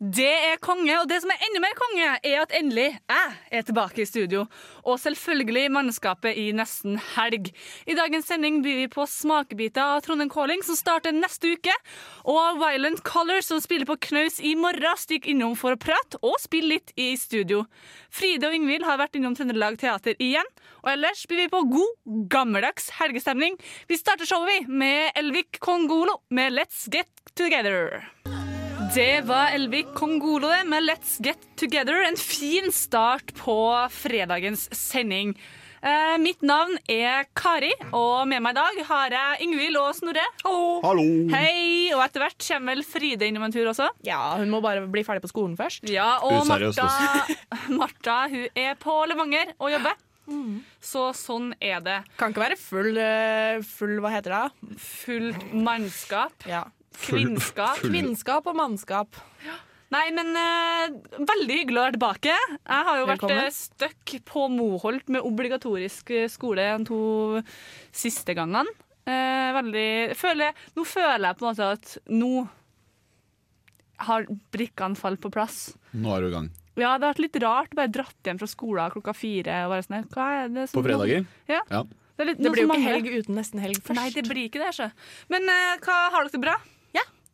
Det 0.00 0.24
er 0.24 0.56
konge, 0.64 0.94
og 0.96 1.10
det 1.10 1.18
som 1.20 1.28
er 1.28 1.42
enda 1.44 1.60
mer 1.60 1.74
konge, 1.76 2.04
er 2.24 2.38
at 2.40 2.54
endelig 2.56 2.86
jeg 2.96 3.32
er 3.52 3.64
tilbake 3.68 4.00
i 4.00 4.06
studio. 4.08 4.46
Og 4.88 4.96
selvfølgelig 5.02 5.66
mannskapet 5.74 6.38
i 6.40 6.46
Nesten 6.56 6.96
helg. 7.18 7.50
I 7.84 7.96
dagens 7.98 8.30
sending 8.30 8.62
byr 8.64 8.78
vi 8.78 8.86
på 8.88 9.04
smakebiter 9.04 9.84
av 9.84 10.00
Trondheim 10.06 10.30
Calling, 10.32 10.64
som 10.64 10.78
starter 10.78 11.12
neste 11.12 11.52
uke. 11.52 11.74
Og 12.24 12.62
Violent 12.62 13.04
Colors, 13.04 13.50
som 13.50 13.60
spiller 13.60 13.84
på 13.84 13.98
knaus 14.08 14.40
i 14.40 14.54
morgen, 14.56 14.96
stikker 14.96 15.34
innom 15.34 15.52
for 15.52 15.76
å 15.76 15.80
prate 15.80 16.16
og 16.24 16.40
spille 16.40 16.78
litt 16.78 16.96
i 16.96 17.12
studio. 17.20 17.66
Fride 18.08 18.48
og 18.48 18.56
Ingvild 18.56 18.88
har 18.88 19.02
vært 19.02 19.20
innom 19.20 19.36
Trøndelag 19.36 19.76
Teater 19.84 20.16
igjen. 20.16 20.48
Og 20.80 20.94
ellers 20.94 21.26
byr 21.28 21.44
vi 21.44 21.50
på 21.52 21.66
god, 21.76 21.92
gammeldags 22.32 22.88
helgestemning. 23.02 23.60
Vi 23.84 24.00
starter 24.00 24.24
showet 24.24 24.64
vi 24.64 24.80
med 24.80 25.12
Elvik 25.20 25.60
Kongolo 25.60 26.22
med 26.32 26.56
Let's 26.56 26.86
Get 26.88 27.12
Together. 27.36 28.00
Det 28.94 29.20
var 29.24 29.52
Elvik 29.54 29.86
Kongolo 29.94 30.48
med 30.66 30.82
Let's 30.82 31.16
Get 31.24 31.38
Together. 31.56 32.02
En 32.08 32.16
fin 32.16 32.72
start 32.72 33.34
på 33.34 33.88
fredagens 33.90 34.68
sending. 34.74 35.34
Eh, 35.82 36.16
mitt 36.20 36.42
navn 36.42 36.74
er 36.90 37.24
Kari, 37.38 37.70
og 37.96 38.26
med 38.28 38.42
meg 38.44 38.52
i 38.52 38.58
dag 38.58 38.80
har 38.90 39.14
jeg 39.14 39.46
Ingvild 39.46 39.78
og 39.80 39.94
Snorre. 39.96 40.24
Hallo. 40.44 41.04
Hei, 41.32 41.92
Og 41.94 42.02
etter 42.04 42.24
hvert 42.24 42.42
kommer 42.48 42.74
vel 42.74 42.84
Fride 42.84 43.28
innom 43.30 43.46
en 43.46 43.54
tur 43.54 43.70
også. 43.70 43.86
Ja, 44.04 44.18
hun 44.36 44.50
må 44.52 44.60
bare 44.64 44.82
bli 44.90 45.04
ferdig 45.06 45.22
på 45.24 45.30
skolen 45.32 45.56
først. 45.56 45.86
Ja, 45.88 46.18
Og 46.26 46.44
Martha, 46.50 46.90
Martha 47.80 48.18
hun 48.28 48.48
er 48.58 48.74
på 48.80 48.98
Levanger 49.08 49.54
og 49.58 49.72
jobber. 49.72 49.96
Mm. 50.30 50.60
Så 50.84 51.08
sånn 51.16 51.54
er 51.62 51.80
det. 51.82 51.96
Kan 52.18 52.34
ikke 52.34 52.44
være 52.44 52.58
full, 52.60 52.92
eh, 52.98 53.62
full 53.66 53.96
Hva 54.02 54.12
heter 54.18 54.36
det? 54.36 54.76
Fullt 54.82 55.48
mannskap. 55.54 56.34
Ja. 56.46 56.66
Kvinnskap. 57.00 57.80
Kvinnskap 57.82 58.46
og 58.50 58.56
mannskap. 58.58 59.18
Nei, 59.90 60.04
men 60.14 60.28
uh, 60.38 61.24
veldig 61.26 61.56
hyggelig 61.62 61.80
å 61.80 61.84
være 61.88 61.96
tilbake. 61.96 62.34
Jeg 62.60 62.86
har 62.86 63.00
jo 63.00 63.08
Velkommen. 63.08 63.40
vært 63.40 63.48
eh, 63.50 63.56
stuck 63.56 64.14
på 64.28 64.44
Moholt 64.52 65.10
med 65.10 65.26
obligatorisk 65.26 66.12
eh, 66.14 66.28
skole 66.30 66.62
de 66.78 66.86
to 66.86 67.00
siste 67.90 68.36
gangene. 68.38 68.70
Uh, 69.08 69.50
veldig 69.56 70.14
føler, 70.18 70.54
Nå 70.76 70.84
føler 70.86 71.30
jeg 71.32 71.38
på 71.40 71.46
en 71.46 71.50
måte 71.50 71.70
at 71.74 71.96
nå 72.12 72.32
har 74.06 74.28
brikkene 74.54 74.96
falt 74.96 75.20
på 75.24 75.32
plass. 75.34 75.72
Nå 75.92 76.14
er 76.14 76.22
du 76.22 76.30
i 76.30 76.34
gang. 76.38 76.50
Ja, 76.78 76.94
det 76.94 77.02
har 77.04 77.10
vært 77.10 77.24
litt 77.26 77.38
rart 77.42 77.74
bare 77.76 77.90
dratt 77.92 78.28
hjem 78.30 78.38
fra 78.40 78.48
skolen 78.48 78.92
klokka 78.94 79.12
fire. 79.16 79.64
Og 79.66 79.74
bare 79.74 79.84
sånn, 79.84 80.06
hva 80.14 80.28
er 80.38 80.52
det 80.54 80.68
som- 80.70 80.78
På 80.78 80.86
fredager? 80.86 81.26
Ja. 81.50 81.64
Ja. 81.68 81.82
Det, 81.82 82.22
er 82.22 82.28
litt, 82.30 82.38
Det 82.44 82.52
blir 82.52 82.62
jo 82.62 82.70
ikke 82.70 82.86
helg 82.86 83.10
uten 83.10 83.34
nesten 83.34 83.60
helg 83.64 83.80
først. 83.82 83.98
Nei, 83.98 84.10
det 84.14 84.28
blir 84.28 84.46
ikke 84.46 84.62
det, 84.62 84.74
Så. 84.76 84.92
Men 85.32 85.48
uh, 85.50 85.80
hva 85.82 85.98
har 86.14 86.22
dere 86.22 86.36
det 86.36 86.40
bra? 86.46 86.54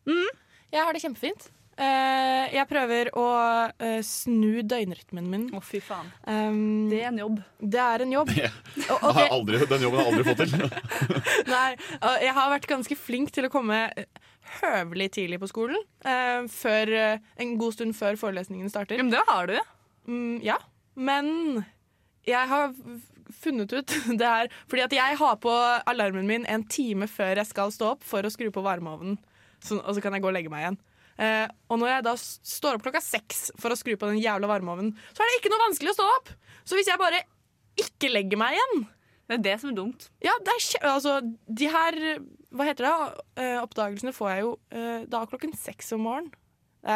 Jeg 0.06 0.82
har 0.82 0.92
det 0.96 1.02
kjempefint. 1.04 1.50
Uh, 1.76 2.46
jeg 2.54 2.64
prøver 2.70 3.10
å 3.20 3.22
uh, 3.68 3.98
snu 4.06 4.62
døgnrytmen 4.64 5.26
min. 5.28 5.42
Å, 5.52 5.60
fy 5.60 5.76
faen. 5.84 6.06
Um, 6.24 6.86
Det 6.88 7.02
er 7.02 7.10
en 7.10 7.18
jobb. 7.20 7.42
det 7.60 7.82
er 7.82 8.04
en 8.06 8.14
jobb. 8.14 8.30
Og, 8.86 8.94
og 8.94 9.10
Har 9.10 9.18
det, 9.18 9.26
aldri, 9.34 9.60
den 9.74 9.84
jobben 9.84 10.00
har 10.00 10.06
jeg 10.06 10.14
aldri 10.14 10.24
fått 10.30 10.40
til. 10.40 11.10
nei, 11.52 11.66
uh, 12.00 12.16
jeg 12.24 12.32
har 12.38 12.54
vært 12.54 12.70
ganske 12.70 12.96
flink 12.96 13.34
til 13.36 13.48
å 13.48 13.52
komme 13.52 13.82
eh, 13.92 14.08
høvelig 14.62 15.10
tidlig 15.18 15.40
på 15.42 15.50
skolen. 15.52 15.76
eh, 16.06 16.46
før, 16.48 16.94
en 17.44 17.54
god 17.60 17.76
stund 17.76 17.96
før 17.98 18.16
forelesningen 18.24 18.72
starter. 18.72 19.02
Men 19.02 19.12
det 19.12 19.20
har 19.28 19.52
du. 19.52 19.56
Mm, 20.08 20.40
ja, 20.46 20.56
men 20.96 21.28
jeg 22.24 22.48
har 22.54 22.72
funnet 23.42 23.72
ut 23.74 23.90
det 24.20 24.26
her 24.26 24.52
Fordi 24.70 24.84
at 24.84 24.94
jeg 24.94 25.16
har 25.18 25.38
på 25.42 25.52
alarmen 25.90 26.28
min 26.30 26.46
en 26.48 26.62
time 26.70 27.08
før 27.10 27.40
jeg 27.42 27.50
skal 27.50 27.72
stå 27.74 27.96
opp 27.96 28.06
for 28.06 28.24
å 28.24 28.30
skru 28.32 28.48
på 28.54 28.62
varmeovnen. 28.64 29.18
Så, 29.62 29.78
og 29.80 29.94
så 29.96 30.02
kan 30.04 30.12
jeg 30.16 30.22
gå 30.24 30.28
og 30.30 30.36
legge 30.36 30.50
meg 30.52 30.64
igjen. 30.64 30.78
Eh, 31.16 31.46
og 31.72 31.78
når 31.80 31.88
jeg 31.94 32.04
da 32.04 32.12
står 32.20 32.76
opp 32.76 32.82
klokka 32.84 33.00
seks 33.00 33.46
for 33.56 33.72
å 33.72 33.78
skru 33.78 33.94
på 33.96 34.10
den 34.10 34.20
jævla 34.20 34.50
varmeovnen, 34.50 34.92
så 35.16 35.22
er 35.24 35.30
det 35.32 35.38
ikke 35.40 35.52
noe 35.54 35.64
vanskelig 35.64 35.94
å 35.94 35.96
stå 35.96 36.08
opp! 36.18 36.32
Så 36.68 36.76
hvis 36.76 36.90
jeg 36.90 37.00
bare 37.00 37.22
ikke 37.80 38.10
legger 38.12 38.40
meg 38.40 38.56
igjen 38.56 38.86
Det 39.28 39.34
er 39.38 39.42
det 39.44 39.54
som 39.60 39.70
er 39.70 39.76
dumt. 39.78 40.08
Ja, 40.24 40.32
det 40.44 40.52
er 40.54 40.88
altså, 40.92 41.16
de 41.48 41.66
her 41.72 41.96
Hva 42.54 42.66
heter 42.68 42.86
det? 42.86 43.22
Eh, 43.42 43.56
oppdagelsene 43.62 44.12
får 44.16 44.30
jeg 44.34 44.44
jo 44.44 44.50
eh, 44.70 45.06
da 45.10 45.24
klokken 45.28 45.54
seks 45.56 45.92
om 45.96 46.04
morgenen. 46.06 46.30
Det 46.86 46.94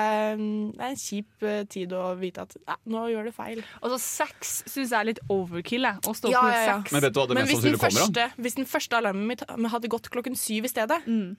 er 0.85 0.93
en 0.93 1.01
kjip 1.01 1.43
eh, 1.43 1.65
tid 1.67 1.91
å 1.99 2.13
vite 2.21 2.45
at 2.45 2.53
ja, 2.61 2.77
nå 2.93 3.01
gjør 3.11 3.27
du 3.27 3.33
feil. 3.35 3.63
Altså, 3.81 3.99
Sex 4.05 4.53
syns 4.71 4.93
jeg 4.93 4.99
er 5.01 5.09
litt 5.09 5.23
overkill. 5.33 5.89
Jeg, 5.89 5.99
å 6.07 6.15
stå 6.15 6.31
opp 6.31 6.37
Ja, 6.37 6.43
ja, 6.53 6.61
ja. 6.69 6.77
sex. 6.79 6.93
Men 6.95 7.03
vet 7.03 7.17
du 7.17 7.19
hva 7.19 7.27
det 7.27 7.39
Men 7.41 7.49
mest 7.49 7.57
hvis 7.57 7.65
den, 7.65 7.75
sannsynlig 7.75 7.81
kommer 7.83 8.05
av? 8.05 8.07
første, 8.07 8.43
hvis 8.47 8.59
den 8.61 8.69
første 8.71 9.01
alarmen 9.01 9.27
mitt 9.33 9.43
hadde 9.75 9.91
gått 9.97 10.11
klokken 10.15 10.39
syv 10.39 10.69
i 10.69 10.71
stedet, 10.71 11.01
Mm. 11.11 11.33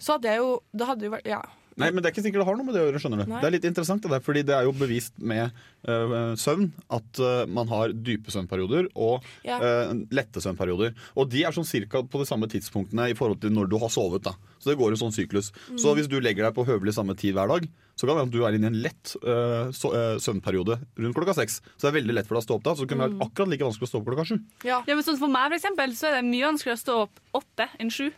Så 0.00 0.16
hadde 0.16 0.32
jeg 0.32 0.38
jo 0.42 0.52
Det 0.74 0.86
hadde 0.88 1.06
jo 1.08 1.10
vært 1.16 1.26
Ja. 1.28 1.42
Nei, 1.80 1.86
men 1.94 2.02
Det 2.02 2.10
er 2.10 2.12
ikke 2.12 2.24
sikkert 2.26 2.42
det 2.42 2.44
har 2.50 2.56
noe 2.58 2.66
med 2.66 2.74
det 2.74 2.80
å 2.82 2.88
gjøre. 2.90 3.00
skjønner 3.00 3.20
du 3.24 3.30
Nei. 3.30 3.40
Det 3.40 3.46
er 3.48 3.52
litt 3.54 3.64
interessant, 3.70 4.02
det 4.02 4.10
der, 4.10 4.20
fordi 4.20 4.42
det 4.44 4.52
er 4.56 4.64
jo 4.66 4.72
bevist 4.76 5.14
med 5.22 5.48
uh, 5.88 6.34
søvn 6.36 6.66
at 6.92 7.20
uh, 7.22 7.46
man 7.48 7.70
har 7.70 7.94
dype 7.94 8.28
søvnperioder 8.34 8.88
og 8.96 9.22
Ja. 9.46 9.56
uh, 9.62 9.94
lette 10.12 10.42
søvnperioder. 10.44 10.92
Og 11.16 11.30
de 11.30 11.44
er 11.46 11.54
sånn 11.56 11.64
cirka 11.64 12.02
på 12.02 12.20
de 12.20 12.26
samme 12.28 12.50
tidspunktene 12.52 13.06
i 13.08 13.14
forhold 13.16 13.40
til 13.40 13.54
når 13.54 13.70
du 13.70 13.78
har 13.78 13.88
sovet. 13.88 14.20
da 14.28 14.34
Så 14.58 14.74
det 14.74 14.76
går 14.82 14.90
en 14.92 15.00
sånn 15.06 15.14
syklus. 15.14 15.52
Mm. 15.70 15.78
Så 15.80 15.94
hvis 15.96 16.08
du 16.10 16.18
legger 16.20 16.44
deg 16.50 16.54
på 16.58 16.66
høvelig 16.68 16.92
samme 16.98 17.16
tid 17.16 17.32
hver 17.38 17.48
dag, 17.48 17.64
så 17.96 18.04
kan 18.04 18.12
det 18.12 18.18
være 18.18 18.28
at 18.28 18.36
du 18.36 18.44
er 18.44 18.58
inne 18.58 18.68
i 18.68 18.72
en 18.74 18.82
lett 18.82 19.16
øh, 19.24 19.72
søvnperiode 20.20 20.76
rundt 20.98 21.16
klokka 21.16 21.34
seks. 21.38 21.60
Så 21.78 21.86
det 21.86 21.90
er 21.94 21.98
veldig 22.00 22.14
lett 22.16 22.26
for 22.28 22.36
deg 22.36 22.42
å 22.44 22.48
stå 22.48 22.54
opp 22.58 22.64
da. 22.66 22.74
Så 22.74 22.84
det 22.84 22.90
kunne 22.92 23.08
Mm. 23.08 23.18
være 23.18 23.28
akkurat 23.30 23.48
like 23.48 23.64
vanskelig 23.64 23.88
å 23.88 23.92
stå 23.92 24.00
opp 24.00 24.06
klokka 24.10 24.26
sju. 24.26 24.38
Ja. 24.64 24.82
Ja, 24.86 24.94
men 24.94 25.04
sånn 25.04 25.18
For 25.18 25.28
meg 25.28 25.48
for 25.52 25.56
eksempel, 25.56 25.92
så 25.96 26.08
er 26.10 26.20
det 26.20 26.24
mye 26.28 26.44
vanskeligere 26.50 26.76
å 26.76 26.84
stå 26.84 26.94
opp 27.06 27.20
åtte 27.44 27.68
enn 27.78 27.90
sju. 27.90 28.10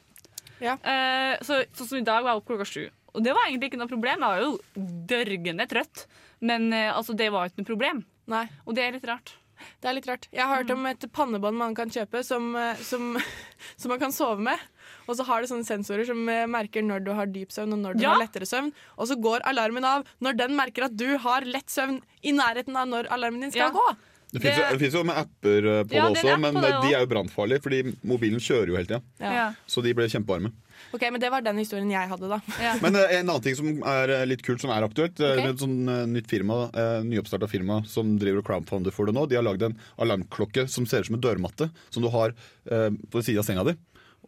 Ja. 0.62 0.76
Eh, 0.78 1.36
så, 1.42 1.62
sånn 1.76 1.88
som 1.90 1.98
i 1.98 2.06
dag 2.06 2.22
var 2.22 2.36
jeg 2.36 2.42
opp 2.42 2.48
klokka 2.52 2.68
sju. 2.70 2.82
Og 3.12 3.22
det 3.26 3.34
var 3.36 3.44
egentlig 3.48 3.72
ikke 3.72 3.80
noe 3.82 3.90
problem. 3.90 4.22
Jeg 4.22 4.30
var 4.30 4.40
jo 4.40 4.86
dørgende 5.10 5.66
trøtt. 5.68 6.06
Men 6.40 6.70
eh, 6.72 6.88
altså, 6.94 7.14
det 7.18 7.28
var 7.34 7.50
ikke 7.50 7.62
noe 7.64 7.70
problem. 7.74 8.04
Nei, 8.32 8.46
Og 8.66 8.76
det 8.78 8.84
er 8.86 8.94
litt 8.96 9.08
rart. 9.10 9.34
det 9.82 9.88
er 9.90 9.94
litt 9.98 10.06
rart. 10.08 10.28
Jeg 10.32 10.46
har 10.46 10.60
hørt 10.62 10.70
om 10.74 10.86
et 10.86 11.04
pannebånd 11.14 11.58
man 11.58 11.74
kan 11.74 11.90
kjøpe 11.92 12.22
som, 12.26 12.54
eh, 12.58 12.78
som, 12.82 13.16
som 13.80 13.92
man 13.92 14.00
kan 14.02 14.14
sove 14.14 14.38
med. 14.42 14.58
Og 15.10 15.16
så 15.18 15.26
har 15.26 15.42
det 15.42 15.50
sånne 15.50 15.66
sensorer 15.66 16.06
som 16.08 16.22
eh, 16.30 16.46
merker 16.50 16.82
når 16.86 17.02
du 17.06 17.10
har 17.18 17.26
dyp 17.30 17.50
søvn 17.54 17.74
og 17.76 17.82
når 17.82 17.98
du 17.98 18.06
Ja. 18.06 18.14
har 18.14 18.22
lettere 18.22 18.46
søvn. 18.48 18.70
Og 18.96 19.10
så 19.10 19.18
går 19.18 19.44
alarmen 19.50 19.84
av 19.86 20.06
når 20.22 20.38
den 20.38 20.56
merker 20.58 20.86
at 20.88 20.96
du 20.96 21.18
har 21.18 21.42
lett 21.46 21.70
søvn 21.70 22.00
i 22.22 22.32
nærheten 22.38 22.78
av 22.78 22.88
når 22.90 23.10
alarmen 23.10 23.42
din 23.44 23.50
skal 23.54 23.70
Ja. 23.70 23.76
gå. 23.76 23.86
Det 24.32 24.40
Det- 24.40 24.54
det 24.72 24.78
finnes 24.80 24.94
jo 24.96 25.02
med 25.04 25.14
apper 25.16 25.66
øh, 25.68 25.84
på 25.84 25.92
Ja, 25.92 26.08
det 26.08 26.16
også, 26.24 26.40
men 26.40 26.54
det 26.54 26.70
de 26.82 26.94
er 26.94 27.00
jo 27.04 27.06
brannfarlige, 27.10 27.60
fordi 27.62 27.96
mobilen 28.02 28.40
kjører 28.40 28.66
jo 28.72 28.76
hele 28.78 28.86
tida. 28.88 29.02
Ja. 29.20 29.32
Ja. 29.32 29.46
Så 29.68 29.82
de 29.84 29.92
ble 29.92 30.06
kjempevarme. 30.08 30.52
Ok, 30.94 31.02
Men 31.12 31.20
det 31.20 31.30
var 31.30 31.42
den 31.44 31.58
historien 31.58 31.90
jeg 31.90 32.08
hadde, 32.08 32.28
da. 32.32 32.40
Men 32.82 32.96
eh, 32.96 33.18
en 33.20 33.28
annen 33.28 33.42
ting 33.44 33.54
som 33.54 33.68
er 33.84 34.08
eh, 34.10 34.24
litt 34.26 34.42
kult, 34.42 34.60
som 34.64 34.70
er 34.72 34.82
aktuelt 34.88 35.20
Okay. 35.20 35.36
Det 35.36 35.50
et 35.52 35.60
sånn 35.60 35.84
eh, 35.88 36.06
nytt 36.06 36.26
firma, 36.32 36.70
eh, 36.72 37.02
nyoppstarta 37.04 37.46
firma 37.48 37.82
som 37.86 38.16
driver 38.18 38.38
og 38.40 38.46
crowdfunder 38.48 38.90
for 38.90 39.04
det 39.06 39.14
nå. 39.14 39.26
De 39.28 39.36
har 39.36 39.44
lagd 39.44 39.62
en 39.68 39.76
alarmklokke 40.00 40.64
som 40.68 40.86
ser 40.88 41.00
ut 41.04 41.06
som 41.12 41.16
en 41.20 41.20
dørmatte, 41.28 41.68
som 41.90 42.02
du 42.02 42.08
har 42.08 42.32
eh, 42.70 42.88
på 43.12 43.22
siden 43.22 43.38
av 43.38 43.44
senga 43.44 43.64
di. 43.68 43.76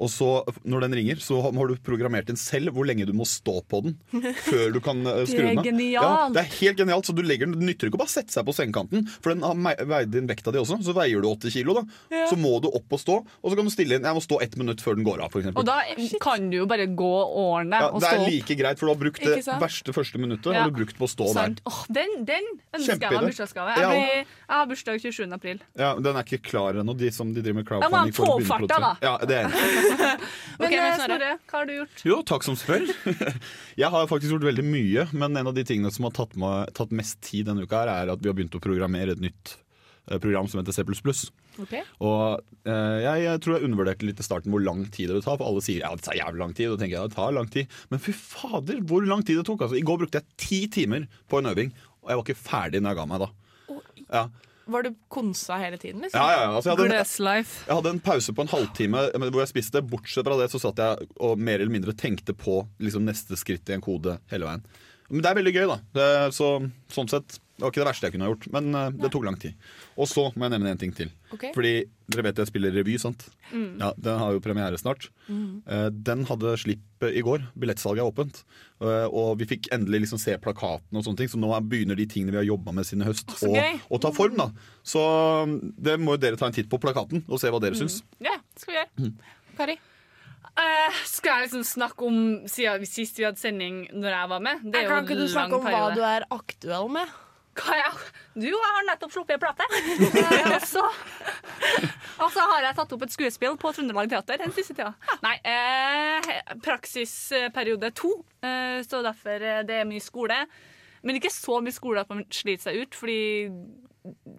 Og 0.02 0.10
så 0.10 0.26
når 0.66 0.88
den 0.88 0.94
ringer, 0.98 1.20
så 1.22 1.36
har 1.44 1.52
du 1.70 1.76
programmert 1.86 2.30
inn 2.32 2.38
selv 2.40 2.72
hvor 2.74 2.86
lenge 2.88 3.06
du 3.06 3.12
må 3.14 3.22
stå 3.28 3.60
på 3.70 3.78
den 3.84 3.94
før 4.48 4.72
du 4.74 4.80
kan 4.82 5.04
eh, 5.06 5.20
skru 5.30 5.44
den 5.46 5.60
av. 5.62 5.68
Ja, 5.70 6.08
det 6.34 6.40
er 6.42 6.48
helt 6.58 6.80
genialt. 6.80 7.06
Så 7.06 7.14
du 7.14 7.22
legger 7.22 7.46
den, 7.46 7.54
Det 7.60 7.68
nytter 7.68 7.90
ikke 7.90 8.00
å 8.00 8.02
bare 8.02 8.10
sette 8.10 8.34
seg 8.34 8.46
på 8.48 8.54
sengekanten, 8.56 9.06
for 9.22 9.30
den 9.34 9.44
har 9.46 9.84
veid 9.86 10.16
inn 10.18 10.26
vekta 10.30 10.50
di 10.54 10.58
også. 10.58 10.80
Så 10.82 10.94
veier 10.96 11.22
du 11.22 11.28
80 11.30 11.54
kilo, 11.54 11.76
da. 11.78 11.84
Så 12.30 12.38
må 12.40 12.56
du 12.64 12.66
opp 12.74 12.90
og 12.96 13.02
stå, 13.04 13.20
og 13.22 13.52
så 13.52 13.58
kan 13.60 13.68
du 13.68 13.72
stille 13.74 13.98
inn 14.00 14.08
Jeg 14.08 14.16
må 14.18 14.22
stå 14.24 14.40
ett 14.42 14.56
minutt 14.58 14.82
før 14.82 14.98
den 14.98 15.06
går 15.06 15.22
av, 15.22 15.30
f.eks. 15.30 15.52
Og 15.54 15.68
da 15.68 15.78
kan 16.24 16.48
du 16.50 16.58
jo 16.58 16.66
bare 16.70 16.88
gå 16.90 17.12
årene 17.44 17.78
Ja, 17.84 17.92
og 17.94 18.02
det 18.02 18.10
stå 18.10 18.18
er 18.18 18.24
opp. 18.24 18.32
like 18.34 18.58
greit, 18.58 18.80
for 18.82 18.90
du 18.90 18.94
har 18.96 19.00
brukt 19.04 19.22
det 19.22 19.38
verste 19.62 19.94
første 19.94 20.18
minuttet 20.22 20.50
Ja. 20.54 20.64
har 20.64 20.74
du 20.74 20.78
brukt 20.80 20.98
på 20.98 21.06
å 21.06 21.10
stå 21.10 21.30
der. 21.38 21.54
Oh, 21.70 21.80
den, 21.92 22.18
den 22.26 22.50
ønsker 22.74 22.98
jeg 22.98 23.14
meg 23.14 23.30
bursdagsgave. 23.30 23.78
Jeg, 23.78 23.94
blir, 23.94 24.26
jeg 24.26 24.54
har 24.58 24.66
bursdag 24.74 25.00
27. 25.06 25.22
april. 25.38 25.62
Ja, 25.78 25.94
Den 26.02 26.18
er 26.18 26.26
ikke 26.26 26.42
klar 26.50 26.82
ennå, 26.82 26.96
de 26.98 27.10
som 27.14 27.30
de 27.34 27.42
driver 27.44 27.62
med 27.62 27.66
Ja, 27.70 27.78
crowdfunding. 27.78 28.14
for 28.18 28.34
å 28.34 28.38
få 28.42 28.58
begynne 28.64 28.82
da. 28.82 28.92
Ja, 29.04 29.14
det 29.22 29.40
er 29.44 29.83
enig. 29.94 30.28
Ok, 30.58 30.70
men 30.70 30.86
eh, 30.86 31.00
Snorre, 31.00 31.32
hva 31.50 31.58
har 31.60 31.68
du 31.68 31.74
gjort? 31.78 32.04
Jo, 32.06 32.20
takk 32.26 32.46
som 32.46 32.56
spør. 32.58 32.86
Jeg 33.82 33.90
har 33.94 34.08
faktisk 34.10 34.36
gjort 34.36 34.48
veldig 34.48 34.64
mye, 34.66 35.06
men 35.12 35.40
en 35.40 35.50
av 35.50 35.56
de 35.56 35.64
tingene 35.66 35.92
som 35.94 36.08
har 36.08 36.14
tatt, 36.16 36.36
med, 36.40 36.72
tatt 36.76 36.94
mest 36.94 37.20
tid 37.26 37.50
denne 37.50 37.66
uka, 37.66 37.84
her 37.84 37.92
er 37.94 38.14
at 38.14 38.22
vi 38.22 38.30
har 38.30 38.36
begynt 38.38 38.56
å 38.56 38.62
programmere 38.64 39.16
et 39.16 39.22
nytt 39.24 39.56
eh, 40.10 40.18
program 40.18 40.50
som 40.50 40.62
heter 40.62 40.76
C++. 40.76 40.86
Okay. 41.64 41.84
Og 42.02 42.40
eh, 42.66 42.98
jeg, 43.04 43.24
jeg 43.26 43.42
tror 43.44 43.56
jeg 43.56 43.68
undervurderte 43.68 44.08
litt 44.08 44.22
i 44.22 44.26
starten 44.26 44.54
hvor 44.54 44.64
lang 44.64 44.84
tid 44.88 45.10
det 45.10 45.18
vil 45.18 45.26
ta, 45.26 45.36
for 45.38 45.46
alle 45.48 45.62
sier 45.64 45.84
ja, 45.84 45.92
det 45.94 46.06
tar 46.06 46.18
jævlig 46.18 46.42
lang 46.42 46.56
tid. 46.56 46.72
Og 46.72 46.80
tenker 46.80 46.96
jeg, 46.96 47.02
ja, 47.02 47.10
det 47.10 47.18
tar 47.18 47.36
lang 47.36 47.50
tid. 47.52 47.78
Men 47.92 48.02
fy 48.02 48.16
fader, 48.18 48.80
hvor 48.88 49.06
lang 49.06 49.26
tid 49.26 49.40
det 49.40 49.46
tok. 49.50 49.66
Altså, 49.66 49.78
I 49.78 49.86
går 49.86 50.04
brukte 50.04 50.22
jeg 50.22 50.40
ti 50.40 50.60
timer 50.80 51.06
på 51.30 51.40
en 51.40 51.52
øving, 51.52 51.74
og 52.04 52.10
jeg 52.10 52.20
var 52.20 52.26
ikke 52.26 52.42
ferdig 52.42 52.82
når 52.82 52.94
jeg 52.94 53.00
ga 53.00 53.08
meg 53.12 53.24
da. 53.24 53.30
Ja, 54.04 54.26
Var 54.66 54.86
du 54.86 54.94
konsa 55.12 55.58
hele 55.60 55.78
tiden? 55.78 56.00
liksom? 56.04 56.20
ja, 56.20 56.30
ja, 56.32 56.46
altså, 56.56 56.70
jeg 56.70 56.78
hadde 56.78 56.86
en, 56.88 57.44
Jeg 57.66 57.74
hadde 57.74 57.92
en 57.92 58.00
pause 58.00 58.32
på 58.32 58.44
en 58.44 58.52
halvtime 58.52 59.04
hvor 59.26 59.42
jeg 59.42 59.52
spiste. 59.52 59.82
Bortsett 59.84 60.26
fra 60.26 60.38
det 60.40 60.48
så 60.52 60.60
satt 60.62 60.80
jeg 60.80 61.10
og 61.20 61.38
mer 61.38 61.60
eller 61.60 61.74
mindre 61.74 61.96
tenkte 61.96 62.36
på 62.36 62.62
liksom, 62.80 63.04
neste 63.08 63.36
skritt 63.40 63.68
i 63.68 63.76
en 63.76 63.84
kode 63.84 64.18
hele 64.32 64.48
veien. 64.48 64.64
Men 65.14 65.22
det 65.24 65.30
er 65.30 65.38
veldig 65.40 65.54
gøy, 65.54 65.64
da. 65.70 65.78
Det, 65.94 66.10
så, 66.34 66.50
sånn 66.92 67.10
sett 67.12 67.38
det 67.54 67.62
var 67.62 67.70
ikke 67.70 67.82
det 67.84 67.86
verste 67.86 68.08
jeg 68.08 68.14
kunne 68.16 68.26
ha 68.26 68.30
gjort, 68.32 68.46
men 68.50 68.74
uh, 68.74 68.88
det 68.98 69.08
tok 69.14 69.26
lang 69.28 69.36
tid. 69.38 69.54
Og 69.94 70.08
så 70.10 70.24
må 70.34 70.42
jeg 70.48 70.52
nevne 70.56 70.72
en 70.74 70.80
ting 70.80 70.90
til. 70.96 71.12
Okay. 71.36 71.52
Fordi 71.54 71.70
dere 72.10 72.24
vet 72.26 72.40
jeg 72.42 72.50
spiller 72.50 72.74
revy, 72.74 72.96
sant? 72.98 73.28
Ja, 73.54 73.92
Den 73.94 74.18
har 74.18 74.34
jo 74.34 74.40
premiere 74.42 74.78
snart. 74.80 75.06
Eh, 75.30 75.86
den 75.94 76.24
hadde 76.26 76.56
slipp 76.58 77.06
eh, 77.06 77.14
i 77.14 77.22
går. 77.24 77.44
Billettsalget 77.54 78.02
er 78.02 78.10
åpent. 78.10 78.40
Uh, 78.82 79.06
og 79.06 79.38
vi 79.38 79.46
fikk 79.54 79.70
endelig 79.74 80.02
liksom 80.02 80.18
se 80.18 80.34
plakaten 80.42 80.98
og 80.98 81.06
sånne 81.06 81.22
ting, 81.22 81.30
så 81.30 81.38
nå 81.38 81.54
er- 81.54 81.62
begynner 81.62 81.94
de 81.98 82.08
tingene 82.10 82.34
vi 82.34 82.42
har 82.42 82.48
jobba 82.50 82.74
med 82.74 82.90
siden 82.90 83.06
i 83.06 83.08
høst, 83.12 83.30
å 83.46 83.54
gøy. 83.54 83.78
ta 84.02 84.10
form. 84.18 84.34
da 84.42 84.50
Så 84.82 85.06
mm, 85.46 85.56
det 85.78 85.98
må 86.02 86.18
jo 86.18 86.24
dere 86.26 86.40
ta 86.40 86.50
en 86.50 86.58
titt 86.58 86.68
på 86.72 86.82
plakaten 86.82 87.22
og 87.28 87.38
se 87.38 87.54
hva 87.54 87.62
dere 87.62 87.78
syns. 87.78 88.02
Ja, 88.18 88.34
det 88.42 88.66
skal 88.66 88.74
vi 88.74 88.82
gjøre. 88.82 89.14
Kari? 89.62 89.78
Eh, 90.56 90.98
skal 91.10 91.40
jeg 91.40 91.48
liksom 91.48 91.64
snakke 91.66 92.06
om 92.06 92.18
siden 92.46 92.80
vi- 92.80 92.86
sist 92.86 93.16
vi 93.18 93.24
hadde 93.26 93.40
sending 93.40 93.88
når 93.92 94.10
jeg 94.14 94.28
var 94.30 94.40
med? 94.40 94.60
Det 94.62 94.74
er 94.80 94.82
jo 94.84 94.88
Kan 94.92 95.04
ikke 95.04 95.16
du 95.18 95.28
snakke 95.28 95.54
om 95.58 95.64
hva 95.66 95.94
du 95.94 96.02
er 96.06 96.26
aktuell 96.30 96.88
med? 96.94 97.08
Hva 97.54 97.74
jeg, 97.78 97.92
du 98.34 98.46
jeg 98.46 98.70
har 98.74 98.84
nettopp 98.88 99.12
sluppet 99.14 99.34
en 99.34 99.42
plate. 99.42 99.66
Og, 100.54 100.62
så, 100.66 100.82
altså 102.18 102.38
så 102.40 102.46
har 102.50 102.62
jeg 102.66 102.74
tatt 102.78 102.92
opp 102.96 103.02
et 103.06 103.12
skuespill 103.14 103.56
på 103.62 103.70
Trøndelag 103.74 104.08
Teater 104.10 104.38
den 104.42 104.54
siste 104.56 104.74
tida. 104.74 104.94
Nei, 105.22 105.36
eh, 105.46 106.30
praksisperiode 106.64 107.92
to, 107.94 108.10
eh, 108.42 108.82
så 108.86 109.02
derfor 109.06 109.38
eh, 109.42 109.62
det 109.66 109.80
er 109.82 109.84
mye 109.90 110.02
skole. 110.02 110.38
Men 111.04 111.16
ikke 111.20 111.30
så 111.30 111.60
mye 111.62 111.74
skole 111.76 112.00
at 112.02 112.10
man 112.10 112.24
sliter 112.32 112.70
seg 112.70 112.82
ut, 112.82 112.94
fordi 112.94 113.18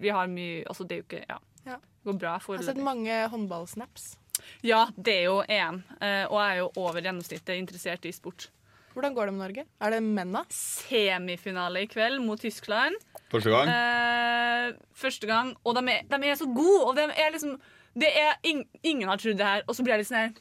vi 0.02 0.10
har 0.14 0.28
mye 0.28 0.64
Altså, 0.68 0.84
det 0.88 0.92
er 0.98 1.02
jo 1.04 1.08
ikke 1.10 1.26
Ja. 1.30 1.40
Ja. 1.66 1.78
Det 1.80 2.12
går 2.12 2.20
bra. 2.20 2.36
Jeg 2.40 2.58
har 2.60 2.68
sett 2.68 2.84
mange 2.84 3.16
håndballsnaps. 3.32 4.18
Ja, 4.66 4.86
det 4.98 5.16
er 5.22 5.26
jo 5.30 5.40
EM, 5.48 5.82
eh, 6.00 6.26
og 6.30 6.38
jeg 6.40 6.52
er 6.52 6.60
jo 6.62 6.68
over 6.82 7.02
gjennomsnittet 7.02 7.56
interessert 7.58 8.06
i 8.06 8.14
sport. 8.16 8.50
Hvordan 8.96 9.16
går 9.16 9.28
det 9.28 9.34
med 9.36 9.44
Norge? 9.44 9.66
Er 9.84 9.92
det 9.92 10.04
menna? 10.04 10.46
Semifinale 10.56 11.84
i 11.84 11.88
kveld 11.92 12.22
mot 12.24 12.40
Tyskland. 12.40 12.96
Første 13.32 13.52
gang. 13.52 13.72
Eh, 13.72 14.76
første 14.96 15.28
gang, 15.28 15.56
og 15.64 15.76
de 15.76 15.84
er, 15.92 16.06
de 16.08 16.30
er 16.30 16.40
så 16.40 16.48
gode. 16.48 16.86
Og 16.86 16.96
de 16.96 17.10
er 17.12 17.34
liksom 17.34 17.58
det 17.96 18.12
er 18.12 18.36
ing, 18.44 18.66
Ingen 18.84 19.08
har 19.08 19.20
trodd 19.20 19.38
det 19.40 19.48
her. 19.48 19.62
Og 19.68 19.76
så 19.76 19.84
blir 19.84 19.96
jeg 19.96 20.04
litt 20.04 20.10
sånn 20.10 20.24
her 20.24 20.34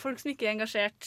Folk 0.00 0.20
som 0.22 0.30
ikke 0.32 0.46
er 0.48 0.54
engasjert, 0.54 1.06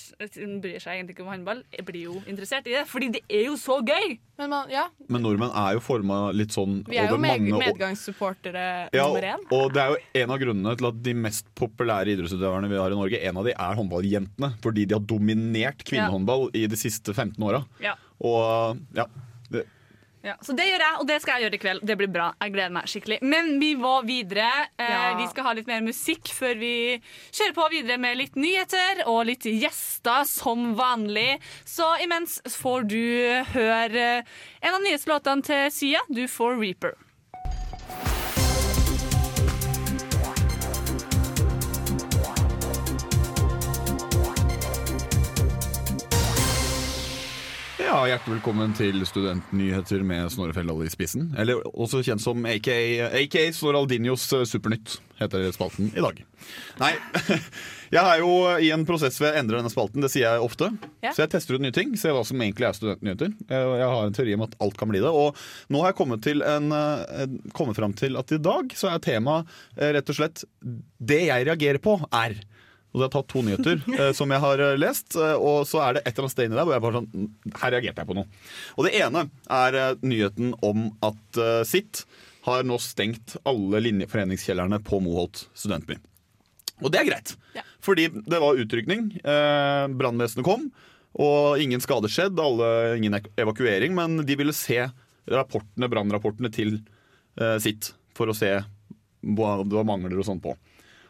bryr 0.62 0.78
seg 0.84 1.00
egentlig 1.00 1.16
ikke 1.16 1.24
om 1.26 1.32
håndball, 1.34 1.64
blir 1.88 2.04
jo 2.12 2.20
interessert 2.30 2.68
i 2.70 2.76
det. 2.76 2.84
Fordi 2.90 3.10
det 3.16 3.24
er 3.28 3.48
jo 3.48 3.56
så 3.58 3.80
gøy! 3.82 4.20
Men 4.38 4.50
man, 4.50 4.70
ja, 4.74 4.84
Men 5.14 5.22
nordmenn 5.26 5.52
er 5.58 5.76
jo 5.76 5.82
forma 5.86 6.20
litt 6.34 6.54
sånn 6.56 6.80
vi 6.90 6.98
er 6.98 7.12
jo 7.12 7.20
med, 7.22 7.44
mange 7.44 7.60
medgangssupportere 7.62 8.64
Ja, 8.96 9.04
nummer 9.06 9.28
én. 9.30 9.44
og 9.54 9.74
det 9.76 9.84
er 9.84 9.92
jo 9.94 10.24
en 10.24 10.34
av 10.34 10.40
grunnene 10.42 10.74
til 10.80 10.88
at 10.90 11.04
de 11.06 11.14
mest 11.26 11.50
populære 11.58 12.16
idrettsutøverne 12.16 12.70
vi 12.72 12.80
har 12.82 12.94
i 12.96 12.98
Norge, 12.98 13.20
en 13.30 13.38
av 13.42 13.46
de 13.50 13.54
er 13.54 13.78
håndballjentene. 13.82 14.54
Fordi 14.64 14.88
de 14.90 14.98
har 14.98 15.06
dominert 15.14 15.86
kvinnehåndball 15.86 16.50
i 16.58 16.66
de 16.70 16.80
siste 16.80 17.14
15 17.14 17.38
åra. 17.46 17.62
Ja. 17.84 17.94
Og 18.24 18.82
ja, 18.98 19.06
Ja, 20.24 20.38
så 20.42 20.54
det 20.56 20.64
gjør 20.70 20.80
jeg, 20.86 20.96
og 21.02 21.08
det 21.10 21.18
skal 21.20 21.34
jeg 21.36 21.44
gjøre 21.44 21.58
i 21.58 21.60
kveld. 21.60 21.82
Det 21.84 21.96
blir 22.00 22.08
bra. 22.14 22.30
Jeg 22.40 22.54
gleder 22.54 22.72
meg 22.72 22.86
skikkelig. 22.88 23.18
Men 23.28 23.58
vi 23.60 23.74
må 23.76 23.92
videre. 24.08 24.48
Eh, 24.80 24.88
Ja. 24.94 25.02
Vi 25.20 25.28
skal 25.28 25.44
ha 25.44 25.52
litt 25.58 25.68
mer 25.68 25.82
musikk 25.84 26.32
før 26.32 26.56
vi 26.62 27.02
kjører 27.36 27.54
på 27.58 27.66
videre 27.74 27.98
med 28.00 28.18
litt 28.22 28.36
nyheter 28.40 29.04
og 29.06 29.26
litt 29.28 29.44
gjester 29.44 30.24
som 30.30 30.76
vanlig. 30.80 31.42
Så 31.68 31.90
imens 32.06 32.40
får 32.48 32.88
du 32.88 33.44
høre 33.52 34.24
en 34.64 34.74
av 34.74 34.82
nyhetslåtene 34.86 35.44
til 35.44 35.72
Sia. 35.76 36.00
Du 36.08 36.24
får 36.28 36.56
Reaper. 36.62 36.96
Ja, 47.94 48.08
hjertelig 48.10 48.40
velkommen 48.40 48.72
til 48.74 49.04
Studentnyheter 49.06 50.02
med 50.08 50.32
Snorre 50.34 50.54
Feldal 50.56 50.80
i 50.82 50.90
spissen. 50.90 51.28
Eller 51.38 51.60
også 51.70 52.00
kjent 52.02 52.24
som 52.24 52.42
aka, 52.50 52.74
aka 53.20 53.44
Snoraldinios 53.54 54.24
eh, 54.34 54.46
Supernytt, 54.50 54.96
heter 55.20 55.46
spalten 55.54 55.92
i 55.94 56.02
dag. 56.02 56.24
Nei, 56.82 56.90
jeg 57.94 58.02
er 58.02 58.24
jo 58.24 58.32
i 58.58 58.72
en 58.74 58.86
prosess 58.90 59.20
ved 59.22 59.30
å 59.36 59.44
endre 59.44 59.60
denne 59.60 59.70
spalten, 59.70 60.02
det 60.02 60.10
sier 60.10 60.26
jeg 60.26 60.46
ofte. 60.48 60.72
Ja. 61.06 61.12
Så 61.14 61.22
jeg 61.22 61.36
tester 61.36 61.60
ut 61.60 61.66
nye 61.66 61.76
ting, 61.76 61.94
ser 62.00 62.16
hva 62.18 62.24
som 62.26 62.42
egentlig 62.42 62.72
er 62.72 62.80
studentnyheter. 62.80 63.36
Jeg 63.52 63.78
jeg 63.84 63.92
har 63.94 64.08
en 64.08 64.18
teori 64.18 64.38
om 64.40 64.48
at 64.48 64.58
alt 64.66 64.80
kan 64.80 64.90
bli 64.90 65.04
det. 65.04 65.14
Og 65.14 65.38
nå 65.70 65.84
har 65.84 65.94
jeg 65.94 66.00
kommet, 66.00 66.26
til 66.26 66.42
en, 66.50 66.74
eh, 66.74 67.38
kommet 67.54 67.78
fram 67.78 67.94
til 68.00 68.18
at 68.18 68.34
i 68.34 68.42
dag 68.42 68.74
så 68.80 68.90
er 68.90 69.06
temaet 69.06 69.54
eh, 69.78 69.94
rett 70.00 70.10
og 70.10 70.18
slett 70.18 70.48
Det 70.98 71.22
jeg 71.28 71.46
reagerer 71.46 71.84
på, 71.84 72.00
er 72.10 72.40
og 72.94 73.00
så 73.00 73.02
har 73.02 73.08
jeg 73.10 73.14
tatt 73.18 73.32
to 73.34 73.42
nyheter 73.42 73.82
eh, 74.00 74.12
som 74.14 74.30
jeg 74.30 74.40
har 74.44 74.62
eh, 74.62 74.76
lest, 74.78 75.16
eh, 75.18 75.34
og 75.36 75.66
så 75.66 75.82
er 75.82 75.94
det 75.98 76.04
et 76.06 76.14
eller 76.14 76.28
annet 76.28 76.36
sted 76.36 76.46
inni 76.46 76.60
der 76.60 76.68
hvor 76.70 76.76
jeg 76.78 76.84
bare 76.86 77.00
sånn 77.00 77.10
"Mm, 77.10 77.28
Her 77.58 77.72
reagerte 77.74 78.04
jeg 78.04 78.08
på 78.12 78.16
noe. 78.20 78.28
Og 78.78 78.86
det 78.86 78.94
ene 79.02 79.24
er 79.50 79.80
eh, 79.82 79.96
nyheten 80.06 80.54
om 80.62 80.88
at 81.02 81.40
eh, 81.42 81.64
SIT 81.66 82.04
har 82.46 82.64
nå 82.68 82.78
stengt 82.84 83.38
alle 83.50 83.80
linjeforeningskjellerne 83.86 84.82
på 84.84 85.00
Moholt 85.02 85.46
studentby. 85.56 85.96
Og 86.84 86.92
det 86.92 87.00
er 87.00 87.06
greit, 87.08 87.36
Ja. 87.56 87.62
fordi 87.80 88.10
det 88.12 88.40
var 88.42 88.58
utrykning. 88.60 89.06
Eh, 89.24 89.88
Brannvesenet 89.96 90.44
kom, 90.46 90.66
og 91.16 91.62
ingen 91.62 91.80
skade 91.80 92.10
skjedd, 92.12 92.38
alle, 92.42 92.98
ingen 92.98 93.14
evakuering, 93.38 93.94
men 93.96 94.26
de 94.26 94.36
ville 94.36 94.52
se 94.54 94.90
rapportene, 95.30 95.88
brannrapportene 95.88 96.52
til 96.52 96.82
eh, 97.40 97.58
Sitt 97.64 97.94
for 98.14 98.28
å 98.28 98.36
se 98.36 98.50
hva 99.24 99.64
det 99.64 99.78
var 99.78 99.86
mangler 99.88 100.20
og 100.20 100.26
sånn 100.28 100.42
på. 100.44 100.58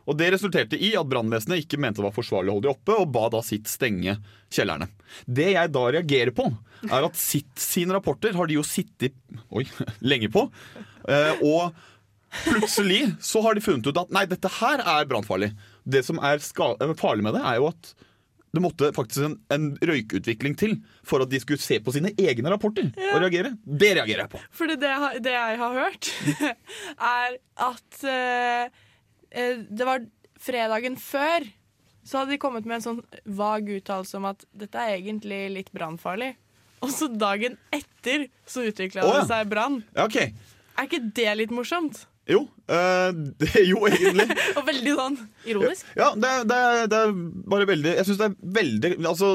Og 0.10 0.18
Det 0.20 0.30
resulterte 0.34 0.80
i 0.80 0.94
at 1.00 1.10
brannvesenet 1.10 1.64
ikke 1.64 1.80
mente 1.80 2.02
det 2.02 2.08
var 2.08 2.16
forsvarlig 2.16 2.52
å 2.52 2.58
holde 2.58 2.68
de 2.68 2.74
oppe, 2.74 2.98
og 3.00 3.12
ba 3.16 3.30
da 3.32 3.44
sitt 3.46 3.70
stenge 3.72 4.18
kjellerne. 4.54 4.90
Det 5.26 5.54
jeg 5.54 5.74
da 5.74 5.86
reagerer 5.96 6.34
på, 6.36 6.50
er 6.90 7.08
at 7.08 7.20
sitt 7.20 7.52
sine 7.60 7.96
rapporter 7.96 8.36
har 8.36 8.50
de 8.50 8.60
jo 8.60 8.66
sittet 8.68 9.16
oi, 9.54 9.66
lenge 10.12 10.32
på. 10.34 10.48
Eh, 11.08 11.44
og 11.46 11.72
plutselig 12.44 13.04
så 13.24 13.44
har 13.46 13.56
de 13.56 13.64
funnet 13.64 13.88
ut 13.88 14.02
at 14.04 14.12
nei, 14.16 14.26
dette 14.30 14.52
her 14.60 14.84
er 14.84 15.08
brannfarlig. 15.10 15.54
Det 15.84 16.04
som 16.06 16.20
er 16.24 16.42
eh, 16.42 16.98
farlig 17.00 17.26
med 17.26 17.38
det, 17.38 17.46
er 17.46 17.62
jo 17.62 17.70
at 17.72 17.94
det 18.54 18.62
måtte 18.62 18.92
faktisk 18.94 19.26
en, 19.26 19.36
en 19.50 19.72
røykutvikling 19.82 20.54
til 20.60 20.76
for 21.08 21.24
at 21.24 21.32
de 21.32 21.40
skulle 21.42 21.62
se 21.62 21.80
på 21.82 21.94
sine 21.96 22.12
egne 22.22 22.52
rapporter 22.54 22.92
og 22.92 23.24
reagere. 23.24 23.56
Det 23.66 23.96
reagerer 23.98 24.28
jeg 24.28 24.32
på. 24.36 24.42
Fordi 24.60 24.76
det, 24.78 24.92
det 25.26 25.34
jeg 25.34 25.58
har 25.64 25.80
hørt, 25.80 26.10
er 27.18 27.40
at 27.66 28.04
eh, 28.06 28.84
det 29.34 29.88
var 29.88 30.06
fredagen 30.44 30.98
før 31.00 31.48
så 32.04 32.20
hadde 32.20 32.36
de 32.36 32.40
kommet 32.42 32.66
med 32.68 32.80
en 32.80 32.86
sånn 32.86 33.02
vag 33.24 33.70
uttalelse 33.78 34.20
om 34.20 34.28
at 34.34 34.44
dette 34.52 34.80
er 34.80 34.98
egentlig 34.98 35.42
litt 35.54 35.70
brannfarlig. 35.76 36.34
Og 36.84 36.92
så 36.92 37.08
dagen 37.08 37.56
etter 37.72 38.28
så 38.50 38.66
utvikla 38.68 39.06
oh, 39.06 39.14
ja. 39.14 39.22
det 39.22 39.30
seg 39.32 39.52
brann. 39.52 39.80
Okay. 39.96 40.34
Er 40.76 40.90
ikke 40.90 41.00
det 41.16 41.30
litt 41.40 41.54
morsomt? 41.56 42.04
Jo, 42.30 42.46
eh, 42.72 43.10
det, 43.42 43.50
jo 43.68 43.82
egentlig. 43.90 44.28
Og 44.58 44.64
veldig 44.68 44.94
sånn 44.96 45.18
ironisk. 45.50 45.90
Ja, 46.00 46.12
det, 46.16 46.32
det, 46.48 46.60
det 46.92 47.00
er 47.00 47.16
bare 47.52 47.68
veldig 47.68 47.96
Jeg 47.98 48.08
syns 48.08 48.22
det 48.22 48.30
er 48.30 48.54
veldig 48.60 48.92
Altså, 49.02 49.34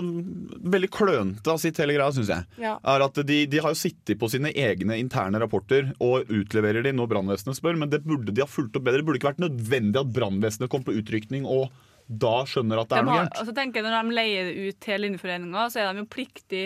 veldig 0.77 0.91
klønete 0.95 1.53
av 1.53 1.61
sitt 1.61 1.81
hele 1.83 1.99
greia, 1.99 2.09
syns 2.17 2.33
jeg. 2.33 2.47
Ja. 2.63 2.79
Er 2.89 3.05
at 3.05 3.21
de, 3.29 3.43
de 3.51 3.61
har 3.65 3.75
jo 3.75 3.81
sittet 3.81 4.17
på 4.21 4.31
sine 4.33 4.55
egne 4.57 4.97
interne 5.01 5.41
rapporter 5.43 5.93
og 6.05 6.33
utleverer 6.33 6.87
de 6.87 6.95
når 6.97 7.11
brannvesenet 7.13 7.61
spør, 7.61 7.77
men 7.81 7.93
det 7.93 8.05
burde 8.07 8.33
de 8.33 8.45
ha 8.45 8.49
fulgt 8.49 8.79
opp 8.81 8.89
bedre. 8.89 9.03
Det 9.03 9.11
burde 9.11 9.21
ikke 9.21 9.33
vært 9.35 9.45
nødvendig 9.45 10.01
at 10.01 10.17
brannvesenet 10.17 10.73
kom 10.73 10.87
på 10.87 10.97
utrykning 10.97 11.45
og 11.49 11.69
da 12.09 12.39
skjønner 12.49 12.81
at 12.81 12.89
det 12.89 12.97
De 12.97 13.03
er 13.03 13.05
noe 13.05 13.19
gærent. 13.19 13.35
altså 13.43 13.53
tenker 13.53 13.83
jeg, 13.83 13.85
når 13.85 14.07
de 14.09 14.17
leier 14.17 14.47
det 14.49 14.69
ut 14.71 14.79
til 14.81 15.03
linjeforeninga, 15.05 15.67
så 15.69 15.83
er 15.83 15.91
de 15.93 16.01
jo 16.01 16.09
pliktig 16.09 16.63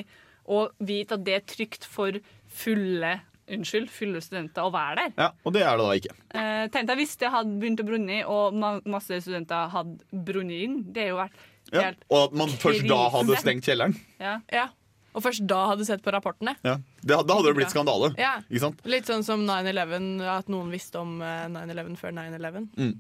å 0.46 0.60
vite 0.78 1.18
at 1.18 1.24
det 1.26 1.34
er 1.34 1.44
trygt 1.50 1.86
for 1.90 2.18
fulle 2.52 3.16
Unnskyld, 3.52 3.90
fulle 3.92 4.20
studenter 4.24 4.64
å 4.64 4.72
være 4.72 4.96
der. 4.96 5.12
Ja, 5.18 5.30
Og 5.44 5.52
det 5.52 5.62
er 5.62 5.76
det 5.76 5.86
da 5.86 5.96
ikke. 6.00 6.14
Eh, 6.34 6.66
tenk 6.72 6.86
deg 6.88 6.96
hvis 7.02 7.16
det 7.20 7.30
hadde 7.34 7.58
begynt 7.60 7.80
å 7.82 7.86
brunne, 7.88 8.20
og 8.26 8.54
ma 8.56 8.70
masse 8.86 9.18
studenter 9.24 9.68
hadde 9.74 9.98
brunnet 10.12 10.62
inn. 10.66 10.78
Det 10.92 11.02
har 11.06 11.10
jo 11.12 11.18
vært 11.20 11.40
Ja. 11.72 11.82
helt 11.82 12.04
Og 12.10 12.24
at 12.24 12.32
man 12.32 12.48
først 12.48 12.88
da 12.88 13.08
hadde 13.10 13.36
stengt 13.42 13.64
kjelleren. 13.68 13.94
ja. 14.20 14.38
Ja. 14.52 14.68
Og 15.14 15.20
først 15.22 15.46
da 15.46 15.66
hadde 15.68 15.84
sett 15.84 16.00
på 16.02 16.10
rapportene. 16.10 16.56
Ja. 16.64 16.78
Det, 17.04 17.18
da 17.28 17.34
hadde 17.36 17.50
det 17.50 17.56
blitt 17.58 17.68
skandale. 17.74 18.14
Ja. 18.16 18.38
Ikke 18.50 18.60
sant? 18.60 18.80
Litt 18.88 19.04
sånn 19.04 19.22
som 19.22 19.44
9-11, 19.46 20.22
at 20.24 20.48
noen 20.48 20.70
visste 20.72 20.96
om 21.02 21.20
eh, 21.20 21.48
9-11 21.52 21.96
før 22.00 22.12
9-11. 22.16 22.68
Mm. 22.78 22.94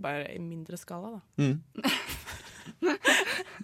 Bare 0.00 0.24
i 0.34 0.38
mindre 0.38 0.78
skala, 0.78 1.20
da. 1.36 1.52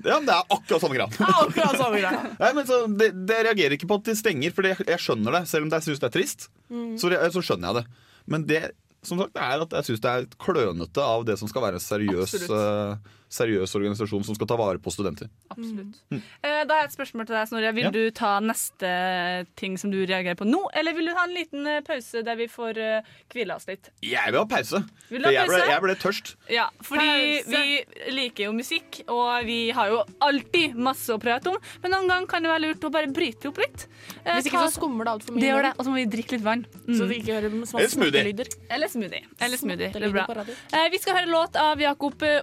Ja, 0.05 0.19
men 0.19 0.27
Det 0.29 0.35
er 0.35 0.47
akkurat 0.53 0.83
samme 0.85 0.97
greia. 0.99 1.09
Akkurat 1.25 1.77
samme 1.81 2.01
greia. 2.03 2.23
Nei, 2.43 2.53
men 2.57 2.67
så 2.69 2.81
det, 3.01 3.11
det 3.29 3.39
reagerer 3.49 3.77
ikke 3.79 3.89
på 3.91 3.99
at 4.01 4.09
de 4.11 4.15
stenger, 4.19 4.53
for 4.57 4.69
jeg, 4.69 4.79
jeg 4.89 5.01
skjønner 5.01 5.39
det. 5.39 5.43
Selv 5.51 5.67
om 5.67 5.73
jeg 5.73 5.87
syns 5.89 6.03
det 6.03 6.11
er 6.11 6.17
trist, 6.21 6.49
Mm. 6.73 6.95
så, 6.99 7.11
så 7.31 7.41
skjønner 7.45 7.69
jeg 7.71 7.77
det. 7.83 8.05
Men 8.33 8.45
det 8.49 8.63
som 9.05 9.19
sagt, 9.21 9.37
er 9.37 9.61
at 9.63 9.75
jeg 9.77 9.85
syns 9.91 10.01
det 10.01 10.13
er 10.17 10.25
klønete 10.41 11.03
av 11.05 11.27
det 11.29 11.35
som 11.39 11.49
skal 11.51 11.63
være 11.67 11.77
en 11.77 11.85
seriøs, 11.85 12.33
Absolutt. 12.39 13.13
Eh, 13.35 13.65
seriøs 13.65 13.75
organisasjon 13.79 14.25
som 14.27 14.35
skal 14.39 14.47
ta 14.51 14.57
vare 14.61 14.79
på 14.83 14.93
studenter. 14.95 15.29
Absolutt. 15.51 15.99
Mm. 16.11 16.23
Da 16.45 16.75
har 16.75 16.83
jeg 16.85 16.91
et 16.93 16.97
spørsmål 16.97 17.27
til 17.27 17.37
deg, 17.37 17.49
Snorre. 17.49 17.73
Vil 17.75 17.85
Ja. 17.85 17.91
du 17.91 18.11
ta 18.11 18.41
neste 18.41 19.47
ting 19.57 19.77
som 19.79 19.91
du 19.91 19.99
reagerer 20.07 20.37
på 20.39 20.47
nå, 20.49 20.61
eller 20.75 20.95
vil 20.95 21.07
du 21.07 21.15
ha 21.15 21.25
en 21.25 21.35
liten 21.35 21.67
eh, 21.67 21.81
pause 21.81 22.23
der 22.25 22.37
vi 22.37 22.47
får 22.51 22.79
eh, 22.79 23.03
hvile 23.33 23.57
oss 23.57 23.67
litt? 23.69 23.91
Jeg 24.03 24.33
vil 24.33 24.41
ha 24.41 24.47
pause. 24.47 24.83
Vil 25.11 25.23
du 25.23 25.29
ha 25.29 25.33
For 25.33 25.39
jeg 25.39 25.49
ble, 25.51 25.73
jeg 25.73 25.85
ble 25.85 25.97
tørst. 26.05 26.35
Ja, 26.53 26.69
fordi 26.85 27.11
Pause. 27.45 27.51
vi 27.51 28.15
liker 28.15 28.45
jo 28.49 28.53
musikk, 28.57 29.03
og 29.09 29.45
vi 29.49 29.71
har 29.77 29.89
jo 29.93 30.03
alltid 30.25 30.75
masse 30.77 31.13
å 31.15 31.21
prate 31.21 31.51
om, 31.53 31.59
men 31.83 31.95
noen 31.95 32.09
ganger 32.11 32.31
kan 32.31 32.43
det 32.45 32.53
være 32.53 32.65
lurt 32.69 32.87
å 32.89 32.93
bare 32.95 33.11
bryte 33.15 33.51
opp 33.51 33.59
litt. 33.63 33.87
Eh, 34.25 34.35
Hvis 34.39 34.51
ikke 34.51 34.65
så 34.69 34.73
skummer 34.79 35.05
det 35.09 35.15
altfor 35.17 35.35
mye. 35.37 35.41
det 35.45 35.51
gjør 35.51 35.63
det, 35.69 35.73
og 35.79 35.85
så 35.85 35.93
må 35.93 36.01
vi 36.01 36.07
drikke 36.17 36.37
litt 36.37 36.45
vann. 36.47 36.65
Mm. 36.87 36.95
Så 36.99 37.09
vi 37.11 37.21
ikke 37.21 37.39
hører 37.39 37.55
små 37.69 37.79
Eller 37.81 37.93
smoothie. 37.93 38.47
Eller 38.71 38.89
smoothie. 38.93 39.23
Eller 39.41 39.61
smoothie. 39.61 39.93
Det 39.95 40.03
er 40.09 40.15
bra. 40.15 40.45
Eh, 40.73 40.89
vi 40.93 40.99
skal 41.03 41.19
høre 41.19 41.31
låt 41.31 41.57
av 41.61 41.81
Jakob 41.81 42.23
eh. 42.23 42.35
Eh, 42.35 42.43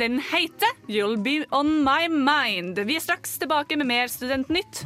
den 0.00 0.20
heter 0.20 0.76
You'll 0.90 1.18
Be 1.22 1.40
On 1.54 1.78
My 1.86 2.08
Mind. 2.10 2.78
Vi 2.88 2.98
er 2.98 3.04
straks 3.04 3.38
tilbake 3.42 3.78
med 3.80 3.90
mer 3.90 4.12
Studentnytt. 4.12 4.84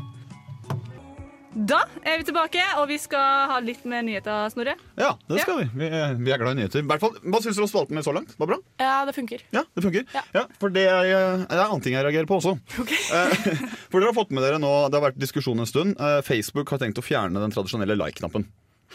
Da 1.51 1.81
er 2.07 2.21
vi 2.21 2.27
tilbake, 2.29 2.63
og 2.79 2.87
vi 2.89 2.97
skal 3.01 3.49
ha 3.51 3.57
litt 3.65 3.83
mer 3.89 4.05
nyheter, 4.07 4.47
Snorre. 4.53 4.77
Ja, 4.95 5.11
det 5.27 5.41
skal 5.43 5.59
vi. 5.59 5.67
Vi 5.81 5.89
er, 5.89 6.15
vi 6.15 6.31
er 6.31 6.39
glad 6.39 6.55
i 6.55 6.61
nyheter. 6.61 6.85
I 6.85 6.87
hvert 6.87 7.03
fall, 7.03 7.17
Hva 7.27 7.41
syns 7.43 7.59
du 7.59 7.65
om 7.65 7.71
spalten 7.71 7.99
min 7.99 8.07
så 8.07 8.15
langt? 8.15 8.37
Var 8.39 8.47
det 8.47 8.55
bra? 8.55 8.61
Ja, 8.79 9.01
det 9.09 9.17
funker. 9.17 9.43
Ja, 9.57 9.65
det 9.75 9.85
funker. 9.85 10.07
Ja. 10.15 10.23
Ja, 10.37 10.45
for 10.63 10.71
det 10.73 10.87
er, 10.87 11.09
det 11.11 11.17
er 11.19 11.59
en 11.59 11.65
annen 11.67 11.83
ting 11.83 11.99
jeg 11.99 12.07
reagerer 12.07 12.31
på 12.31 12.39
også. 12.39 12.55
Okay. 12.85 13.01
for 13.91 13.99
dere 13.99 14.13
har 14.13 14.17
fått 14.17 14.31
med 14.37 14.47
dere 14.47 14.63
nå, 14.63 14.73
Det 14.89 15.01
har 15.01 15.09
vært 15.09 15.19
diskusjon 15.21 15.59
en 15.59 15.69
stund. 15.69 15.99
Eh, 15.99 16.21
Facebook 16.27 16.71
har 16.71 16.83
tenkt 16.83 17.03
å 17.03 17.05
fjerne 17.05 17.43
den 17.43 17.55
tradisjonelle 17.57 17.99
like-knappen. 17.99 18.47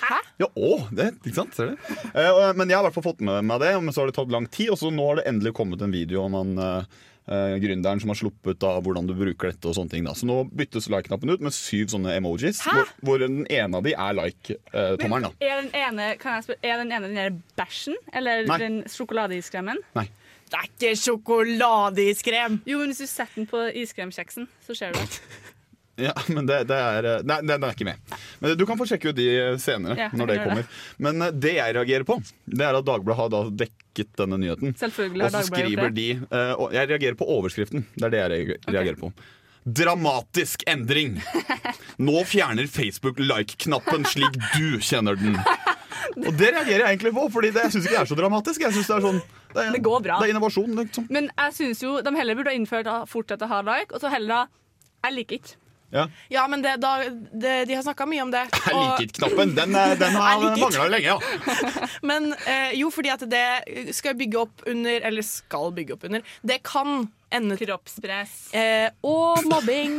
Hæ? 0.02 0.20
Ja, 0.42 0.50
å, 0.52 0.76
det, 0.92 1.12
ikke 1.24 1.38
sant? 1.38 1.56
Ser 1.56 1.74
du? 1.74 1.90
Eh, 2.12 2.52
men 2.58 2.68
jeg 2.70 2.78
har 2.78 2.84
i 2.84 2.88
hvert 2.90 2.98
fall 2.98 3.10
fått 3.12 3.24
med 3.26 3.46
meg 3.48 3.62
det, 3.64 3.74
men 3.82 3.96
så 3.96 4.04
har 4.04 4.12
det 4.12 4.18
tatt 4.18 4.34
lang 4.34 4.48
tid. 4.52 4.74
Og 4.74 4.80
så 4.82 4.92
nå 4.94 5.06
har 5.10 5.22
det 5.22 5.28
endelig 5.32 5.54
kommet 5.56 5.84
en 5.86 5.94
video 5.94 6.26
om 6.26 6.36
han 6.36 6.52
eh, 6.60 6.98
eh, 7.32 7.56
gründeren 7.64 8.02
som 8.04 8.12
har 8.12 8.20
sluppet 8.20 8.66
av 8.68 8.82
hvordan 8.86 9.08
du 9.08 9.16
bruker 9.18 9.54
dette. 9.54 9.70
og 9.70 9.78
sånne 9.78 9.94
ting 9.96 10.08
da. 10.08 10.16
Så 10.18 10.28
nå 10.30 10.42
byttes 10.52 10.90
like-knappen 10.92 11.32
ut 11.32 11.46
med 11.48 11.56
syv 11.56 11.88
sånne 11.96 12.18
emojis, 12.20 12.60
hvor, 12.66 12.92
hvor 13.08 13.24
den 13.24 13.46
ene 13.48 13.80
av 13.80 13.88
de 13.88 13.96
er 13.96 14.20
like-tommelen. 14.20 15.30
da. 15.30 15.48
Er 15.48 15.64
den 15.64 15.72
ene, 15.86 16.12
kan 16.22 16.40
jeg 16.40 16.50
spørre, 16.50 16.62
er 16.68 16.84
den 16.84 16.92
ene 16.92 17.10
den 17.10 17.22
der 17.22 17.40
bæsjen, 17.60 17.98
eller 18.14 18.46
Nei. 18.52 18.60
den 18.66 18.80
sjokoladeiskremmen? 18.92 19.82
Nei. 19.98 20.08
Det 20.46 20.60
er 20.60 20.68
ikke 20.70 20.92
sjokoladeiskrem! 21.02 22.60
Jo, 22.70 22.78
men 22.84 22.92
hvis 22.92 23.02
du 23.02 23.10
setter 23.10 23.40
den 23.40 23.48
på 23.50 23.64
iskremkjeksen, 23.82 24.46
så 24.68 24.76
ser 24.78 24.94
du 24.94 25.00
det. 25.02 25.22
Ja, 26.02 26.12
men 26.36 26.44
det, 26.50 26.58
det 26.68 26.76
er 26.76 27.06
eh, 27.08 27.22
Nei, 27.24 27.38
den 27.48 27.64
er 27.64 27.72
ikke 27.72 27.86
med. 27.88 28.16
Men 28.44 28.58
Du 28.60 28.66
kan 28.68 28.76
få 28.80 28.84
sjekke 28.90 29.14
ut 29.14 29.16
de 29.16 29.28
senere. 29.64 29.96
Ja, 29.96 30.10
når 30.12 30.28
det 30.34 30.36
kommer 30.44 30.66
Men 31.00 31.22
eh, 31.24 31.32
det 31.32 31.54
jeg 31.56 31.76
reagerer 31.78 32.04
på, 32.10 32.18
Det 32.46 32.66
er 32.68 32.76
at 32.76 32.84
Dagbladet 32.90 33.20
har 33.22 33.32
da 33.32 33.44
dekket 33.64 34.12
denne 34.20 34.40
nyheten. 34.42 34.76
Selvfølgelig 34.82 35.24
Og 35.24 35.32
har 35.32 35.46
så 35.46 35.48
skriver 35.54 35.88
det. 35.90 35.96
de 35.96 36.10
eh, 36.36 36.52
og 36.60 36.76
Jeg 36.76 36.90
reagerer 36.92 37.16
på 37.22 37.30
overskriften. 37.38 37.86
Det 37.96 38.10
er 38.10 38.16
det 38.18 38.22
jeg 38.26 38.34
reagerer 38.36 38.76
reagerer 38.76 39.00
på. 39.06 39.14
Dramatisk 39.66 40.62
endring! 40.70 41.16
Nå 41.98 42.20
fjerner 42.30 42.68
Facebook 42.70 43.18
like-knappen 43.24 44.04
slik 44.06 44.36
du 44.54 44.76
kjenner 44.84 45.18
den. 45.18 45.40
Og 46.20 46.30
det 46.38 46.52
reagerer 46.54 46.84
jeg 46.84 46.92
egentlig 46.92 47.16
på, 47.16 47.24
Fordi 47.34 47.50
det, 47.56 47.64
jeg 47.66 47.74
syns 47.74 47.88
ikke 47.88 47.96
det 47.96 48.04
er 48.04 48.12
så 48.12 48.18
dramatisk. 48.20 48.62
Jeg 48.68 48.76
synes 48.76 48.92
Det 48.92 48.96
er 49.00 49.06
sånn 49.08 49.22
Det, 49.56 49.64
er, 49.64 49.72
Det 49.74 49.82
går 49.88 50.04
bra. 50.06 50.20
det 50.22 50.28
er 50.30 50.36
innovasjon. 50.36 50.76
Liksom. 50.84 51.08
Men 51.10 51.32
jeg 51.34 51.56
synes 51.58 51.82
jo 51.88 51.96
de 52.06 52.14
heller 52.20 52.38
burde 52.38 52.52
ha 52.54 52.60
innført 52.60 52.92
å 52.92 53.00
fortsette 53.10 53.48
å 53.48 53.52
ha 53.56 53.64
like, 53.66 53.90
og 53.96 54.04
så 54.04 54.12
heller 54.14 54.36
da 54.36 55.08
Jeg 55.08 55.18
liker 55.22 55.40
ikke. 55.42 55.56
Ja. 55.94 56.08
Ja, 56.34 56.48
men 56.52 56.62
det, 56.66 56.76
da, 56.82 56.96
det, 57.32 57.66
de 57.70 57.76
har 57.78 57.84
snakka 57.86 58.06
mye 58.10 58.24
om 58.26 58.32
det. 58.34 58.42
Jeg 58.68 58.76
liker 58.76 59.06
ikke-knappen. 59.06 59.54
Den, 59.56 59.76
eh, 59.76 59.94
den 60.00 60.16
har 60.18 60.42
ikke. 60.48 60.62
mangla 60.64 60.88
lenge, 60.92 61.14
ja. 61.14 61.20
Men 62.10 62.32
eh, 62.46 62.74
jo, 62.80 62.90
fordi 62.92 63.12
at 63.14 63.24
det 63.32 63.94
skal 63.96 64.18
bygge 64.20 64.42
opp 64.42 64.66
under 64.68 65.06
Eller 65.08 65.24
skal 65.26 65.72
bygge 65.78 65.96
opp 65.96 66.04
under 66.10 66.26
Det 66.42 66.58
kan 66.68 67.06
ende 67.36 67.58
Kroppspress. 67.60 68.54
eh, 68.56 68.90
Og 69.04 69.46
mobbing. 69.50 69.96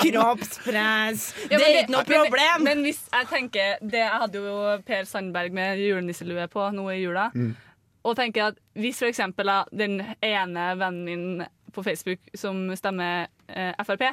Kroppspress. 0.00 1.24
Ja, 1.50 1.58
det 1.58 1.64
er 1.66 1.78
ikke 1.82 1.94
noe 1.94 2.04
problem. 2.08 2.64
Men, 2.64 2.80
men 2.80 2.84
hvis 2.88 3.00
jeg 3.12 3.28
tenker 3.30 3.80
det, 3.82 4.00
Jeg 4.04 4.20
hadde 4.24 4.42
jo 4.42 4.54
Per 4.86 5.06
Sandberg 5.08 5.54
med 5.56 5.80
julenisselue 5.82 6.46
på 6.52 6.68
nå 6.74 6.86
i 6.94 7.00
jula. 7.02 7.28
Mm. 7.34 7.52
Og 8.08 8.16
tenker 8.16 8.50
at 8.50 8.60
hvis 8.80 9.02
for 9.02 9.10
eksempel 9.10 9.50
den 9.76 9.98
ene 10.24 10.70
vennen 10.80 11.04
min 11.04 11.46
på 11.70 11.84
Facebook 11.86 12.18
som 12.34 12.64
stemmer 12.74 13.28
eh, 13.52 13.74
Frp, 13.86 14.08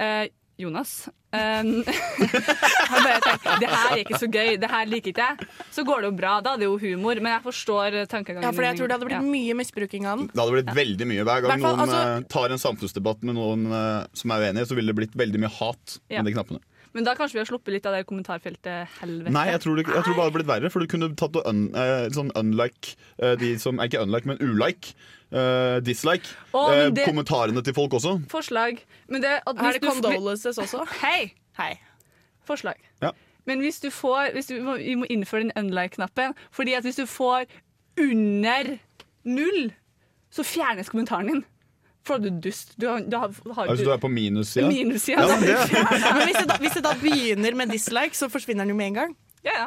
eh, 0.00 0.28
Jonas 0.58 1.08
Um, 1.36 1.82
bare 1.84 3.18
tenker 3.20 3.58
det 3.60 3.68
her 3.68 3.90
er 3.92 3.98
ikke 4.00 4.18
så 4.22 4.28
gøy, 4.32 4.54
det 4.62 4.68
her 4.72 4.86
liker 4.88 5.10
ikke 5.12 5.24
jeg. 5.26 5.48
Så 5.74 5.82
går 5.84 6.00
det 6.00 6.08
jo 6.08 6.14
bra. 6.16 6.30
Da 6.40 6.54
er 6.54 6.62
det 6.62 6.68
jo 6.68 6.78
humor. 6.80 7.18
Men 7.20 7.34
jeg 7.34 7.42
forstår 7.44 7.96
tankegangen. 8.08 8.46
ja, 8.46 8.52
for 8.56 8.64
jeg 8.64 8.78
tror 8.78 8.88
det 8.88 8.96
hadde 8.96 9.08
blitt 9.10 9.18
Ja. 9.18 9.32
mye 9.34 9.56
misbruking 9.58 10.06
av 10.08 10.22
den. 10.22 10.30
Det 10.32 10.40
hadde 10.40 10.54
blitt 10.56 10.72
veldig 10.78 11.08
mye 11.10 11.26
Hver 11.26 11.42
gang 11.44 11.50
Hvertfall, 11.52 11.76
noen 11.76 11.84
altså- 11.84 12.22
eh, 12.22 12.28
tar 12.32 12.54
en 12.56 12.62
samfunnsdebatt 12.62 13.22
med 13.28 13.36
noen 13.36 13.66
uh, 13.68 14.06
som 14.16 14.30
er 14.32 14.46
uenige, 14.46 14.64
så 14.70 14.78
ville 14.78 14.94
det 14.94 14.96
blitt 15.02 15.18
veldig 15.18 15.42
mye 15.44 15.52
hat 15.58 15.98
Ja. 16.08 16.22
med 16.22 16.30
de 16.30 16.36
knappene. 16.38 16.60
Men 16.96 17.04
da 17.04 17.12
kanskje 17.18 17.36
vi 17.36 17.42
har 17.42 17.48
sluppet 17.50 17.74
litt 17.74 17.86
av 17.88 17.92
det 17.92 18.06
kommentarfeltet 18.08 18.94
helvete. 19.02 19.32
Nei, 19.34 19.46
jeg 19.52 19.60
tror, 19.60 19.76
det, 19.76 19.84
jeg 19.84 20.04
tror 20.06 20.14
bare 20.16 20.16
det 20.16 20.24
hadde 20.30 20.36
blitt 20.38 20.48
verre, 20.48 20.70
for 20.72 20.80
du 20.80 20.88
kunne 20.88 21.10
tatt 21.20 21.36
og 21.36 21.44
un, 21.50 21.66
uh, 21.76 22.06
sånn 22.16 22.32
unlike 22.40 22.94
uh, 23.20 23.34
de 23.40 23.50
som 23.60 23.82
ikke 23.84 24.00
unlike, 24.06 24.30
men 24.30 24.40
ulike. 24.40 24.96
Uh, 25.26 25.80
dislike. 25.82 26.30
Å, 26.54 26.60
men 26.70 26.80
eh, 26.86 26.90
det- 26.94 27.04
Kommentarene 27.08 27.60
til 27.66 27.74
folk 27.74 27.96
også. 27.98 28.12
Forslag. 28.30 28.78
Men 29.10 29.24
det, 29.24 29.32
at 29.42 29.58
Er 29.58 29.72
det 29.74 29.82
du- 29.82 29.88
condolences 29.90 30.56
også? 30.62 30.84
Hei! 31.02 31.34
Hei. 31.58 31.72
Forslag. 32.46 32.78
Ja. 33.02 33.10
Men 33.44 33.60
hvis 33.60 33.80
du 33.82 33.90
får 33.90 34.32
hvis 34.36 34.46
du, 34.46 34.54
Vi 34.78 34.94
må 34.94 35.04
innføre 35.10 35.42
den 35.48 35.52
unlike-knappen. 35.58 36.34
Fordi 36.54 36.76
at 36.78 36.86
hvis 36.86 36.96
du 37.02 37.06
får 37.10 37.44
under 37.98 38.78
null, 39.26 39.72
så 40.30 40.44
fjernes 40.46 40.88
kommentaren 40.92 41.26
din. 41.32 41.44
For 42.06 42.22
du 42.22 42.28
er 42.30 42.36
dust. 42.44 42.74
Du 42.78 42.86
har, 42.88 43.00
du 43.02 43.16
har, 43.18 43.32
har 43.56 43.72
Altså 43.72 43.84
du 43.84 43.90
er 43.94 43.98
på 44.02 44.10
minussida? 44.12 44.68
Minus, 44.74 45.08
Ja, 45.10 45.24
ja, 45.26 45.40
det, 45.42 45.56
Men 46.16 46.22
hvis 46.28 46.38
jeg, 46.38 46.46
da, 46.52 46.58
hvis 46.62 46.76
det 46.78 46.84
da 46.86 46.92
begynner 47.00 47.58
med 47.58 47.74
dislike, 47.74 48.14
så 48.18 48.28
forsvinner 48.30 48.62
den 48.64 48.74
jo 48.74 48.78
med 48.78 48.92
en 48.92 49.00
gang. 49.00 49.16
Ja, 49.46 49.56
ja. 49.64 49.66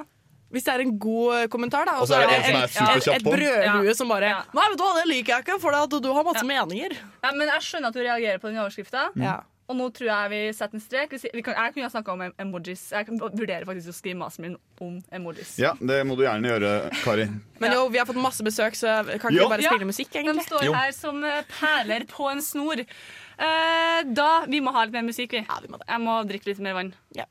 Hvis 0.50 0.63
det 0.65 0.72
er 0.74 0.81
en 0.81 0.96
god 0.98 1.36
eh, 1.36 1.48
kommentar, 1.53 1.86
da, 1.86 2.00
Og 2.01 2.08
så 2.10 2.17
er 2.17 2.25
det 2.31 2.38
en 2.39 2.46
som 2.48 2.55
er 2.58 2.63
et, 2.98 3.03
superkjapp 3.05 3.27
et 3.36 3.86
Ja. 3.86 3.93
som 3.93 4.10
bare 4.10 4.31
Ja. 4.31 4.39
Nei, 4.58 4.63
vet 4.72 4.79
du 4.79 4.84
hva, 4.88 4.96
det 4.98 5.05
liker 5.12 5.36
jeg 5.36 5.46
ikke, 5.46 5.60
for 5.62 5.75
da, 5.75 5.84
du 5.86 6.10
har 6.15 6.25
masse 6.25 6.46
meninger. 6.48 6.96
ja, 6.98 7.31
Men 7.36 7.48
jeg 7.53 7.62
skjønner 7.67 7.91
at 7.91 7.93
du 7.93 8.01
reagerer 8.01 8.39
på 8.41 8.50
den 8.50 8.58
overskrifta. 8.63 9.10
Ja. 9.19 9.36
Og 9.69 9.77
nå 9.77 9.85
tror 9.93 10.07
jeg 10.09 10.29
vi 10.31 10.38
setter 10.57 10.79
en 10.79 10.81
strek. 10.81 11.11
Vi 11.33 11.43
kan, 11.45 11.53
jeg 11.53 11.73
kunne 11.75 11.85
ha 11.85 11.91
snakka 11.93 12.13
om 12.15 12.23
emojis. 12.41 12.88
Jeg 12.89 13.05
kan 13.05 13.19
vurdere 13.21 13.67
faktisk 13.69 13.91
å 13.91 13.93
skrive 13.93 14.17
masen 14.17 14.41
min 14.47 14.55
om 14.81 14.95
emojis. 15.13 15.51
ja, 15.61 15.75
det 15.77 15.99
må 16.09 16.15
du 16.17 16.23
gjerne 16.25 16.49
gjøre, 16.49 16.71
Kari. 17.03 17.27
Men 17.61 17.75
jo, 17.77 17.83
vi 17.93 17.99
har 18.01 18.07
fått 18.09 18.17
masse 18.17 18.41
besøk, 18.43 18.73
så 18.79 18.95
kan 19.05 19.29
ikke 19.29 19.35
vi 19.43 19.49
bare 19.53 19.61
Ja. 19.61 19.69
spille 19.75 19.85
musikk, 19.91 20.09
De 20.11 20.41
står 20.47 20.65
Jo. 20.65 20.73
her 20.73 20.91
som 20.91 21.23
eh, 21.23 21.43
perler 21.59 22.07
på 22.09 22.31
en 22.31 22.41
snor. 22.41 22.79
Eh, 22.81 24.01
da, 24.09 24.45
Vi 24.49 24.59
må 24.59 24.73
ha 24.73 24.85
litt 24.85 24.93
mer 24.97 25.03
musikk, 25.05 25.31
vi. 25.38 25.45
Ja, 25.47 25.59
vi 25.61 25.67
må 25.69 25.77
det. 25.77 25.85
Jeg 25.88 26.01
må 26.01 26.17
drikke 26.27 26.47
litt 26.47 26.59
mer 26.59 26.73
vann. 26.73 26.93
Ja. 27.15 27.25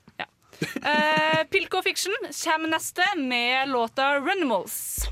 Eh, 0.61 1.45
Pilko 1.50 1.83
Fiction 1.83 2.14
kommer 2.30 2.68
neste 2.68 3.02
med 3.16 3.68
låta 3.68 4.18
'Runimals'. 4.21 5.07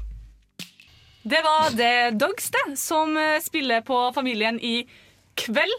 Det 1.26 1.42
var 1.42 1.70
det 1.74 2.18
Dogs 2.18 2.50
det, 2.50 2.78
som 2.78 3.16
eh, 3.16 3.40
spiller 3.40 3.80
på 3.82 4.12
Familien 4.14 4.60
i 4.60 4.86
kveld. 5.34 5.74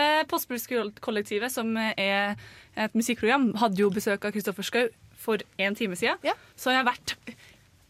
Eh, 0.00 1.48
som 1.50 1.76
er 1.76 2.36
et 2.76 2.94
musikkprogram, 2.96 3.50
hadde 3.60 3.82
jo 3.82 3.90
besøk 3.92 4.24
av 4.24 4.32
Kristoffer 4.34 4.66
Schou 4.66 4.88
for 5.20 5.42
en 5.60 5.76
time 5.76 5.96
siden. 5.98 6.20
Ja. 6.24 6.34
Så 6.56 6.72
jeg 6.72 6.80
har 6.80 6.88
vært 6.88 7.16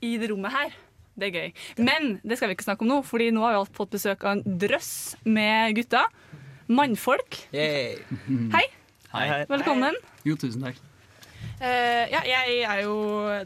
i 0.03 0.17
det 0.19 0.31
rommet 0.33 0.53
her. 0.55 0.75
Det 1.21 1.29
er 1.29 1.37
gøy. 1.37 1.51
Men 1.85 2.19
det 2.25 2.39
skal 2.39 2.49
vi 2.49 2.57
ikke 2.57 2.65
snakke 2.65 2.87
om 2.87 2.89
nå, 2.89 3.01
Fordi 3.05 3.31
nå 3.35 3.43
har 3.45 3.53
vi 3.53 3.61
alt 3.61 3.75
fått 3.77 3.93
besøk 3.93 4.23
av 4.25 4.39
en 4.39 4.59
drøss 4.63 5.17
med 5.29 5.75
gutter. 5.77 6.07
Mannfolk. 6.71 7.43
Yay. 7.53 7.99
Hei, 8.55 8.69
Hei, 9.11 9.27
hei. 9.27 9.43
velkommen. 9.51 9.99
Jo, 10.25 10.37
tusen 10.39 10.63
takk. 10.63 10.79
Uh, 11.61 12.07
ja, 12.09 12.21
jeg 12.25 12.61
er 12.65 12.79
jo 12.87 12.95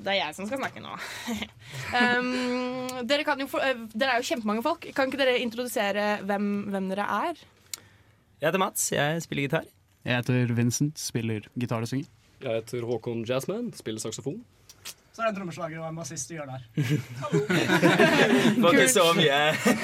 Det 0.02 0.12
er 0.12 0.18
jeg 0.20 0.34
som 0.36 0.46
skal 0.46 0.60
snakke 0.60 0.82
nå. 0.82 0.92
um, 1.98 3.00
dere, 3.08 3.24
kan 3.26 3.40
jo 3.42 3.48
for, 3.50 3.64
eh, 3.64 3.80
dere 3.90 4.14
er 4.14 4.22
jo 4.22 4.28
kjempemange 4.28 4.62
folk. 4.66 4.86
Kan 4.94 5.10
ikke 5.10 5.22
dere 5.22 5.40
introdusere 5.42 6.06
hvem, 6.28 6.50
hvem 6.70 6.92
dere 6.92 7.08
er? 7.30 7.42
Jeg 8.40 8.48
heter 8.48 8.58
Mats, 8.58 8.92
jeg 8.92 9.22
spiller 9.22 9.46
gitar. 9.46 9.68
Jeg 10.04 10.16
heter 10.20 10.54
Vincent, 10.54 10.98
spiller 10.98 11.46
gitar 11.60 11.84
og 11.84 11.88
synger. 11.88 12.10
Jeg 12.42 12.58
heter 12.60 12.84
Håkon 12.84 13.24
Jazzman, 13.28 13.72
spiller 13.76 14.02
saksofon. 14.02 14.42
Så 15.14 15.22
er 15.22 15.28
det 15.28 15.30
en 15.30 15.36
trommeslager 15.36 15.78
og 15.78 15.88
en 15.92 15.98
bassist 16.00 16.26
du 16.28 16.34
gjør 16.34 16.48
der. 16.50 16.62
Ikke 18.72 18.88
så 18.90 19.04
mye. 19.14 19.36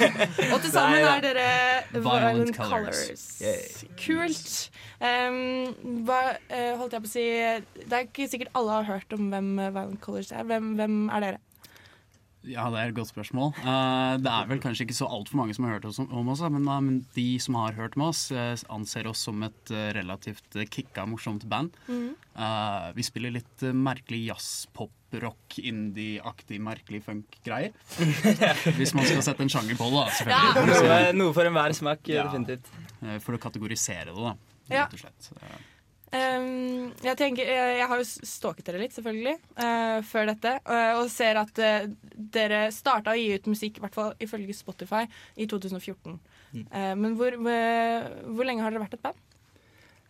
Og 0.51 0.57
til 0.59 0.73
sammen 0.73 0.97
Nei 0.97 1.05
er 1.07 1.21
dere 1.23 1.45
Violent 1.93 2.03
Violent 2.03 2.57
Colors. 2.57 3.29
Colors. 3.39 3.85
Kult. 4.01 4.51
Um, 4.99 6.01
hva 6.03 6.19
eh, 6.51 6.73
holdt 6.75 6.97
jeg 6.97 7.05
på 7.05 7.09
å 7.09 7.13
si 7.13 7.23
Det 7.79 7.95
er 7.95 8.03
ikke 8.09 8.27
sikkert 8.29 8.51
alle 8.59 8.75
har 8.81 8.89
hørt 8.91 9.15
om 9.15 9.31
hvem 9.31 9.53
eh, 9.55 9.71
Violent 9.71 10.03
Colors 10.03 10.33
er. 10.35 10.43
Hvem, 10.51 10.73
hvem 10.81 10.99
er 11.07 11.25
dere? 11.29 11.41
Ja, 12.47 12.63
det 12.73 12.79
er 12.81 12.89
et 12.89 12.95
godt 12.97 13.11
spørsmål. 13.11 13.51
Uh, 13.61 14.15
det 14.17 14.31
er 14.31 14.47
vel 14.49 14.61
kanskje 14.63 14.87
ikke 14.87 14.95
så 14.97 15.05
altfor 15.13 15.37
mange 15.37 15.53
som 15.53 15.67
har 15.67 15.75
hørt 15.75 15.85
oss 15.85 15.99
om, 16.01 16.07
om 16.09 16.31
oss, 16.33 16.41
men, 16.49 16.63
uh, 16.65 16.79
men 16.81 16.95
de 17.13 17.25
som 17.43 17.57
har 17.59 17.75
hørt 17.77 17.93
med 18.01 18.07
oss, 18.07 18.23
uh, 18.33 18.55
anser 18.73 19.05
oss 19.11 19.21
som 19.27 19.43
et 19.45 19.71
eh, 19.75 19.91
relativt 19.93 20.57
kicka, 20.73 21.05
morsomt 21.05 21.45
band. 21.51 21.75
Mm. 21.85 22.15
Eh, 22.33 22.87
vi 22.97 23.05
spiller 23.05 23.35
litt 23.35 23.65
merkelig 23.77 24.23
jazz, 24.31 24.47
pop, 24.73 24.91
rock, 25.21 25.59
indie-aktig, 25.61 26.57
merkelig 26.63 27.03
funk-greier. 27.05 27.75
Hvis 28.79 28.95
man 28.97 29.05
skal 29.05 29.21
sette 29.27 29.45
en 29.45 29.51
sjanger 29.51 29.77
på 29.77 29.89
det, 29.91 29.99
da, 29.99 30.15
selvfølgelig. 30.17 30.71
Noe, 30.71 31.01
noe 31.21 31.35
for 31.37 31.49
enhver 31.51 31.75
smak, 31.77 32.07
Ja. 32.09 32.25
definitivt. 32.25 32.71
For 33.25 33.37
å 33.37 33.41
kategorisere 33.43 34.09
det, 34.09 34.17
da, 34.17 34.33
Ja. 34.71 34.85
rett 34.87 34.97
og 34.97 35.03
slett. 35.03 35.29
Eh, 35.37 35.59
Um, 36.11 36.91
jeg, 36.99 37.15
tenker, 37.19 37.47
jeg, 37.47 37.75
jeg 37.79 37.87
har 37.87 38.01
jo 38.01 38.07
stalket 38.07 38.67
dere 38.67 38.81
litt, 38.81 38.95
selvfølgelig, 38.97 39.37
uh, 39.61 39.99
før 40.03 40.31
dette. 40.33 40.57
Uh, 40.67 40.99
og 40.99 41.05
ser 41.13 41.39
at 41.39 41.61
uh, 41.63 41.87
dere 42.35 42.65
starta 42.75 43.13
å 43.15 43.19
gi 43.19 43.31
ut 43.35 43.47
musikk, 43.51 43.79
i 43.79 43.85
hvert 43.85 43.95
fall 43.95 44.13
ifølge 44.23 44.57
Spotify, 44.57 45.05
i 45.39 45.47
2014. 45.47 46.19
Mm. 46.51 46.65
Eh, 46.67 46.93
men 46.99 47.15
hvor, 47.19 47.37
hvor, 47.39 48.43
lenge 48.47 48.63
har 48.63 48.73
dere 48.73 48.83
vært 48.83 48.97
et 48.97 49.05
band? 49.05 49.27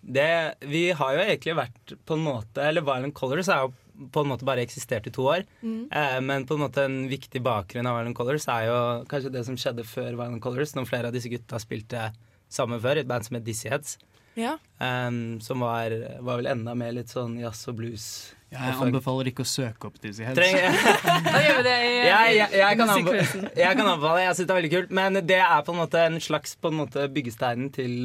Det, 0.01 0.29
vi 0.65 0.87
har 0.97 1.13
jo 1.13 1.23
egentlig 1.23 1.53
vært 1.59 1.91
på 2.09 2.15
en 2.17 2.23
måte 2.25 2.63
Eller 2.65 2.81
Violent 2.81 3.13
Colors 3.13 3.51
er 3.53 3.67
jo 3.67 4.07
på 4.09 4.23
en 4.23 4.31
måte 4.31 4.47
bare 4.47 4.63
eksistert 4.65 5.05
i 5.05 5.13
to 5.13 5.27
år. 5.29 5.43
Mm. 5.61 5.83
Eh, 5.93 6.17
men 6.25 6.47
på 6.49 6.57
en 6.57 6.63
måte 6.63 6.87
en 6.87 7.03
viktig 7.11 7.43
bakgrunn 7.45 7.85
av 7.85 7.99
Violent 7.99 8.17
Colors 8.17 8.47
er 8.49 8.65
jo 8.65 8.77
kanskje 9.11 9.33
det 9.35 9.43
som 9.45 9.59
skjedde 9.61 9.85
før 9.85 10.15
Violent 10.15 10.41
Colors, 10.41 10.73
når 10.73 10.89
flere 10.89 11.11
av 11.11 11.13
disse 11.13 11.29
gutta 11.29 11.59
spilte 11.61 12.07
sammen 12.51 12.81
før 12.81 12.97
i 12.97 13.03
et 13.03 13.11
band 13.11 13.27
som 13.27 13.37
het 13.37 13.45
Dizzy 13.45 13.69
Heads. 13.69 13.99
Ja. 14.39 14.55
Um, 14.79 15.41
som 15.43 15.63
var, 15.63 15.93
var 16.23 16.39
vel 16.39 16.49
enda 16.51 16.75
mer 16.77 16.93
litt 16.95 17.11
sånn 17.11 17.37
jazz 17.41 17.65
og 17.69 17.77
blues. 17.81 18.05
Jeg 18.51 18.75
anbefaler 18.83 19.29
ikke 19.31 19.45
å 19.45 19.47
søke 19.47 19.87
opp 19.87 19.99
Dizzie 20.03 20.27
Heads. 20.27 20.39
Da 21.27 21.39
gjør 21.43 21.61
vi 21.61 21.65
det 21.67 21.77
i, 21.87 21.93
jeg, 22.09 22.33
jeg, 22.37 22.49
jeg, 22.63 22.79
kan 22.79 22.93
anbefale, 22.95 23.53
jeg 23.61 23.77
kan 23.79 23.85
anbefale 23.85 24.25
Jeg 24.25 24.35
syns 24.35 24.47
det 24.47 24.55
er 24.55 24.59
veldig 24.59 24.73
kult. 24.75 24.93
Men 25.01 25.21
det 25.21 25.39
er 25.43 25.63
på 25.67 25.75
en 25.75 25.81
måte 25.83 26.03
en 26.09 26.19
slags 26.23 26.57
på 26.59 26.71
en 26.71 26.79
måte 26.81 27.07
byggesteinen 27.15 27.71
til, 27.75 27.95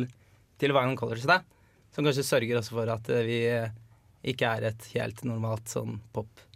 til 0.60 0.76
Violent 0.76 1.00
Colors. 1.00 1.26
Da. 1.26 1.40
Som 1.96 2.06
kanskje 2.06 2.26
sørger 2.28 2.60
også 2.60 2.78
for 2.78 2.94
at 2.94 3.10
eh, 3.10 3.26
vi 3.26 3.42
eh, 3.50 3.74
ikke 4.34 4.54
er 4.58 4.70
et 4.70 4.88
helt 4.94 5.26
normalt 5.26 5.70
sånn 5.72 5.98
pop 6.14 6.46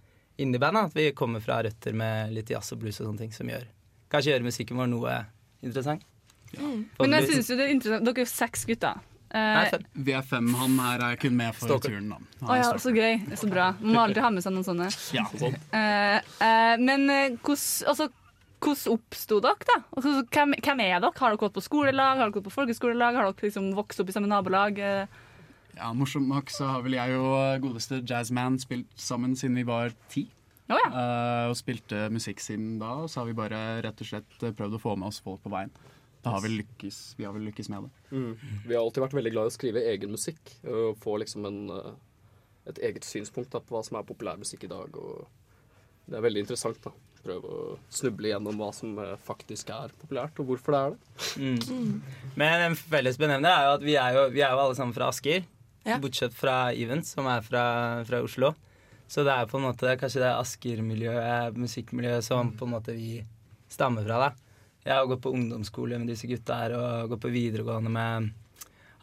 indie-band. 0.40 0.86
At 0.86 0.96
vi 0.98 1.10
kommer 1.16 1.42
fra 1.42 1.62
røtter 1.66 1.96
med 1.96 2.34
litt 2.36 2.50
jazz 2.52 2.74
og 2.74 2.82
blues 2.84 3.00
og 3.02 3.10
sånne 3.10 3.26
ting 3.26 3.36
som 3.36 3.50
gjør 3.50 3.68
kanskje 4.10 4.34
gjør 4.34 4.46
musikken 4.46 4.80
vår 4.80 4.90
noe 4.90 5.16
interessant. 5.64 6.04
Mm. 6.58 6.82
Men 6.98 7.16
jeg 7.18 7.28
synes 7.30 7.50
jo 7.50 7.56
det 7.58 7.66
er 7.68 7.72
interessant 7.76 8.06
Dere 8.08 8.22
er 8.22 8.26
jo 8.26 8.32
seks 8.32 8.66
gutter. 8.66 9.02
Eh, 9.30 9.70
fem. 9.70 9.84
Vi 9.94 10.14
er 10.16 10.22
fem. 10.26 10.48
Han 10.58 10.78
her 10.82 11.04
er 11.06 11.18
kun 11.22 11.36
med 11.38 11.54
for 11.54 11.68
Stalker. 11.68 11.92
turen, 11.94 12.08
da. 12.10 12.16
Han 12.40 12.54
er 12.56 12.62
ja, 12.64 12.70
så 12.82 12.90
gøy. 12.94 13.12
Er 13.30 13.38
så 13.38 13.50
bra. 13.50 13.68
Man 13.80 13.94
må 13.94 14.00
alltid 14.02 14.24
ha 14.24 14.30
med 14.34 14.42
seg 14.42 14.56
noen 14.56 14.66
sånne. 14.66 14.88
Ja. 15.14 15.26
Uh, 15.30 16.16
uh, 16.42 16.74
men 16.82 17.06
eh, 17.14 17.36
hvordan 17.38 17.92
altså, 17.92 18.08
oppsto 18.96 19.38
dere, 19.44 19.68
da? 19.68 19.78
Altså, 19.94 20.16
hvem, 20.34 20.56
hvem 20.58 20.82
er 20.84 20.96
dere? 20.98 21.12
Har 21.14 21.30
dere 21.30 21.40
gått 21.44 21.54
på 21.54 21.62
skolelag? 21.64 22.18
Har 22.18 22.26
dere 22.26 22.36
gått 22.40 22.48
på 22.48 22.56
folkeskolelag? 22.58 23.20
Har 23.20 23.30
dere 23.30 23.46
liksom 23.48 23.70
vokst 23.78 24.02
opp 24.02 24.10
i 24.10 24.16
samme 24.18 24.30
nabolag? 24.30 24.78
Eh, 24.78 25.20
Ja, 25.78 25.92
Morsomt 25.96 26.28
nok 26.28 26.50
så 26.50 26.66
har 26.66 26.82
vel 26.82 26.98
jeg 26.98 27.14
og 27.16 27.62
godeste 27.62 28.02
Jazzman 28.02 28.58
spilt 28.60 28.90
sammen 28.98 29.36
siden 29.38 29.54
vi 29.56 29.62
var 29.64 29.94
ti. 30.10 30.26
Oh, 30.70 30.76
ja. 30.78 30.88
Eh, 30.90 31.46
og 31.50 31.56
spilte 31.58 32.08
musikk 32.12 32.42
siden 32.42 32.78
da, 32.82 32.92
og 33.04 33.10
så 33.10 33.22
har 33.22 33.30
vi 33.30 33.38
bare 33.38 33.80
rett 33.86 34.02
og 34.02 34.06
slett 34.10 34.42
eh, 34.42 34.52
prøvd 34.54 34.76
å 34.76 34.82
få 34.82 34.96
med 34.98 35.08
oss 35.10 35.22
folk 35.24 35.40
på 35.42 35.50
veien. 35.54 35.70
Da 36.24 36.34
har 36.34 36.42
vi 36.44 36.52
lykkes, 36.52 36.98
vi 37.16 37.24
har 37.24 37.32
vel 37.32 37.46
lykkes 37.48 37.70
med 37.72 37.86
det. 37.86 37.90
Mm. 38.12 38.32
Vi 38.66 38.74
har 38.74 38.82
alltid 38.82 39.04
vært 39.06 39.16
veldig 39.16 39.32
glad 39.32 39.48
i 39.48 39.52
å 39.52 39.54
skrive 39.54 39.84
egen 39.92 40.12
musikk. 40.12 40.40
Og 40.68 40.98
få 41.00 41.16
liksom 41.22 41.46
en, 41.48 41.60
eh, 41.72 41.92
et 42.68 42.80
eget 42.90 43.06
synspunkt 43.08 43.54
da, 43.54 43.62
på 43.64 43.76
hva 43.76 43.84
som 43.86 43.96
er 43.96 44.08
populærmusikk 44.08 44.66
i 44.68 44.72
dag. 44.72 44.98
Og 45.00 45.26
det 46.10 46.18
er 46.18 46.26
veldig 46.26 46.44
interessant. 46.44 46.82
da. 46.84 46.92
Prøve 47.24 47.52
å 47.52 47.78
snuble 47.92 48.32
gjennom 48.32 48.60
hva 48.60 48.68
som 48.76 48.98
eh, 48.98 49.16
faktisk 49.24 49.72
er 49.76 49.94
populært, 50.02 50.36
og 50.40 50.52
hvorfor 50.52 50.76
det 50.76 50.80
er 50.80 50.90
det. 50.90 51.00
Mm. 51.40 52.02
Men 52.36 52.66
en 52.68 52.76
felles 52.76 53.16
benevner 53.20 53.50
er 53.50 53.64
jo 53.68 53.72
at 53.78 53.86
vi 53.88 53.96
er 53.96 54.18
jo, 54.18 54.28
vi 54.34 54.44
er 54.44 54.52
jo 54.52 54.62
alle 54.66 54.76
sammen 54.76 54.96
fra 54.96 55.08
Asker. 55.08 55.48
Ja. 55.86 55.96
Bortsett 56.00 56.36
fra 56.36 56.74
Even, 56.76 57.00
som 57.08 57.28
er 57.32 57.40
fra, 57.40 57.64
fra 58.04 58.20
Oslo. 58.20 58.52
Så 59.08 59.24
det 59.24 59.32
er 59.32 59.48
på 59.48 59.56
en 59.58 59.64
måte 59.64 59.96
kanskje 59.98 60.20
det 60.22 60.36
Asker-miljøet, 60.36 61.56
musikkmiljøet, 61.58 62.22
som 62.28 62.52
på 62.54 62.68
en 62.68 62.76
måte 62.76 62.92
vi 62.94 63.24
stammer 63.72 64.04
fra. 64.04 64.28
da. 64.28 64.49
Jeg 64.84 64.96
har 64.96 65.08
gått 65.10 65.22
på 65.22 65.32
ungdomsskole 65.36 65.98
med 66.00 66.08
disse 66.08 66.28
gutta 66.30 66.56
her, 66.62 66.74
og 66.76 67.12
gått 67.12 67.24
på 67.26 67.32
videregående 67.34 67.92
med 67.92 68.30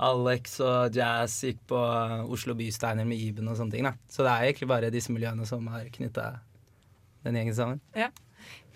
Alex 0.02 0.60
og 0.66 0.96
Jazz. 0.98 1.40
Gikk 1.46 1.64
på 1.70 1.82
Oslo 2.34 2.56
Bysteiner 2.58 3.06
med 3.06 3.22
Iben 3.22 3.50
og 3.50 3.58
sånne 3.60 3.76
ting. 3.76 3.86
da. 3.86 3.94
Så 4.10 4.26
det 4.26 4.34
er 4.34 4.48
egentlig 4.48 4.70
bare 4.74 4.94
disse 4.94 5.14
miljøene 5.14 5.46
som 5.50 5.68
har 5.74 5.90
knytta 5.94 6.32
den 7.26 7.38
gjengen 7.38 7.58
sammen. 7.58 7.82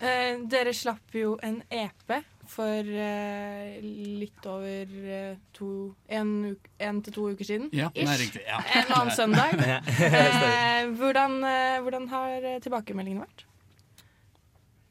Eh, 0.02 0.38
dere 0.50 0.72
slapp 0.74 1.14
jo 1.14 1.36
en 1.46 1.60
EP 1.70 2.14
for 2.50 2.88
eh, 3.06 3.78
litt 3.82 4.46
over 4.50 4.90
eh, 5.14 5.36
to 5.54 5.68
en, 6.10 6.32
uke, 6.52 6.72
en 6.82 6.98
til 7.06 7.14
to 7.14 7.28
uker 7.30 7.48
siden. 7.48 7.70
Ja, 7.72 7.88
det 7.94 8.08
er 8.08 8.18
riktig. 8.20 8.42
Ja. 8.48 8.58
En 8.82 8.92
annen 8.98 9.14
søndag. 9.16 9.56
Eh, 10.02 10.88
hvordan, 10.98 11.38
eh, 11.46 11.78
hvordan 11.84 12.08
har 12.10 12.42
eh, 12.42 12.58
tilbakemeldingene 12.64 13.22
vært? 13.22 13.44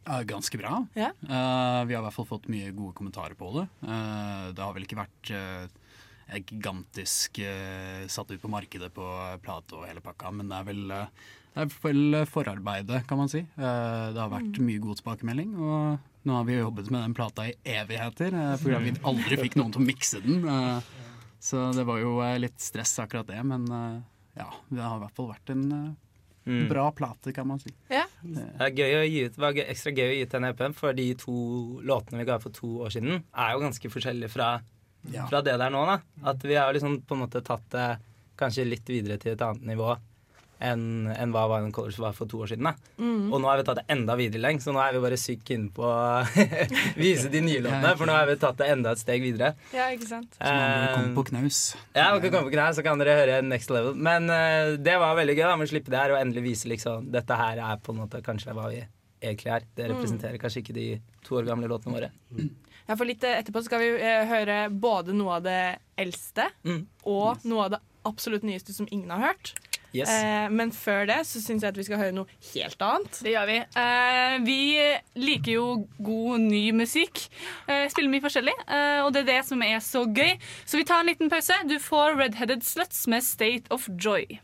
Ganske 0.03 0.57
bra. 0.57 0.85
Ja. 0.93 1.11
Uh, 1.21 1.85
vi 1.85 1.93
har 1.93 2.01
i 2.01 2.05
hvert 2.07 2.15
fall 2.15 2.29
fått 2.29 2.49
mye 2.51 2.71
gode 2.73 2.95
kommentarer 2.97 3.37
på 3.37 3.51
det. 3.53 3.67
Uh, 3.85 4.49
det 4.55 4.63
har 4.63 4.73
vel 4.73 4.87
ikke 4.87 4.97
vært 4.97 5.31
uh, 5.35 5.67
gigantisk 6.31 7.41
satt 8.07 8.31
ut 8.31 8.41
på 8.41 8.49
markedet 8.49 8.87
på 8.95 9.05
plate 9.43 9.75
og 9.75 9.83
hele 9.83 9.99
pakka, 10.03 10.29
men 10.31 10.47
det 10.47 10.59
er 10.61 10.67
vel, 10.69 10.83
det 10.87 11.65
er 11.65 11.73
vel 11.83 12.19
forarbeidet, 12.23 13.01
kan 13.09 13.19
man 13.19 13.27
si. 13.27 13.41
Det 13.57 14.15
har 14.15 14.31
vært 14.31 14.61
mye 14.63 14.79
god 14.79 15.01
tilbakemelding, 15.01 15.51
og 15.59 16.23
nå 16.23 16.37
har 16.37 16.47
vi 16.47 16.55
jobbet 16.55 16.87
med 16.87 17.03
den 17.03 17.17
plata 17.17 17.49
i 17.49 17.57
evigheter, 17.73 18.37
fordi 18.61 18.79
vi 18.85 18.93
aldri 19.11 19.41
fikk 19.41 19.59
noen 19.59 19.75
til 19.75 19.83
å 19.83 19.89
mikse 19.89 20.21
den. 20.23 20.47
så 21.51 21.65
det 21.75 21.83
var 21.91 21.99
jo 21.99 22.15
litt 22.45 22.63
stress 22.63 22.95
akkurat 23.03 23.27
det, 23.27 23.43
men 23.51 23.67
ja, 24.39 24.47
det 24.71 24.85
har 24.85 25.01
i 25.01 25.03
hvert 25.03 25.19
fall 25.19 25.33
vært 25.33 25.51
en 25.51 25.67
Mm. 26.45 26.67
bra 26.71 26.87
plate, 26.91 27.31
kan 27.33 27.45
man 27.47 27.59
si. 27.61 27.69
Ja. 27.89 28.05
Det, 28.23 28.45
er 28.65 28.71
gøy 28.73 28.93
å 28.97 29.01
gi 29.05 29.19
ut, 29.27 29.35
det 29.35 29.41
var 29.43 29.53
gøy, 29.53 29.65
ekstra 29.69 29.91
gøy 29.93 30.07
å 30.07 30.13
gi 30.15 30.21
ut 30.25 30.31
den 30.31 30.47
EP-en, 30.49 30.73
for 30.73 30.93
de 30.97 31.05
to 31.21 31.33
låtene 31.85 32.17
vi 32.23 32.25
ga 32.25 32.39
for 32.41 32.49
to 32.55 32.67
år 32.81 32.89
siden, 32.95 33.23
er 33.37 33.51
jo 33.53 33.59
ganske 33.61 33.91
forskjellige 33.93 34.29
fra, 34.33 34.47
Ja. 35.11 35.27
fra 35.29 35.41
det 35.41 35.57
der 35.57 35.69
nå. 35.69 35.85
da. 35.85 35.99
At 36.29 36.41
vi 36.43 36.55
har 36.55 36.73
liksom 36.73 37.01
på 37.05 37.13
en 37.15 37.21
måte 37.27 37.43
tatt 37.45 37.69
det 37.69 37.99
kanskje 38.37 38.65
litt 38.65 38.85
videre 38.89 39.19
til 39.21 39.33
et 39.33 39.41
annet 39.41 39.61
nivå 39.69 39.95
enn 40.61 41.09
enn 41.11 41.31
hva 41.33 41.47
Violent 41.49 41.73
Colors 41.75 41.97
var 41.99 42.13
for 42.13 42.29
to 42.29 42.39
år 42.45 42.51
siden. 42.51 42.67
da. 42.69 42.73
Mm. 43.01 43.31
Og 43.33 43.41
nå 43.41 43.49
har 43.49 43.57
vi 43.59 43.65
tatt 43.67 43.79
det 43.81 43.85
enda 43.95 44.15
videre 44.19 44.41
lenge, 44.43 44.61
så 44.61 44.73
nå 44.75 44.79
er 44.83 44.93
vi 44.95 45.01
bare 45.03 45.17
sykt 45.19 45.49
inne 45.55 45.71
på 45.73 45.83
å 45.83 46.21
vise 47.01 47.29
de 47.33 47.41
nye 47.43 47.61
låtene. 47.65 47.93
For 47.97 48.09
nå 48.09 48.15
har 48.15 48.29
vi 48.29 48.37
tatt 48.41 48.57
det 48.61 48.69
enda 48.75 48.93
et 48.95 49.01
steg 49.01 49.23
videre. 49.25 49.53
Ja, 49.75 49.89
ikke 49.95 50.07
sant? 50.09 50.37
Så 50.37 50.45
man 50.45 50.61
kan 50.61 50.95
komme 50.95 51.11
Eh, 51.11 51.15
på 51.17 51.23
knaus. 51.31 51.59
ja, 51.97 52.07
dere 52.15 52.29
kommer 52.31 52.47
på 52.51 52.55
knaus, 52.55 52.75
så 52.79 52.85
kan 52.85 53.01
dere 53.01 53.17
høre 53.19 53.41
Next 53.45 53.69
Level. 53.73 53.95
Men 53.97 54.29
uh, 54.29 54.77
det 54.77 54.97
var 55.01 55.17
veldig 55.19 55.35
gøy 55.37 55.45
da, 55.47 55.55
med 55.59 55.67
å 55.69 55.73
slippe 55.73 55.91
det 55.93 55.99
her 56.01 56.15
og 56.15 56.21
endelig 56.21 56.43
vise 56.51 56.69
liksom 56.71 57.09
dette 57.11 57.37
her 57.41 57.59
er 57.61 57.81
på 57.81 57.93
en 57.95 58.01
måte 58.05 58.21
kanskje 58.25 58.53
hva 58.57 58.69
vi 58.71 58.81
egentlig 59.21 59.51
er. 59.53 59.65
Det 59.77 59.89
representerer 59.91 60.39
kanskje 60.41 60.63
ikke 60.63 60.77
de 60.77 60.87
to 61.25 61.37
år 61.41 61.45
gamle 61.49 61.67
låtene 61.69 61.93
våre. 61.97 62.11
Ja, 62.87 62.95
for 62.97 63.05
litt 63.05 63.21
eh, 63.27 63.37
etterpå 63.41 63.61
skal 63.65 63.79
vi 63.83 63.89
eh, 64.01 64.23
høre 64.29 64.55
både 64.73 65.13
noe 65.13 65.37
av 65.39 65.43
det 65.45 65.59
eldste 66.01 66.47
Mm. 66.65 66.85
og 67.05 67.43
noe 67.45 67.67
av 67.67 67.75
det 67.75 67.79
absolutt 68.09 68.41
nyeste 68.47 68.73
som 68.73 68.87
ingen 68.89 69.11
har 69.13 69.21
hørt. 69.29 69.51
Yes. 69.91 70.09
Eh, 70.09 70.47
men 70.53 70.71
før 70.71 71.05
det 71.09 71.19
så 71.27 71.41
syns 71.43 71.65
jeg 71.65 71.73
at 71.73 71.79
vi 71.79 71.85
skal 71.87 71.99
høre 71.99 72.15
noe 72.15 72.39
helt 72.53 72.85
annet. 72.87 73.21
Det 73.25 73.33
gjør 73.33 73.49
vi. 73.49 73.57
Eh, 73.83 74.35
vi 74.45 74.59
liker 75.19 75.51
jo 75.57 75.65
god, 75.99 76.45
ny 76.45 76.63
musikk. 76.75 77.25
Eh, 77.67 77.87
spiller 77.91 78.11
mye 78.13 78.23
forskjellig, 78.23 78.55
eh, 78.67 79.01
og 79.03 79.11
det 79.15 79.25
er 79.25 79.31
det 79.33 79.41
som 79.49 79.63
er 79.65 79.79
så 79.83 80.05
gøy. 80.07 80.37
Så 80.65 80.79
vi 80.79 80.87
tar 80.87 81.03
en 81.03 81.11
liten 81.11 81.31
pause. 81.31 81.57
Du 81.67 81.77
får 81.81 82.15
Redheaded 82.21 82.63
Sluts 82.63 83.03
med 83.11 83.25
State 83.27 83.67
of 83.71 83.89
Joy. 83.99 84.39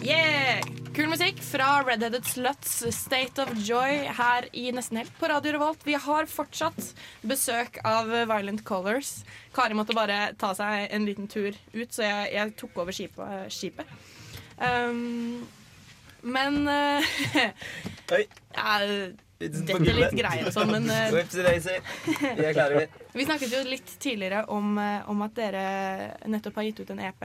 Yeah! 0.00 0.62
Kul 0.94 1.06
musikk 1.10 1.38
fra 1.44 1.82
Redheaded 1.86 2.24
Sluts 2.26 2.80
State 2.96 3.42
of 3.42 3.52
Joy 3.66 4.06
her 4.16 4.46
i 4.56 4.70
Nesten 4.74 4.98
Helt 4.98 5.12
på 5.20 5.28
Radio 5.30 5.52
Revolt. 5.54 5.84
Vi 5.86 5.94
har 5.94 6.26
fortsatt 6.30 6.94
besøk 7.26 7.78
av 7.86 8.10
Violent 8.10 8.64
Colors. 8.66 9.20
Kari 9.54 9.76
måtte 9.78 9.96
bare 9.96 10.32
ta 10.40 10.54
seg 10.56 10.88
en 10.90 11.06
liten 11.06 11.30
tur 11.30 11.52
ut, 11.52 11.90
så 11.92 12.06
jeg, 12.06 12.32
jeg 12.34 12.56
tok 12.58 12.82
over 12.82 12.96
skipet. 12.96 13.52
skipet. 13.54 14.18
Um, 14.60 15.46
men 16.22 16.68
eh, 16.68 17.06
Oi. 18.16 18.24
ja, 18.54 18.74
Dette 19.40 19.72
er 19.72 19.96
litt 19.96 20.16
greier 20.18 20.48
og 20.50 20.52
sånn, 20.52 20.68
men 20.74 20.90
eh, 20.92 21.14
Vi 21.14 22.44
er 22.44 22.74
vi. 22.74 22.82
vi 23.16 23.24
snakket 23.24 23.54
jo 23.54 23.62
litt 23.64 23.94
tidligere 24.02 24.42
om, 24.52 24.74
eh, 24.76 25.08
om 25.08 25.22
at 25.24 25.32
dere 25.38 25.62
nettopp 26.28 26.60
har 26.60 26.66
gitt 26.68 26.82
ut 26.82 26.92
en 26.92 27.00
EP. 27.06 27.24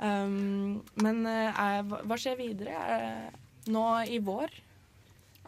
Um, 0.00 0.78
men 1.04 1.26
eh, 1.28 1.60
er, 1.66 1.84
hva 1.84 2.18
skjer 2.20 2.40
videre 2.40 2.78
eh, 2.96 3.28
nå 3.72 3.84
i 4.08 4.22
vår? 4.24 4.56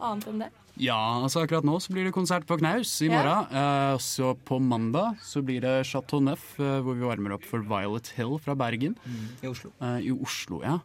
Annet 0.05 0.29
enn 0.29 0.45
det? 0.45 0.51
Ja, 0.75 0.99
altså 1.23 1.45
akkurat 1.45 1.63
nå 1.65 1.77
så 1.79 1.93
blir 1.95 2.03
det 2.05 2.13
konsert 2.13 2.45
på 2.45 2.57
Knaus 2.59 2.91
i 3.01 3.07
Ja. 3.07 3.15
morgen. 3.15 3.49
Eh, 3.55 3.97
så 4.03 4.35
på 4.35 4.59
mandag 4.59 5.17
så 5.23 5.41
blir 5.41 5.63
det 5.63 5.87
Chateau 5.87 6.19
Neuf, 6.21 6.51
uh, 6.59 6.81
hvor 6.83 6.99
vi 6.99 7.07
varmer 7.07 7.37
opp 7.37 7.47
for 7.47 7.63
Violet 7.65 8.11
Hill 8.17 8.37
fra 8.43 8.53
Bergen. 8.59 8.97
I 9.41 9.47
Oslo. 9.49 9.71
Uh, 9.81 9.97
I 10.03 10.11
Oslo, 10.11 10.61
ja. 10.61 10.81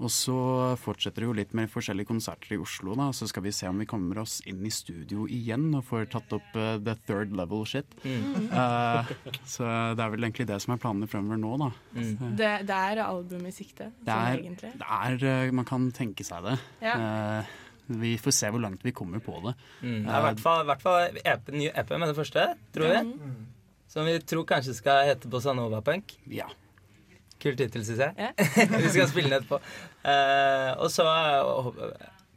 Og 0.00 0.08
så 0.12 0.34
fortsetter 0.80 1.22
det 1.22 1.28
jo 1.28 1.34
litt 1.36 1.50
med 1.56 1.68
forskjellige 1.68 2.08
konserter 2.08 2.54
i 2.56 2.58
Oslo. 2.60 2.94
da, 2.96 3.10
Så 3.12 3.28
skal 3.28 3.44
vi 3.44 3.52
se 3.52 3.68
om 3.68 3.78
vi 3.82 3.88
kommer 3.88 4.22
oss 4.22 4.38
inn 4.48 4.64
i 4.64 4.72
studio 4.72 5.26
igjen 5.28 5.68
og 5.76 5.84
får 5.90 6.08
tatt 6.14 6.32
opp 6.32 6.56
uh, 6.56 6.78
the 6.80 6.94
third 7.06 7.34
level 7.36 7.66
shit. 7.68 7.86
Mm. 8.04 8.48
Uh, 8.48 9.10
så 9.44 9.68
det 9.96 10.04
er 10.04 10.14
vel 10.14 10.24
egentlig 10.24 10.48
det 10.48 10.60
som 10.64 10.74
er 10.74 10.80
planene 10.80 11.08
fremover 11.10 11.40
nå, 11.40 11.52
da. 11.60 11.70
Mm. 11.92 12.36
Det, 12.38 12.52
det 12.70 12.78
er 12.78 13.02
album 13.04 13.44
i 13.44 13.52
sikte, 13.54 13.90
det 14.00 14.14
sånn 14.14 14.30
er, 14.30 14.40
egentlig. 14.40 14.72
det 14.80 14.88
er 14.96 15.26
eh, 15.34 15.52
Man 15.60 15.68
kan 15.68 15.90
tenke 15.96 16.24
seg 16.24 16.48
det. 16.48 16.56
Ja. 16.84 16.96
Uh, 16.96 17.58
vi 18.00 18.14
får 18.22 18.36
se 18.36 18.50
hvor 18.54 18.62
langt 18.62 18.84
vi 18.86 18.94
kommer 18.96 19.20
på 19.20 19.36
det. 19.44 19.56
Mm. 19.82 20.04
Det 20.06 20.14
er 20.14 20.16
i 20.16 20.26
hvert 20.30 20.42
fall, 20.42 20.64
hvert 20.68 20.84
fall 20.84 21.20
EP, 21.20 21.52
ny 21.52 21.68
EP 21.74 21.96
med 21.98 22.08
det 22.08 22.16
første, 22.16 22.46
tror 22.72 22.94
vi. 22.94 23.30
Som 23.90 24.06
vi 24.06 24.14
tror 24.22 24.46
kanskje 24.46 24.76
skal 24.78 25.08
hete 25.08 25.28
Bossa 25.28 25.52
Nova 25.56 25.82
Punk. 25.82 26.14
Ja. 26.30 26.46
Kul 27.40 27.56
tittel, 27.56 27.84
syns 27.86 28.02
jeg. 28.04 28.14
Ja. 28.18 28.30
vi 28.84 28.92
skal 28.92 29.08
spille 29.10 29.30
den 29.32 29.38
etterpå. 29.38 29.60
Uh, 30.04 30.70
og 30.84 30.90
så 30.92 31.06
uh, 31.08 31.70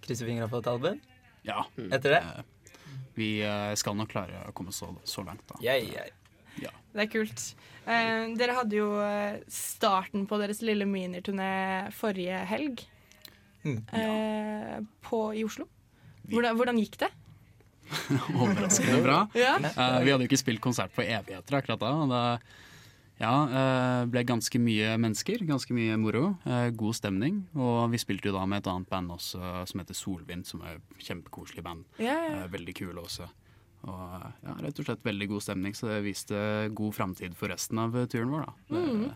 krysser 0.04 0.30
fingra 0.30 0.48
på 0.52 0.62
et 0.64 0.70
album 0.72 1.02
ja. 1.48 1.66
etter 1.90 2.18
det. 2.18 2.22
Uh, 2.24 2.80
vi 3.14 3.30
skal 3.78 3.94
nok 4.00 4.10
klare 4.10 4.40
å 4.50 4.54
komme 4.58 4.74
så, 4.74 4.88
så 5.06 5.22
langt, 5.28 5.44
da. 5.52 5.60
Yeah, 5.62 5.84
yeah. 5.86 6.08
Ja. 6.64 6.72
Det 6.96 7.04
er 7.04 7.12
kult. 7.14 7.44
Eh, 7.84 8.32
dere 8.40 8.56
hadde 8.58 8.78
jo 8.80 8.88
starten 9.52 10.24
på 10.30 10.40
deres 10.42 10.64
lille 10.66 10.88
miniturné 10.90 11.92
forrige 11.94 12.40
helg 12.50 12.82
Mm. 13.64 13.84
eh, 13.94 14.80
på, 15.02 15.34
i 15.36 15.44
Oslo. 15.44 15.68
Hvordan, 16.28 16.56
hvordan 16.60 16.80
gikk 16.80 16.98
det? 17.00 17.10
Overraskende 18.42 19.00
bra. 19.04 19.20
Ja. 19.38 19.56
Vi 19.60 20.12
hadde 20.12 20.24
jo 20.24 20.30
ikke 20.30 20.40
spilt 20.40 20.64
konsert 20.64 20.94
på 20.96 21.04
evigheter 21.04 21.60
akkurat 21.60 21.82
da. 21.84 21.92
Og 22.04 22.12
det 22.12 22.24
ja, 23.22 23.34
det 24.04 24.10
ble 24.12 24.24
ganske 24.28 24.60
mye 24.60 24.96
mennesker, 25.00 25.44
ganske 25.48 25.74
mye 25.76 25.96
moro. 26.02 26.38
eh, 26.46 26.70
god 26.76 26.96
stemning. 26.98 27.44
Og 27.56 27.92
vi 27.94 28.00
spilte 28.02 28.28
jo 28.32 28.34
da 28.36 28.46
med 28.50 28.64
et 28.64 28.72
annet 28.72 28.90
band 28.90 29.14
også 29.16 29.68
som 29.70 29.80
heter 29.84 29.96
Solvind, 29.98 30.46
som 30.50 30.62
er 30.66 30.80
et 30.80 31.06
kjempekoselig 31.08 31.64
band. 31.64 31.86
Eh, 32.00 32.48
veldig 32.52 32.76
kule 32.76 33.02
også. 33.06 33.30
Og 33.84 34.12
ja, 34.48 34.54
rett 34.64 34.78
og 34.80 34.86
slett 34.88 35.04
veldig 35.04 35.28
god 35.34 35.44
stemning, 35.44 35.74
så 35.76 35.90
det 35.92 36.04
viste 36.06 36.38
god 36.72 36.94
framtid 36.96 37.34
for 37.36 37.52
resten 37.52 37.82
av 37.84 37.96
eh, 38.00 38.06
turen 38.08 38.32
vår, 38.32 38.46
da. 38.48 38.54
Mm. 38.72 39.10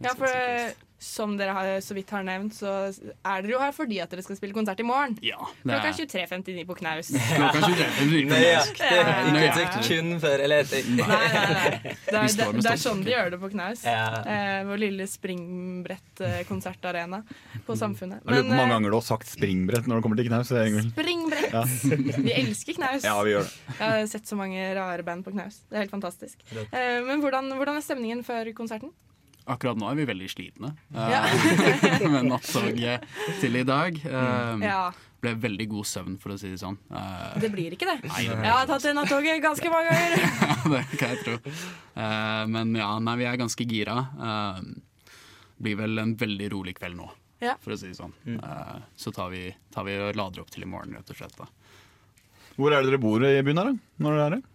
Ja, 0.00 0.14
for 0.16 0.28
eh, 0.32 0.70
som 0.98 1.36
dere 1.38 1.52
har, 1.54 1.80
så 1.80 1.94
vidt 1.94 2.10
har 2.10 2.24
nevnt, 2.26 2.54
så 2.58 2.90
er 2.90 3.42
dere 3.44 3.52
jo 3.52 3.58
her 3.62 3.70
fordi 3.74 4.00
at 4.02 4.10
dere 4.10 4.22
skal 4.26 4.36
spille 4.38 4.54
konsert 4.56 4.80
i 4.82 4.84
morgen. 4.86 5.16
Ja, 5.22 5.38
Klokka 5.62 5.88
er 5.92 5.94
23.59 5.94 6.66
på 6.66 6.74
Knaus. 6.80 7.08
klokka 7.38 7.60
23. 7.62 8.24
Nøyaktig. 8.26 8.82
Ja. 8.82 9.30
Ikke 9.30 9.62
et 9.62 9.78
kun 9.86 10.18
før 10.22 10.38
eller 10.46 10.58
etter. 10.66 10.82
Nei, 10.90 11.06
nei, 11.06 11.46
nei. 11.54 11.68
Det 12.08 12.16
er, 12.16 12.22
det, 12.34 12.46
det 12.64 12.70
er 12.72 12.80
sånn 12.80 13.02
de 13.04 13.10
gjør 13.12 13.30
det 13.34 13.38
på 13.42 13.48
Knaus. 13.52 13.80
Ja. 13.86 14.22
Eh, 14.26 14.64
vår 14.66 14.78
lille 14.80 15.04
springbrettkonsertarena 15.10 17.22
på 17.66 17.76
Samfunnet. 17.78 18.22
Jeg 18.24 18.30
lurer 18.32 18.42
på 18.42 18.48
hvor 18.48 18.56
mange 18.56 18.66
eh, 18.66 18.70
ganger 18.74 18.90
du 18.90 18.96
har 18.98 19.06
sagt 19.06 19.26
springbrett 19.30 19.86
når 19.86 19.94
det 20.00 20.04
kommer 20.06 20.18
til 20.18 20.28
knaus. 20.30 20.48
Springbrett! 20.90 21.52
Ja. 21.52 21.62
Vi 22.28 22.32
elsker 22.34 22.72
Knaus. 22.78 23.02
Ja, 23.06 23.22
vi 23.22 23.30
gjør 23.36 23.44
det. 23.46 23.52
Jeg 23.78 23.86
har 23.86 24.06
sett 24.10 24.26
så 24.30 24.36
mange 24.38 24.74
rare 24.76 25.02
band 25.06 25.24
på 25.26 25.30
Knaus. 25.34 25.56
Det 25.68 25.74
er 25.76 25.80
helt 25.84 25.94
fantastisk. 25.94 26.36
Eh, 26.54 26.98
men 27.06 27.16
hvordan, 27.22 27.44
hvordan 27.54 27.76
er 27.78 27.82
stemningen 27.84 28.20
før 28.26 28.44
konserten? 28.56 28.90
Akkurat 29.48 29.78
nå 29.80 29.88
er 29.90 29.96
vi 29.98 30.04
veldig 30.10 30.28
slitne 30.30 30.70
eh, 30.94 31.12
Ja. 31.14 31.20
med 32.12 32.26
nattoget 32.28 33.04
til 33.40 33.56
i 33.56 33.64
dag. 33.68 33.96
um, 34.04 34.62
Ja, 34.66 34.80
Ble 35.18 35.32
veldig 35.42 35.66
god 35.72 35.86
søvn, 35.90 36.16
for 36.22 36.30
å 36.30 36.36
si 36.38 36.50
det 36.52 36.60
sånn. 36.60 36.76
Uh, 36.92 37.32
det 37.42 37.48
blir 37.50 37.72
ikke 37.74 37.88
det. 37.88 37.96
Nei, 38.06 38.20
det 38.28 38.36
Jeg 38.44 38.52
har 38.54 38.68
tatt 38.70 38.84
det 38.86 38.92
nattoget 38.94 39.40
ganske 39.42 39.72
mange 39.72 39.90
ganger. 39.90 40.12
ja, 40.46 40.58
det 40.76 40.82
kan 41.00 41.14
jeg 41.16 41.22
tro. 41.24 41.38
Uh, 41.98 42.44
men 42.54 42.76
ja, 42.78 42.90
nei, 43.02 43.16
vi 43.18 43.26
er 43.26 43.40
ganske 43.40 43.66
gira. 43.66 43.96
Uh, 44.14 44.60
blir 45.58 45.74
vel 45.80 45.98
en 46.04 46.12
veldig 46.20 46.52
rolig 46.54 46.76
kveld 46.78 47.00
nå, 47.00 47.08
Ja. 47.42 47.56
for 47.64 47.74
å 47.74 47.78
si 47.80 47.90
det 47.90 47.98
sånn. 47.98 48.14
Uh, 48.38 48.78
så 48.94 49.10
tar 49.16 49.32
vi, 49.34 49.48
tar 49.74 49.88
vi 49.88 49.96
og 49.98 50.14
lader 50.20 50.44
opp 50.44 50.52
til 50.54 50.62
i 50.62 50.70
morgen, 50.70 50.94
rett 50.94 51.10
og 51.10 51.18
slett. 51.18 51.34
da. 51.40 51.48
Hvor 52.54 52.70
er 52.74 52.82
det 52.84 52.92
dere 52.92 53.02
bor 53.02 53.22
i 53.26 53.34
byen 53.42 53.58
her, 53.64 53.72
da? 53.72 53.90
Når 54.06 54.14
dere 54.20 54.28
er 54.28 54.36
her? 54.38 54.46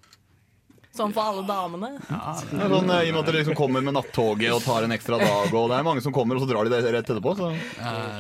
Sånn 0.93 1.13
for 1.15 1.25
alle 1.25 1.41
damene. 1.47 1.95
Det 2.05 2.59
er 2.61 2.69
sånn, 2.69 2.89
eh, 2.93 3.07
I 3.07 3.09
og 3.09 3.15
med 3.15 3.19
at 3.23 3.29
dere 3.31 3.39
liksom 3.39 3.55
kommer 3.57 3.81
med 3.81 3.95
nattoget 3.97 4.53
og 4.53 4.61
tar 4.61 4.85
en 4.85 4.93
ekstra 4.93 5.17
dag, 5.17 5.49
og 5.49 5.71
det 5.71 5.79
er 5.79 5.87
mange 5.87 6.03
som 6.05 6.13
kommer, 6.13 6.37
og 6.37 6.43
så 6.43 6.49
drar 6.51 6.69
de 6.69 6.73
det 6.75 6.91
rett 6.93 7.09
etterpå. 7.09 7.33
Så. 7.39 7.49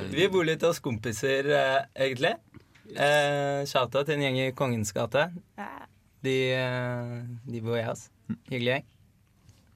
Vi 0.09 0.25
bor 0.33 0.47
litt 0.47 0.65
hos 0.65 0.81
kompiser, 0.81 1.51
eh, 1.53 1.85
egentlig. 2.07 2.33
Eh, 2.97 3.61
Shouta 3.69 4.01
til 4.03 4.17
en 4.17 4.25
gjeng 4.25 4.39
i 4.41 4.51
Kongens 4.57 4.91
gate. 4.95 5.27
De, 6.23 6.35
de 7.45 7.61
bor 7.61 7.77
jeg 7.77 7.85
hos. 7.91 8.07
Hyggelig 8.49 8.71
gjeng. 8.73 8.89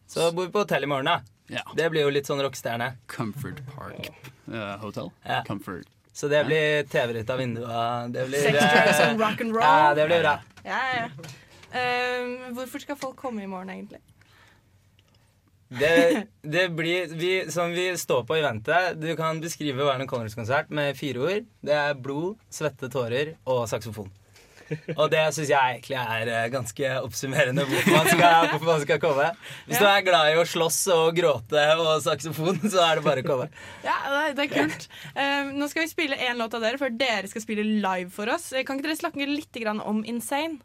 Så 0.08 0.32
bor 0.32 0.48
vi 0.48 0.52
på 0.56 0.64
hotell 0.64 0.88
i 0.88 0.90
morgen, 0.90 1.06
da. 1.06 1.20
ja. 1.54 1.62
Det 1.76 1.90
blir 1.92 2.08
jo 2.08 2.14
litt 2.16 2.26
sånn 2.30 2.42
rockestjerne. 2.42 2.94
Comfort 3.12 3.60
Park 3.76 4.10
uh, 4.50 4.78
Hotel. 4.82 5.12
Ja. 5.28 5.44
Comfort. 5.46 5.86
Så 6.18 6.30
det 6.32 6.46
blir 6.48 6.88
TV 6.90 7.20
ut 7.20 7.30
av 7.30 7.38
vinduet. 7.38 8.14
Det 8.16 8.24
blir, 8.32 8.42
Sex, 8.42 8.58
drugs 8.58 9.02
and 9.06 9.20
rock 9.22 9.42
and 9.44 9.54
roll. 9.54 9.62
Ja, 9.68 9.94
det 9.94 10.08
blir 10.10 10.24
bra. 10.24 10.40
Ja, 10.66 10.80
ja. 10.96 11.10
Eh, 11.72 12.52
hvorfor 12.56 12.84
skal 12.84 13.00
folk 13.00 13.18
komme 13.20 13.44
i 13.44 13.50
morgen, 13.50 13.70
egentlig? 13.74 14.00
Det, 15.68 16.28
det 16.42 16.70
blir 16.72 17.12
vi, 17.12 17.52
Som 17.52 17.74
vi 17.76 17.90
står 18.00 18.22
på 18.24 18.38
i 18.38 18.44
ventet 18.46 19.02
Du 19.02 19.10
kan 19.20 19.42
beskrive 19.44 19.84
Werner 19.84 20.08
Connors-konsert 20.08 20.70
med 20.72 20.96
fire 20.96 21.20
ord. 21.20 21.50
Det 21.60 21.76
er 21.76 22.00
blod, 22.00 22.38
svette, 22.50 22.88
tårer 22.94 23.36
og 23.44 23.68
saksofon. 23.68 24.08
Og 24.98 25.06
det 25.12 25.22
syns 25.36 25.52
jeg 25.52 25.76
egentlig 25.76 25.98
er 26.00 26.32
eh, 26.32 26.48
ganske 26.52 26.90
oppsummerende 27.00 27.64
hvorfor 27.68 27.94
man 27.94 28.10
skal, 28.12 28.50
hvorfor 28.52 28.68
man 28.68 28.82
skal 28.84 29.02
komme. 29.04 29.28
Hvis 29.68 29.80
du 29.80 29.88
er 29.88 30.06
glad 30.06 30.32
i 30.32 30.40
å 30.42 30.46
slåss 30.48 30.80
og 30.96 31.06
gråte 31.16 31.64
og 31.78 31.92
saksofon, 32.04 32.60
så 32.66 32.84
er 32.84 33.00
det 33.00 33.06
bare 33.06 33.24
å 33.24 33.28
komme. 33.28 33.50
Ja, 33.86 33.98
det 34.36 34.48
er, 34.48 34.52
kult. 34.52 34.90
Um, 35.16 35.54
nå 35.62 35.70
skal 35.72 35.86
vi 35.86 35.94
spille 35.94 36.20
én 36.28 36.40
låt 36.40 36.58
av 36.58 36.66
dere 36.66 36.82
før 36.82 36.92
dere 37.00 37.32
skal 37.32 37.44
spille 37.46 37.64
live 37.64 38.12
for 38.14 38.32
oss. 38.34 38.50
Kan 38.68 38.80
ikke 38.80 38.90
dere 38.90 39.00
snakke 39.00 39.30
litt 39.30 39.62
om 39.78 40.04
Insane? 40.08 40.60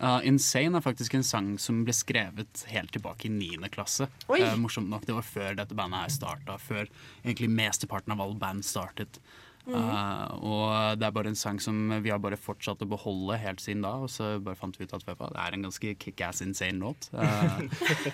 Uh, 0.00 0.20
Insane 0.24 0.78
er 0.78 0.84
faktisk 0.84 1.14
en 1.18 1.26
sang 1.26 1.52
som 1.60 1.82
ble 1.84 1.92
skrevet 1.92 2.64
helt 2.72 2.92
tilbake 2.94 3.28
i 3.28 3.34
9. 3.34 3.68
klasse. 3.74 4.08
Uh, 4.30 4.56
morsomt 4.60 4.88
nok, 4.88 5.04
Det 5.06 5.16
var 5.16 5.26
før 5.26 5.60
dette 5.60 5.76
bandet 5.76 6.06
her 6.06 6.14
starta, 6.14 6.56
før 6.56 6.88
egentlig 7.20 7.50
mesteparten 7.52 8.14
av 8.16 8.24
alle 8.24 8.40
band 8.40 8.64
startet. 8.64 9.20
Uh, 9.68 10.24
og 10.40 10.96
det 10.98 11.04
er 11.04 11.12
bare 11.14 11.30
en 11.30 11.36
sang 11.36 11.60
som 11.62 11.76
vi 12.02 12.10
har 12.10 12.18
bare 12.18 12.38
fortsatt 12.40 12.80
å 12.80 12.88
beholde 12.88 13.36
helt 13.42 13.60
siden 13.60 13.84
da. 13.84 13.92
Og 14.00 14.08
så 14.10 14.32
bare 14.42 14.58
fant 14.58 14.78
vi 14.80 14.88
ut 14.88 14.96
at 14.96 15.04
det 15.04 15.28
er 15.28 15.56
en 15.58 15.68
ganske 15.68 15.92
kickass 16.00 16.40
insane 16.46 16.80
låt. 16.80 17.10
Uh, 17.12 17.60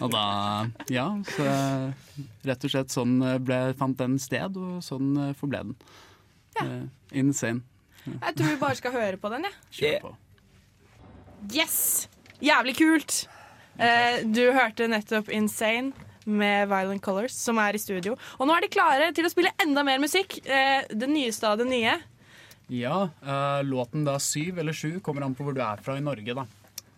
og 0.03 0.11
da, 0.12 0.27
ja, 0.92 1.07
så 1.31 1.46
rett 2.51 2.66
og 2.66 2.75
slett 2.75 2.92
sånn 2.92 3.20
ble, 3.46 3.62
fant 3.79 3.99
den 4.03 4.18
sted, 4.20 4.59
og 4.59 4.83
sånn 4.85 5.14
forble 5.38 5.62
den. 5.70 5.81
Uh, 6.59 6.85
insane. 7.14 7.62
Jeg 8.07 8.38
tror 8.38 8.53
vi 8.53 8.61
bare 8.61 8.79
skal 8.79 8.94
høre 8.94 9.18
på 9.20 9.31
den, 9.33 9.46
jeg. 9.46 9.61
Kjør 9.79 10.01
på. 10.09 10.16
Yes! 11.54 12.09
Jævlig 12.42 12.74
kult! 12.78 13.22
Eh, 13.78 14.24
du 14.24 14.42
hørte 14.56 14.88
nettopp 14.88 15.28
Insane 15.32 15.92
med 16.26 16.66
Violent 16.68 17.02
Colors, 17.04 17.37
som 17.38 17.61
er 17.62 17.76
i 17.76 17.80
studio. 17.80 18.16
Og 18.40 18.48
nå 18.48 18.56
er 18.56 18.64
de 18.64 18.72
klare 18.72 19.12
til 19.14 19.28
å 19.28 19.30
spille 19.30 19.52
enda 19.62 19.85
mer 19.87 20.00
musikk. 20.02 20.38
Eh, 20.42 20.88
det 20.90 21.09
nyeste 21.11 21.46
av 21.48 21.61
det 21.61 21.68
nye. 21.70 21.94
Ja, 22.72 23.09
eh, 23.22 23.62
låten 23.62 24.04
da 24.04 24.18
syv 24.18 24.59
eller 24.59 24.74
sju 24.74 24.98
kommer 25.00 25.22
an 25.22 25.37
på 25.38 25.46
hvor 25.46 25.54
du 25.54 25.62
er 25.62 25.82
fra 25.85 25.96
i 25.96 26.02
Norge, 26.02 26.35
da. 26.35 26.46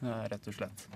Eh, 0.00 0.24
rett 0.32 0.48
og 0.48 0.56
slett. 0.56 0.86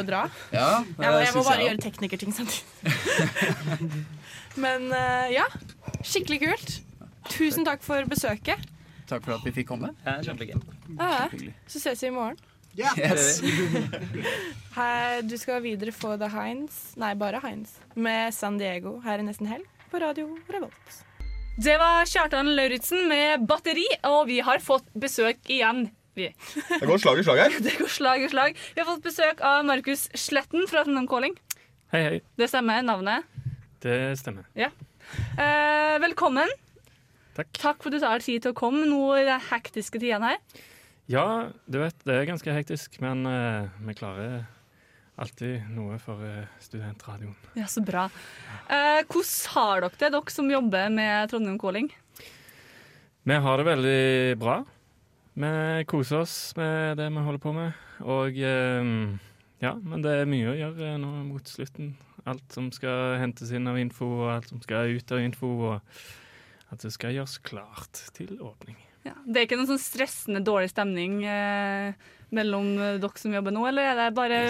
Jo 0.00 0.06
dra. 0.08 0.22
Ja, 0.54 0.68
jeg, 0.84 0.96
må- 0.98 1.20
jeg 1.24 1.34
må 1.36 1.44
bare 1.46 1.58
jeg 1.62 1.70
gjøre 1.70 1.84
teknikerting 1.86 2.34
samtidig. 2.36 2.64
Men 4.64 4.88
eh, 4.94 5.30
ja, 5.36 5.46
skikkelig 6.02 6.40
kult. 6.46 6.76
Tusen 7.32 7.66
takk 7.68 7.82
for 7.84 8.06
besøket. 8.08 8.62
Takk 9.08 9.24
for 9.24 9.36
at 9.38 9.44
vi 9.46 9.52
fikk 9.56 9.68
komme. 9.70 9.92
Ja, 10.06 10.18
kjempegøy. 10.24 10.58
Ja, 10.98 11.28
så 11.68 11.80
ses 11.82 12.02
vi 12.04 12.10
i 12.10 12.14
morgen. 12.14 12.38
Yes. 12.78 13.40
Her, 14.76 15.22
du 15.26 15.34
skal 15.40 15.62
videre 15.64 15.90
få 15.94 16.12
The 16.20 16.28
Heinz, 16.30 16.92
nei 17.00 17.14
bare 17.18 17.40
Heinz, 17.42 17.72
med 17.98 18.34
San 18.36 18.58
Diego 18.60 18.98
her 19.02 19.18
i 19.18 19.24
Nesten 19.26 19.48
Helg 19.50 19.66
på 19.90 19.98
Radio 20.02 20.28
Revolt. 20.52 20.98
Det 21.58 21.74
var 21.80 22.04
Kjartan 22.06 22.52
Lauritzen 22.54 23.08
med 23.10 23.42
batteri, 23.50 23.86
og 24.06 24.28
vi 24.28 24.36
har 24.46 24.60
fått 24.62 24.86
besøk 24.94 25.40
igjen. 25.50 25.88
Vi. 26.18 26.28
Det 26.80 26.86
går 26.88 26.98
slag 26.98 27.20
i 27.20 27.24
slag 27.26 27.38
her. 27.44 27.56
Det 27.66 27.76
går 27.78 27.90
slag 27.94 28.24
i 28.26 28.30
slag. 28.32 28.56
Vi 28.74 28.82
har 28.82 28.88
fått 28.88 29.04
besøk 29.06 29.42
av 29.46 29.62
Markus 29.68 30.08
Sletten 30.18 30.66
fra 30.70 30.82
Trondheim 30.82 31.06
Calling. 31.10 31.36
Hei, 31.94 32.00
hei. 32.04 32.16
Det 32.36 32.48
stemmer, 32.50 32.82
navnet? 32.84 33.28
Det 33.84 33.94
stemmer. 34.18 34.48
Ja. 34.58 34.72
Eh, 35.38 35.94
velkommen. 36.02 36.50
Takk. 37.38 37.52
Takk 37.54 37.84
for 37.84 37.92
at 37.92 37.94
du 37.96 38.02
tar 38.02 38.24
tid 38.24 38.42
til 38.42 38.50
å 38.52 38.58
komme 38.58 38.82
nå 38.90 39.02
i 39.20 39.22
de 39.28 39.36
hektiske 39.52 40.00
tidene 40.02 40.32
her. 40.34 40.64
Ja, 41.08 41.24
du 41.70 41.78
vet, 41.80 41.96
det 42.04 42.16
er 42.18 42.26
ganske 42.28 42.52
hektisk, 42.52 42.98
men 43.00 43.22
eh, 43.30 43.70
vi 43.86 43.94
klarer 43.96 44.42
alltid 45.18 45.70
noe 45.72 45.96
for 46.02 46.20
eh, 46.26 46.50
studentradioen. 46.62 47.36
Ja, 47.56 47.68
Så 47.70 47.80
bra. 47.86 48.08
Eh, 48.66 49.04
hvordan 49.06 49.54
har 49.54 49.86
dere 49.86 49.94
det, 50.02 50.10
dere 50.18 50.34
som 50.34 50.50
jobber 50.50 50.90
med 50.92 51.30
Trondheim 51.30 51.62
Calling? 51.62 51.88
Vi 53.28 53.38
har 53.46 53.62
det 53.62 53.68
veldig 53.70 54.02
bra. 54.42 54.58
Vi 55.38 55.84
koser 55.86 56.24
oss 56.24 56.36
med 56.58 56.98
det 56.98 57.08
vi 57.14 57.22
holder 57.22 57.42
på 57.42 57.54
med. 57.54 57.82
Og 58.02 58.38
eh, 58.42 58.88
ja, 59.62 59.72
men 59.78 60.02
det 60.02 60.16
er 60.18 60.30
mye 60.30 60.50
å 60.50 60.56
gjøre 60.58 60.96
nå 60.98 61.12
mot 61.28 61.46
slutten. 61.46 61.92
Alt 62.28 62.54
som 62.54 62.72
skal 62.74 63.20
hentes 63.22 63.52
inn 63.54 63.70
av 63.70 63.78
info, 63.78 64.08
og 64.18 64.32
alt 64.32 64.50
som 64.50 64.62
skal 64.64 64.96
ut 64.98 65.14
av 65.14 65.22
info. 65.22 65.52
Og 65.70 66.74
at 66.74 66.82
det 66.84 66.90
skal 66.92 67.14
gjøres 67.16 67.38
klart 67.46 68.02
til 68.16 68.34
åpning. 68.42 68.76
Ja. 69.06 69.14
Det 69.24 69.40
er 69.40 69.46
ikke 69.46 69.60
noen 69.60 69.70
sånn 69.70 69.80
stressende 69.80 70.42
dårlig 70.44 70.72
stemning 70.72 71.22
eh, 71.24 71.94
mellom 72.34 72.74
eh, 72.76 72.98
dere 73.00 73.22
som 73.22 73.32
jobber 73.32 73.54
nå, 73.54 73.62
eller 73.70 73.92
er 73.92 74.00
det 74.00 74.08
bare 74.18 74.40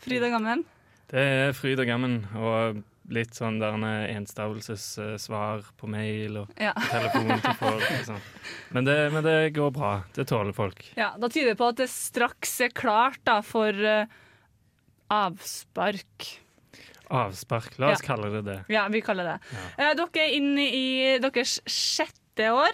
fryd 0.00 0.24
og 0.26 0.34
gammen? 0.34 0.64
Det 1.10 1.22
er 1.22 1.52
fryd 1.54 1.82
og 1.82 1.90
gammen, 1.90 2.16
og 2.38 2.80
litt 3.10 3.34
sånn 3.34 3.58
der 3.60 3.74
enstavelsessvar 4.14 5.64
på 5.80 5.88
mail 5.90 6.36
og 6.44 6.48
Ja. 6.60 6.72
telefon 6.74 7.32
til 7.42 7.54
folk. 7.58 7.82
Sånn. 8.06 8.20
men, 8.70 8.84
det, 8.86 8.96
men 9.12 9.24
det 9.26 9.36
går 9.56 9.70
bra. 9.74 9.92
Det 10.14 10.26
tåler 10.30 10.52
folk. 10.56 10.84
Ja, 10.96 11.12
Da 11.18 11.28
tyder 11.28 11.52
det 11.54 11.58
på 11.58 11.68
at 11.72 11.76
det 11.82 11.88
straks 11.90 12.60
er 12.60 12.70
klart 12.70 13.18
da, 13.24 13.40
for 13.42 13.72
uh, 13.74 14.06
avspark. 15.10 16.36
Avspark, 17.10 17.78
la 17.82 17.90
oss 17.90 18.02
Ja. 18.04 18.06
kalle 18.14 18.30
det 18.30 18.44
det. 18.46 18.58
Ja, 18.70 18.84
vi 18.88 19.00
kaller 19.02 19.24
det. 19.24 19.38
Eh, 19.78 19.94
dere 19.98 20.22
er 20.22 20.34
inne 20.36 20.62
i 20.70 21.18
deres 21.18 21.58
sjette 21.66 22.52
år. 22.54 22.70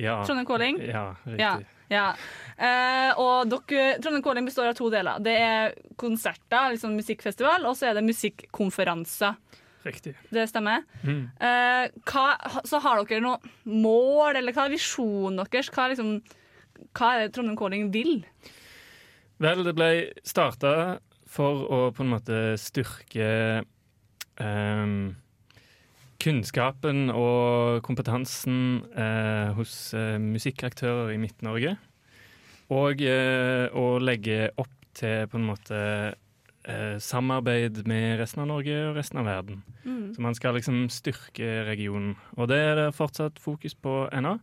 Ja. 0.00 0.22
Trondheim 0.24 0.46
Calling? 0.48 0.78
Ja, 0.88 1.16
riktig. 1.26 1.66
Ja. 1.92 2.08
Eh, 2.56 3.10
og 3.20 3.50
dere, 3.50 3.96
Trondheim 4.02 4.24
Calling 4.24 4.48
består 4.48 4.70
av 4.70 4.78
to 4.78 4.88
deler. 4.92 5.20
Det 5.24 5.34
er 5.40 5.74
konserter, 6.00 6.72
liksom 6.74 6.96
musikkfestival, 6.98 7.66
og 7.68 7.76
så 7.78 7.90
er 7.90 7.98
det 7.98 8.06
musikkonferanser. 8.06 9.36
Riktig. 9.82 10.14
Det 10.30 10.44
stemmer. 10.50 10.84
Mm. 11.02 11.24
Eh, 11.42 11.86
hva, 12.06 12.26
så 12.68 12.78
har 12.84 13.02
dere 13.02 13.24
noe 13.24 13.54
mål, 13.66 14.38
eller 14.38 14.54
hva 14.54 14.68
er 14.68 14.76
visjonen 14.76 15.42
deres? 15.42 15.70
Hva, 15.74 15.88
liksom, 15.90 16.20
hva 16.94 17.14
er 17.14 17.24
det 17.24 17.32
Trondheim 17.34 17.58
Calling 17.58 17.90
vil? 17.94 18.20
Vel, 19.42 19.64
det 19.66 19.74
ble 19.74 19.90
starta 20.22 21.00
for 21.32 21.64
å 21.66 21.80
på 21.96 22.04
en 22.04 22.12
måte 22.12 22.38
styrke 22.60 23.26
ehm, 24.38 25.14
kunnskapen 26.22 27.10
og 27.10 27.82
kompetansen 27.86 28.82
eh, 28.94 29.50
hos 29.56 29.92
eh, 29.98 30.18
musikkaktører 30.22 31.12
i 31.14 31.18
Midt-Norge. 31.20 31.76
Og 32.72 33.02
eh, 33.04 33.66
å 33.74 33.98
legge 34.00 34.52
opp 34.60 34.72
til 34.96 35.26
på 35.28 35.40
en 35.40 35.48
måte 35.48 35.78
eh, 35.82 36.96
samarbeid 37.02 37.82
med 37.90 38.20
resten 38.20 38.44
av 38.44 38.50
Norge 38.52 38.76
og 38.88 38.98
resten 38.98 39.22
av 39.22 39.28
verden. 39.28 39.62
Mm. 39.84 40.12
Så 40.14 40.24
man 40.24 40.36
skal 40.38 40.56
liksom 40.58 40.84
styrke 40.92 41.64
regionen. 41.68 42.14
Og 42.36 42.50
det 42.52 42.60
er 42.60 42.76
det 42.78 42.92
fortsatt 42.96 43.40
fokus 43.42 43.74
på 43.74 44.06
ennå. 44.12 44.38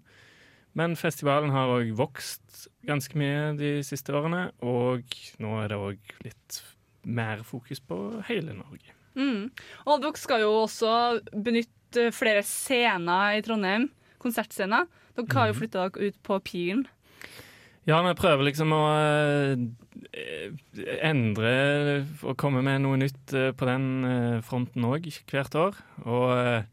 Men 0.77 0.97
festivalen 0.99 1.53
har 1.53 1.71
òg 1.73 1.95
vokst 1.97 2.67
ganske 2.87 3.17
mye 3.17 3.55
de 3.57 3.79
siste 3.85 4.13
årene, 4.15 4.49
og 4.61 5.07
nå 5.41 5.55
er 5.63 5.71
det 5.71 5.79
òg 5.79 6.13
litt 6.25 6.59
mer 7.05 7.43
fokus 7.47 7.79
på 7.79 8.21
hele 8.27 8.53
Norge. 8.57 8.93
Mm. 9.15 9.49
Og 9.87 10.01
dere 10.03 10.17
skal 10.21 10.41
jo 10.41 10.51
også 10.65 10.91
benytte 11.33 12.09
flere 12.15 12.43
scener 12.45 13.37
i 13.39 13.41
Trondheim. 13.45 13.89
Konsertscener. 14.21 14.87
Dere 15.15 15.33
har 15.33 15.47
jo 15.49 15.53
Mhm. 15.53 15.59
flytta 15.61 15.89
dere 15.89 16.07
ut 16.09 16.23
på 16.23 16.39
Piren. 16.43 16.85
Ja, 17.87 18.01
vi 18.03 18.13
prøver 18.13 18.43
liksom 18.45 18.69
å 18.75 18.83
eh, 20.13 20.51
endre 21.01 22.05
og 22.23 22.37
komme 22.37 22.61
med 22.65 22.81
noe 22.83 22.97
nytt 23.01 23.33
eh, 23.33 23.51
på 23.51 23.65
den 23.65 23.87
eh, 24.05 24.41
fronten 24.45 24.85
òg 24.85 25.07
hvert 25.31 25.55
år. 25.55 25.79
Og 26.05 26.65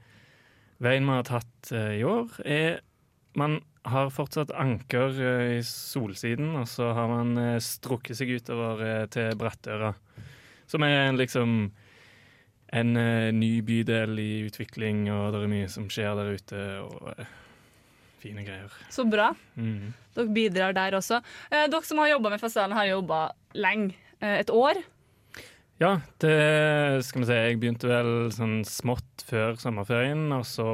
veien 0.82 1.06
vi 1.08 1.16
har 1.16 1.22
tatt 1.24 1.72
i 1.72 2.02
år, 2.04 2.28
er 2.44 2.80
Man 3.36 3.60
har 3.86 4.10
fortsatt 4.10 4.52
anker 4.56 5.16
eh, 5.22 5.56
i 5.58 5.62
Solsiden, 5.66 6.54
og 6.60 6.68
så 6.70 6.90
har 6.96 7.10
man 7.10 7.36
eh, 7.40 7.58
strukket 7.62 8.18
seg 8.18 8.34
utover 8.36 8.82
eh, 8.84 9.02
til 9.12 9.34
Brattøra. 9.38 9.92
Som 10.66 10.82
er 10.86 11.12
liksom 11.14 11.58
en 12.76 12.96
ny 13.38 13.50
bydel 13.62 14.18
i 14.18 14.30
utvikling, 14.48 15.04
og 15.14 15.30
det 15.30 15.44
er 15.44 15.52
mye 15.52 15.68
som 15.70 15.86
skjer 15.86 16.16
der 16.18 16.32
ute. 16.34 16.62
og 16.82 17.20
Fine 18.18 18.42
greier. 18.42 18.72
Så 18.90 19.04
bra. 19.06 19.28
Mm. 19.54 19.92
Dere 20.16 20.34
bidrar 20.34 20.74
der 20.74 20.96
også. 20.98 21.20
Eh, 21.52 21.68
dere 21.70 21.86
som 21.86 22.02
har 22.02 22.16
jobba 22.16 22.34
med 22.34 22.42
festivalen, 22.42 22.76
har 22.76 22.90
jobba 22.90 23.20
lenge. 23.54 23.94
Et 24.16 24.48
år. 24.48 24.78
Ja, 25.76 25.98
det 26.24 27.04
skal 27.04 27.20
vi 27.20 27.26
si. 27.28 27.34
Jeg 27.36 27.58
begynte 27.60 27.90
vel 27.90 28.30
sånn 28.32 28.62
smått 28.64 29.26
før 29.28 29.58
sommerferien, 29.60 30.30
og 30.32 30.46
så 30.48 30.70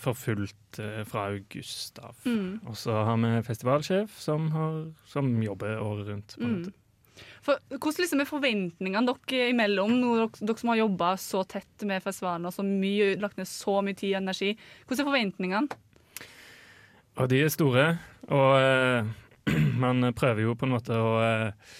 for 0.00 0.16
fullt 0.16 0.78
eh, 0.80 1.02
fra 1.08 1.28
august 1.28 1.98
av. 2.00 2.16
Mm. 2.24 2.60
Og 2.68 2.76
så 2.78 2.94
har 3.04 3.18
vi 3.20 3.32
festivalsjef 3.46 4.14
som, 4.20 4.50
har, 4.54 4.84
som 5.06 5.30
jobber 5.42 5.80
året 5.82 6.08
rundt. 6.12 6.36
Mm. 6.40 6.70
For, 7.44 7.58
hvordan 7.74 8.02
liksom 8.02 8.22
er 8.22 8.28
forventningene 8.28 9.12
dere 9.12 9.50
imellom, 9.52 9.94
dere, 10.02 10.28
dere 10.40 10.60
som 10.60 10.72
har 10.72 10.80
jobba 10.82 11.12
så 11.20 11.42
tett 11.48 11.86
med 11.88 12.04
festivalen 12.04 12.48
og 12.48 12.54
så 12.54 12.64
mye, 12.66 13.14
lagt 13.20 13.40
ned 13.40 13.48
så 13.50 13.78
mye 13.84 13.98
tid 13.98 14.14
og 14.14 14.22
energi? 14.22 14.54
Hvordan 14.86 15.04
er 15.04 15.10
forventningene? 15.10 15.84
Og 17.18 17.30
de 17.32 17.40
er 17.42 17.50
store, 17.50 17.86
og 18.30 18.50
uh, 18.62 19.08
man 19.84 20.12
prøver 20.14 20.44
jo 20.44 20.54
på 20.58 20.68
en 20.68 20.74
måte 20.76 20.94
å 20.94 21.14
eh, 21.24 21.72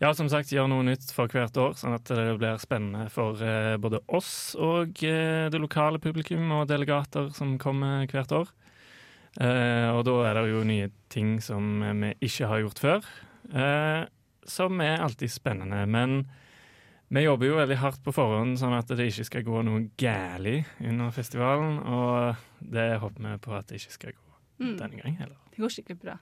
ja, 0.00 0.10
som 0.16 0.28
sagt, 0.32 0.50
gjør 0.52 0.68
noe 0.72 0.84
nytt 0.86 1.10
for 1.12 1.28
hvert 1.28 1.56
år, 1.60 1.74
sånn 1.76 1.94
at 1.98 2.08
det 2.08 2.38
blir 2.40 2.56
spennende 2.62 3.10
for 3.12 3.40
eh, 3.44 3.76
både 3.80 4.00
oss 4.08 4.54
og 4.58 5.02
eh, 5.04 5.48
det 5.52 5.60
lokale 5.60 6.00
publikum 6.02 6.50
og 6.56 6.68
delegater 6.70 7.28
som 7.36 7.58
kommer 7.60 8.06
hvert 8.10 8.32
år. 8.32 8.48
Eh, 9.40 9.88
og 9.94 10.02
da 10.08 10.14
er 10.30 10.40
det 10.40 10.46
jo 10.50 10.62
nye 10.66 10.88
ting 11.12 11.36
som 11.44 11.82
vi 12.02 12.14
ikke 12.26 12.48
har 12.50 12.62
gjort 12.64 12.80
før, 12.82 13.10
eh, 13.54 14.08
som 14.50 14.80
er 14.82 15.04
alltid 15.04 15.30
spennende. 15.30 15.84
Men 15.86 16.24
vi 17.10 17.24
jobber 17.26 17.46
jo 17.50 17.58
veldig 17.60 17.76
hardt 17.82 18.02
på 18.06 18.14
forhånd, 18.14 18.56
sånn 18.58 18.74
at 18.78 18.90
det 18.90 19.06
ikke 19.10 19.28
skal 19.28 19.44
gå 19.46 19.62
noe 19.66 19.84
galt 19.98 20.66
under 20.80 21.10
festivalen, 21.14 21.78
og 21.82 22.36
det 22.62 22.88
håper 23.02 23.28
vi 23.28 23.36
på 23.46 23.54
at 23.58 23.68
det 23.70 23.82
ikke 23.82 23.96
skal 23.98 24.12
gå 24.16 24.26
Mm. 24.60 24.74
denne 24.76 24.98
gang 25.00 25.14
heller. 25.16 25.36
Det 25.54 25.56
går 25.62 25.70
sikkert 25.72 26.00
bra. 26.02 26.14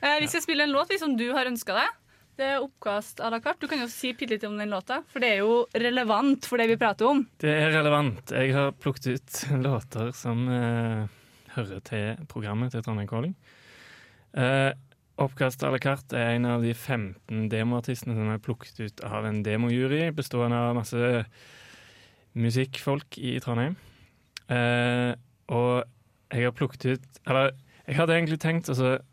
Eh, 0.00 0.20
vi 0.22 0.28
skal 0.30 0.42
spille 0.44 0.62
en 0.62 0.70
låt 0.70 0.86
vi, 0.92 1.00
som 1.00 1.16
du 1.18 1.24
har 1.34 1.48
ønska 1.50 1.74
deg. 1.74 1.88
Det 2.38 2.46
er 2.48 2.62
oppkast 2.64 3.20
à 3.20 3.28
la 3.30 3.40
carte. 3.44 3.60
Du 3.60 3.68
kan 3.68 3.82
jo 3.82 3.88
si 3.92 4.14
litt 4.16 4.44
om 4.48 4.56
den 4.56 4.72
låta, 4.72 5.02
for 5.12 5.20
det 5.20 5.34
er 5.34 5.42
jo 5.42 5.66
relevant 5.76 6.46
for 6.48 6.56
det 6.60 6.70
vi 6.70 6.78
prater 6.80 7.10
om. 7.10 7.26
Det 7.42 7.50
er 7.50 7.74
relevant. 7.74 8.32
Jeg 8.32 8.54
har 8.56 8.72
plukket 8.72 9.10
ut 9.12 9.42
låter 9.66 10.14
som 10.16 10.46
eh, 10.48 11.04
hører 11.56 11.82
til 11.84 12.24
programmet 12.32 12.72
til 12.72 12.82
Trondheim 12.86 13.10
Calling. 13.10 13.36
Eh, 14.32 14.72
Oppkast 15.20 15.60
à 15.62 15.68
la 15.70 15.78
carte 15.78 16.16
er 16.16 16.38
en 16.38 16.46
av 16.48 16.62
de 16.64 16.72
15 16.72 17.50
demoartistene 17.52 18.14
som 18.16 18.30
er 18.32 18.40
plukket 18.42 18.80
ut 18.80 19.02
av 19.04 19.26
en 19.28 19.42
demojury 19.44 20.06
bestående 20.16 20.56
av 20.56 20.72
masse 20.78 21.10
musikkfolk 22.32 23.18
i 23.20 23.36
Trondheim. 23.44 23.76
Eh, 24.48 25.12
og 25.52 25.84
jeg 26.32 26.46
har 26.48 26.54
plukket 26.56 26.84
ut 26.88 27.20
Eller 27.28 27.52
jeg 27.86 27.96
hadde 27.96 28.14
egentlig 28.16 28.38
tenkt 28.42 28.70
å 28.72 28.74
så, 28.76 28.88
eh, 28.96 29.04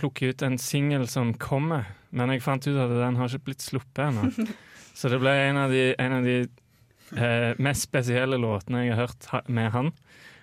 plukke 0.00 0.30
ut 0.32 0.42
en 0.46 0.58
singel 0.60 1.06
som 1.10 1.32
kommer, 1.40 1.86
men 2.14 2.32
jeg 2.34 2.42
fant 2.44 2.66
ut 2.68 2.78
at 2.80 2.92
den 2.96 3.18
har 3.20 3.28
ikke 3.30 3.46
blitt 3.50 3.64
sluppet 3.64 4.02
ennå. 4.08 4.30
Så 5.00 5.08
det 5.12 5.20
ble 5.22 5.32
en 5.48 5.56
av 5.62 5.70
de, 5.72 5.84
en 6.02 6.12
av 6.18 6.26
de 6.26 6.34
eh, 7.16 7.52
mest 7.62 7.86
spesielle 7.88 8.36
låtene 8.42 8.84
jeg 8.86 8.96
har 8.98 9.06
hørt 9.08 9.48
med 9.48 9.70
han. 9.74 9.92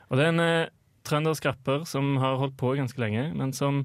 Og 0.09 0.17
det 0.17 0.25
er 0.27 0.31
en 0.33 0.43
eh, 0.45 0.69
trøndersk 1.07 1.45
rapper 1.49 1.83
som 1.87 2.15
har 2.23 2.39
holdt 2.41 2.57
på 2.59 2.73
ganske 2.79 2.99
lenge, 3.03 3.27
men 3.37 3.53
som, 3.55 3.83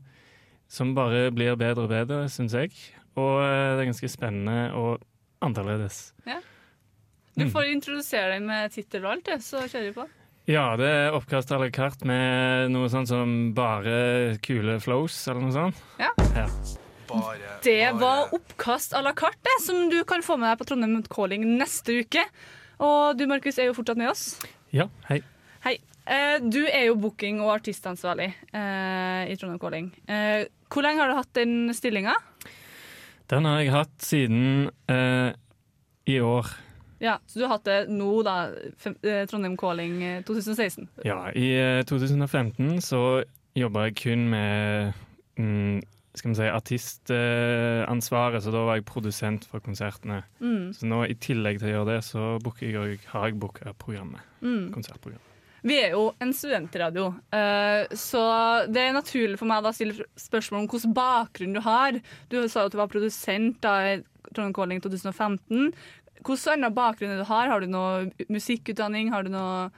som 0.72 0.94
bare 0.96 1.28
blir 1.34 1.58
bedre 1.60 1.84
og 1.88 1.92
bedre, 1.92 2.22
syns 2.32 2.54
jeg. 2.56 2.72
Og 3.18 3.42
eh, 3.42 3.74
det 3.76 3.84
er 3.84 3.90
ganske 3.90 4.10
spennende 4.14 4.70
og 4.78 5.02
annerledes. 5.44 6.08
Ja. 6.28 6.38
Du 7.32 7.46
Mm. 7.46 7.50
får 7.54 7.64
introdusere 7.72 8.34
deg 8.34 8.42
med 8.44 8.72
tittel 8.74 9.06
og 9.06 9.14
alt, 9.14 9.28
så 9.40 9.62
kjører 9.64 9.86
vi 9.88 9.92
på. 9.96 10.04
Ja, 10.50 10.72
det 10.74 10.88
er 10.90 11.14
oppkast 11.14 11.52
à 11.55 11.59
la 11.62 11.68
carte 11.70 12.07
med 12.09 12.72
noe 12.74 12.88
sånt 12.90 13.07
som 13.07 13.52
bare 13.55 14.38
kule 14.42 14.81
flows, 14.83 15.14
eller 15.31 15.44
noe 15.44 15.55
sånt. 15.55 15.83
Ja. 16.02 16.11
Ja. 16.35 16.48
Det 17.62 17.92
var 18.00 18.33
oppkast 18.35 18.96
à 18.96 19.02
la 19.05 19.12
carte, 19.14 19.38
det, 19.46 19.55
som 19.62 19.85
du 19.92 20.00
kan 20.09 20.24
få 20.24 20.35
med 20.40 20.50
deg 20.50 20.59
på 20.59 20.66
Trondheim 20.66 21.05
Calling 21.12 21.44
neste 21.61 22.00
uke. 22.02 22.24
Og 22.83 23.14
du, 23.20 23.28
Markus, 23.31 23.61
er 23.61 23.68
jo 23.70 23.76
fortsatt 23.76 24.00
med 24.00 24.11
oss. 24.11 24.24
Ja, 24.74 24.88
hei. 25.07 25.20
Hei. 25.62 25.76
Eh, 26.11 26.40
du 26.42 26.64
er 26.64 26.88
jo 26.88 26.96
booking- 26.98 27.38
og 27.44 27.52
artistansvarlig 27.61 28.33
eh, 28.33 29.31
i 29.31 29.37
Trondheim 29.38 29.62
Calling. 29.62 29.92
Eh, 30.11 30.48
hvor 30.72 30.83
lenge 30.83 31.05
har 31.05 31.12
du 31.12 31.20
hatt 31.20 31.33
den 31.38 31.70
stillinga? 31.76 32.16
Den 33.31 33.46
har 33.46 33.61
jeg 33.62 33.74
hatt 33.76 33.94
siden 34.02 34.72
eh, 34.90 35.31
i 36.11 36.18
år. 36.18 36.50
Ja, 37.02 37.16
så 37.26 37.40
du 37.40 37.46
har 37.46 37.56
hatt 37.56 37.66
det 37.66 37.78
nå, 37.90 38.10
da. 38.26 38.36
Eh, 39.02 39.24
Trondheim 39.30 39.56
Calling 39.58 39.96
eh, 40.06 40.20
2016. 40.28 40.86
Ja, 41.08 41.24
i 41.34 41.48
eh, 41.58 41.80
2015 41.88 42.78
så 42.84 43.00
jobba 43.58 43.88
jeg 43.88 43.96
kun 43.98 44.28
med 44.30 44.94
mm, 45.34 45.82
skal 46.14 46.30
vi 46.30 46.36
si, 46.38 46.46
artistansvaret, 46.52 48.44
så 48.44 48.52
da 48.54 48.62
var 48.68 48.78
jeg 48.78 48.86
produsent 48.88 49.48
for 49.48 49.64
konsertene. 49.64 50.22
Mm. 50.44 50.70
Så 50.76 50.88
nå 50.88 51.02
i 51.08 51.16
tillegg 51.18 51.60
til 51.60 51.72
å 51.72 51.74
gjøre 51.76 51.90
det, 51.96 51.98
så 52.06 52.30
jeg, 52.60 53.02
har 53.10 53.28
jeg 53.28 53.38
booka 53.40 53.74
programmet. 53.80 54.22
Mm. 54.44 54.70
Konsertprogrammet. 54.76 55.28
Vi 55.62 55.76
er 55.78 55.92
jo 55.94 56.08
en 56.18 56.32
studentradio, 56.34 57.12
eh, 57.30 57.86
så 57.94 58.22
det 58.66 58.82
er 58.82 58.96
naturlig 58.96 59.38
for 59.38 59.46
meg 59.46 59.62
da 59.62 59.70
å 59.70 59.76
stille 59.76 60.08
spørsmål 60.18 60.64
om 60.64 60.70
hvilken 60.72 60.94
bakgrunn 60.96 61.54
du 61.54 61.60
har. 61.62 62.00
Du 62.30 62.40
sa 62.50 62.64
jo 62.64 62.70
at 62.70 62.74
du 62.74 62.80
var 62.80 62.90
produsent 62.90 63.60
da 63.62 63.76
i 63.92 64.00
Trondheim 64.32 64.56
Calling 64.56 64.82
2015. 64.82 65.70
Hvilken 66.22 66.52
annen 66.54 66.74
bakgrunn 66.74 67.18
du 67.18 67.24
har? 67.26 67.50
Har 67.50 67.62
du 67.62 67.70
noe 67.70 68.28
musikkutdanning? 68.30 69.11
Har 69.12 69.26
du 69.26 69.32
noe 69.35 69.70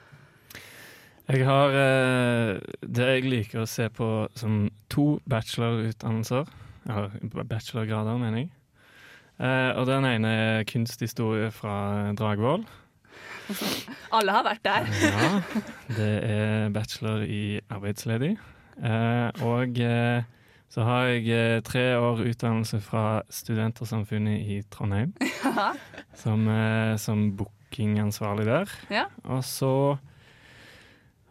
Jeg 1.30 1.46
har 1.48 1.72
eh, 1.72 2.58
det 2.84 3.06
jeg 3.08 3.24
liker 3.24 3.62
å 3.62 3.70
se 3.70 3.88
på 3.88 4.28
som 4.36 4.66
to 4.92 5.18
bachelorutdannelser. 5.30 6.50
Eller 6.84 7.48
bachelorgrader, 7.48 8.20
mener 8.20 8.44
jeg. 8.44 8.50
Eh, 9.40 9.70
og 9.78 9.88
den 9.88 10.04
ene 10.04 10.32
er 10.42 10.66
kunsthistorie 10.68 11.48
fra 11.54 12.12
Dragvoll. 12.18 12.66
Alle 14.16 14.36
har 14.36 14.44
vært 14.44 14.64
der. 14.68 14.92
Ja, 15.00 15.30
det 15.96 16.12
er 16.28 16.68
bachelor 16.76 17.24
i 17.24 17.58
arbeidsledig. 17.72 18.34
Eh, 18.84 19.44
og 19.48 19.80
så 20.72 20.82
har 20.86 21.04
jeg 21.12 21.28
eh, 21.30 21.60
tre 21.62 21.82
år 21.98 22.22
utdannelse 22.26 22.80
fra 22.82 23.22
Studentersamfunnet 23.30 24.40
i 24.42 24.62
Trondheim, 24.70 25.12
Ja. 25.44 25.72
som, 26.18 26.48
eh, 26.48 26.96
som 26.98 27.28
bookingansvarlig 27.38 28.46
der. 28.48 28.72
Ja. 28.90 29.04
Og 29.24 29.44
så, 29.46 29.70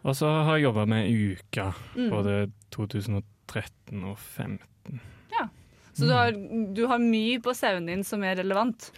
og 0.04 0.16
så 0.16 0.30
har 0.46 0.56
jeg 0.58 0.64
jobba 0.68 0.84
med 0.86 1.10
Uka, 1.12 1.70
Mm. 1.96 2.10
både 2.10 2.36
2013 2.74 4.04
og 4.04 4.16
2015. 4.18 5.00
ja. 5.32 5.48
Så 5.94 6.08
du 6.08 6.12
har, 6.12 6.32
du 6.74 6.86
har 6.90 6.98
mye 6.98 7.38
på 7.38 7.52
CV-en 7.54 7.86
din 7.86 8.02
som 8.04 8.22
er 8.26 8.34
relevant. 8.40 8.88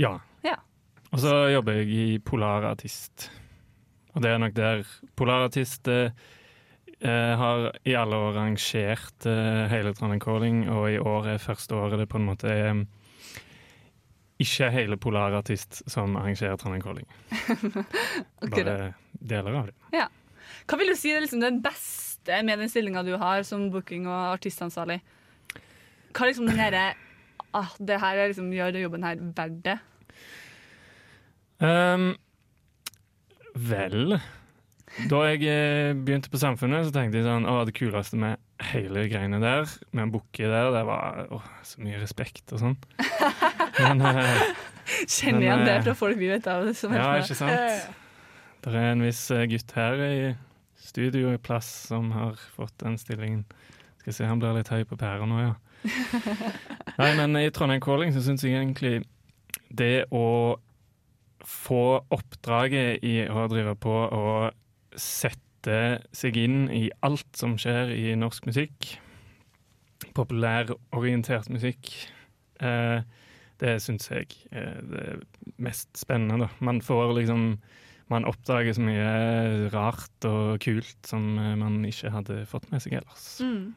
Ja. 0.00 0.14
Ja. 0.42 0.54
Og 1.12 1.18
så 1.20 1.34
jobber 1.52 1.72
jeg 1.82 1.88
i 1.92 2.18
Polarartist. 2.24 3.26
Og 4.14 4.22
det 4.24 4.30
er 4.30 4.38
nok 4.40 4.54
der 4.56 4.80
Polarartist 5.16 5.88
eh, 5.92 6.08
eh, 7.04 7.34
har 7.38 7.68
i 7.88 7.94
alle 7.98 8.16
år 8.16 8.36
arrangert 8.36 9.26
eh, 9.28 9.66
hele 9.72 9.92
Trondheim 9.96 10.22
Calling, 10.22 10.64
og 10.70 10.88
i 10.90 10.98
år 10.98 11.34
er 11.34 11.42
første 11.42 11.76
året 11.76 12.00
det 12.00 12.08
på 12.10 12.20
en 12.20 12.28
måte 12.28 12.50
er 12.50 12.82
ikke 14.42 14.70
hele 14.74 14.98
Polarartist 14.98 15.82
som 15.90 16.16
arrangerer 16.18 16.58
Trondheim 16.58 16.82
Calling. 16.82 17.06
Bare 18.54 18.94
deler 19.12 19.60
av 19.60 19.70
det. 19.70 19.76
Ja. 19.94 20.08
Hva 20.66 20.78
vil 20.80 20.92
du 20.92 20.98
si 20.98 21.12
er 21.12 21.22
liksom 21.22 21.42
den 21.42 21.60
beste 21.62 22.42
med 22.46 22.60
den 22.62 22.70
stillinga 22.70 23.04
du 23.06 23.14
har 23.18 23.42
som 23.46 23.68
booking- 23.72 24.08
og 24.08 24.36
artistansvarlig? 24.36 25.00
Hva 26.12 26.28
liksom 26.28 26.48
den 26.50 26.60
herre 26.60 26.92
ah, 27.58 27.72
Det 27.78 27.98
her 28.00 28.18
er 28.18 28.30
liksom, 28.30 28.52
gjør 28.54 28.74
den 28.74 28.86
jobben 28.86 29.06
her 29.06 29.22
verdt 29.36 29.62
det? 29.66 29.78
Um, 31.62 32.12
vel 33.54 34.16
Da 35.08 35.22
jeg 35.30 35.40
eh, 35.48 35.94
begynte 35.96 36.28
på 36.28 36.36
Samfunnet, 36.40 36.84
så 36.84 36.92
tenkte 36.92 37.20
jeg 37.20 37.24
sånn 37.24 37.46
Å, 37.48 37.62
det 37.64 37.72
kuleste 37.78 38.18
med 38.20 38.36
hele 38.72 39.06
greiene 39.08 39.38
der, 39.42 39.64
med 39.90 40.04
en 40.04 40.12
bukke 40.12 40.50
der, 40.50 40.68
det 40.74 40.82
var 40.86 41.22
åh, 41.32 41.46
så 41.66 41.80
mye 41.82 42.00
respekt 42.02 42.52
og 42.52 42.60
sånn. 42.60 42.76
Men, 43.80 44.04
eh, 44.04 44.44
Kjenner 45.08 45.46
igjen 45.46 45.64
det 45.64 45.74
eh, 45.78 45.82
fra 45.88 45.94
folk 45.96 46.20
vi 46.20 46.28
vet 46.30 46.46
av. 46.50 46.68
som 46.76 46.92
Ja, 46.94 47.06
hører 47.08 47.24
ikke 47.24 47.38
sant? 47.40 47.98
Det 48.62 48.74
er 48.76 48.92
en 48.92 49.02
viss 49.06 49.22
eh, 49.34 49.46
gutt 49.50 49.72
her 49.78 50.04
i 50.06 50.16
studio 50.82 51.32
i 51.32 51.40
plass 51.40 51.70
som 51.88 52.10
har 52.14 52.36
fått 52.54 52.76
den 52.84 52.98
stillingen. 53.00 53.46
Skal 54.02 54.16
se, 54.18 54.28
han 54.28 54.42
blir 54.42 54.54
litt 54.58 54.70
høy 54.70 54.82
på 54.86 54.98
pæra 55.00 55.24
nå, 55.26 55.40
ja. 55.40 55.54
Nei, 57.00 57.12
men 57.18 57.38
i 57.40 57.48
Trondheim 57.54 57.82
Calling 57.82 58.12
så 58.14 58.22
syns 58.22 58.44
jeg 58.44 58.54
egentlig 58.58 59.00
det 59.72 60.04
å 60.14 60.58
få 61.42 62.02
oppdraget 62.12 63.02
i 63.02 63.22
å 63.26 63.48
drive 63.50 63.72
på 63.82 63.94
og 64.14 64.52
sette 65.00 66.02
seg 66.16 66.38
inn 66.40 66.66
i 66.74 66.88
alt 67.06 67.28
som 67.38 67.56
skjer 67.60 67.92
i 67.94 68.12
norsk 68.18 68.48
musikk, 68.48 68.96
populærorientert 70.16 71.50
musikk, 71.52 71.92
eh, 72.60 73.04
det 73.62 73.76
syns 73.84 74.10
jeg 74.10 74.26
er 74.50 74.80
det 74.90 75.06
mest 75.62 75.94
spennende. 75.96 76.50
Man 76.60 76.82
får 76.82 77.16
liksom 77.20 77.56
Man 78.10 78.26
oppdager 78.28 78.74
så 78.76 78.82
mye 78.84 79.68
rart 79.72 80.26
og 80.28 80.58
kult 80.60 81.06
som 81.08 81.38
eh, 81.38 81.54
man 81.56 81.78
ikke 81.86 82.10
hadde 82.12 82.42
fått 82.50 82.66
med 82.68 82.82
seg 82.84 82.98
ellers. 82.98 83.38
Mm. 83.40 83.70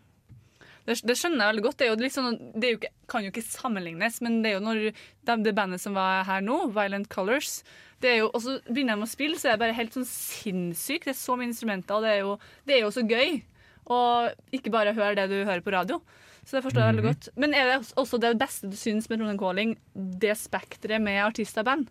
Det, 0.86 0.98
det 1.08 1.16
skjønner 1.16 1.46
jeg 1.46 1.52
veldig 1.54 1.64
godt. 1.64 1.78
Det, 1.80 1.88
jo 1.88 2.10
sånn, 2.12 2.40
det 2.60 2.72
jo 2.74 2.80
ikke, 2.82 2.92
kan 3.08 3.24
jo 3.24 3.32
ikke 3.32 3.46
sammenlignes, 3.46 4.20
men 4.26 4.42
det 4.44 4.52
er 4.52 4.58
jo 4.58 4.66
når 4.66 4.82
det, 4.90 5.38
det 5.46 5.56
bandet 5.56 5.82
som 5.86 5.96
var 5.96 6.26
her 6.28 6.44
nå, 6.44 6.58
Violent 6.76 7.08
Colors 7.14 7.62
jo, 8.02 8.30
Og 8.34 8.42
så 8.42 8.60
begynner 8.68 8.96
de 8.96 9.02
å 9.04 9.10
spille, 9.10 9.36
så 9.40 9.48
er 9.50 9.52
det 9.56 9.60
bare 9.60 9.74
helt 9.74 9.94
sånn 9.94 10.06
sinnssykt. 10.06 11.06
Det 11.06 11.14
er 11.16 11.20
så 11.20 11.36
mye 11.38 11.48
instrumenter, 11.50 11.96
og 11.96 12.04
det 12.04 12.12
er 12.12 12.20
jo, 12.20 12.38
det 12.68 12.76
er 12.76 12.82
jo 12.82 12.92
så 12.92 13.02
gøy. 13.08 13.42
Og 13.88 14.32
ikke 14.52 14.72
bare 14.72 14.94
høre 14.94 15.16
det 15.16 15.30
du 15.30 15.46
hører 15.46 15.62
på 15.62 15.72
radio. 15.72 16.02
Så 16.46 16.58
det 16.58 16.64
forstår 16.64 16.82
jeg 16.84 16.96
veldig 16.96 17.04
Mhm. 17.04 17.14
godt. 17.14 17.30
Men 17.38 17.54
er 17.54 17.66
det 17.66 17.94
også 17.96 18.20
det 18.20 18.38
beste 18.38 18.70
du 18.70 18.76
syns 18.76 19.10
med 19.10 19.18
Trondheim 19.20 19.40
Calling, 19.40 19.78
det 19.96 20.38
spekteret 20.38 21.02
med 21.02 21.24
artister 21.24 21.60
og 21.62 21.66
band? 21.66 21.88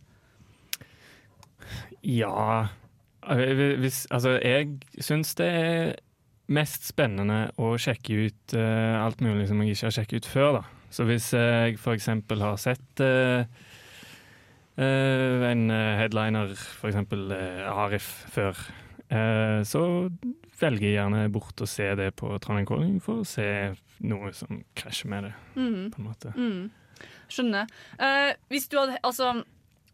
Ja 2.02 2.68
hvis, 3.24 4.06
Altså, 4.12 4.38
jeg 4.44 4.80
syns 5.00 5.34
det 5.34 5.46
er 5.48 5.94
mest 6.52 6.84
spennende 6.84 7.50
å 7.56 7.70
sjekke 7.80 8.26
ut 8.28 8.52
uh, 8.52 9.00
alt 9.00 9.22
mulig 9.24 9.46
som 9.48 9.62
jeg 9.62 9.72
ikke 9.72 9.86
har 9.88 9.94
sjekket 9.96 10.16
ut 10.20 10.26
før, 10.28 10.52
da. 10.58 10.62
Så 10.92 11.06
hvis 11.08 11.30
jeg 11.32 11.78
eksempel 11.80 12.38
har 12.44 12.56
sett 12.60 13.00
eh, 13.00 13.46
eh, 14.76 15.44
en 15.50 15.70
eh, 15.70 15.96
headliner, 16.00 16.54
for 16.54 16.88
eksempel 16.90 17.30
eh, 17.32 17.68
Arif, 17.70 18.08
før, 18.34 18.56
Uh, 19.14 19.60
så 19.68 20.08
velger 20.58 20.86
jeg 20.88 20.94
gjerne 20.96 21.26
bort 21.30 21.60
å 21.60 21.66
se 21.68 21.84
det 21.94 22.06
på 22.16 22.30
Trondheim 22.42 22.64
Calling 22.66 22.94
for 23.04 23.20
å 23.20 23.26
se 23.28 23.44
noe 24.02 24.30
som 24.34 24.62
krasjer 24.74 25.10
med 25.12 25.26
det, 25.28 25.32
Mm. 25.60 25.90
på 25.92 26.00
en 26.00 26.06
måte. 26.08 26.32
Mm. 26.34 26.70
Skjønner. 27.28 27.68
Uh, 28.00 28.32
hvis 28.50 28.66
du 28.72 28.78
hadde 28.80 28.96
Altså, 29.04 29.28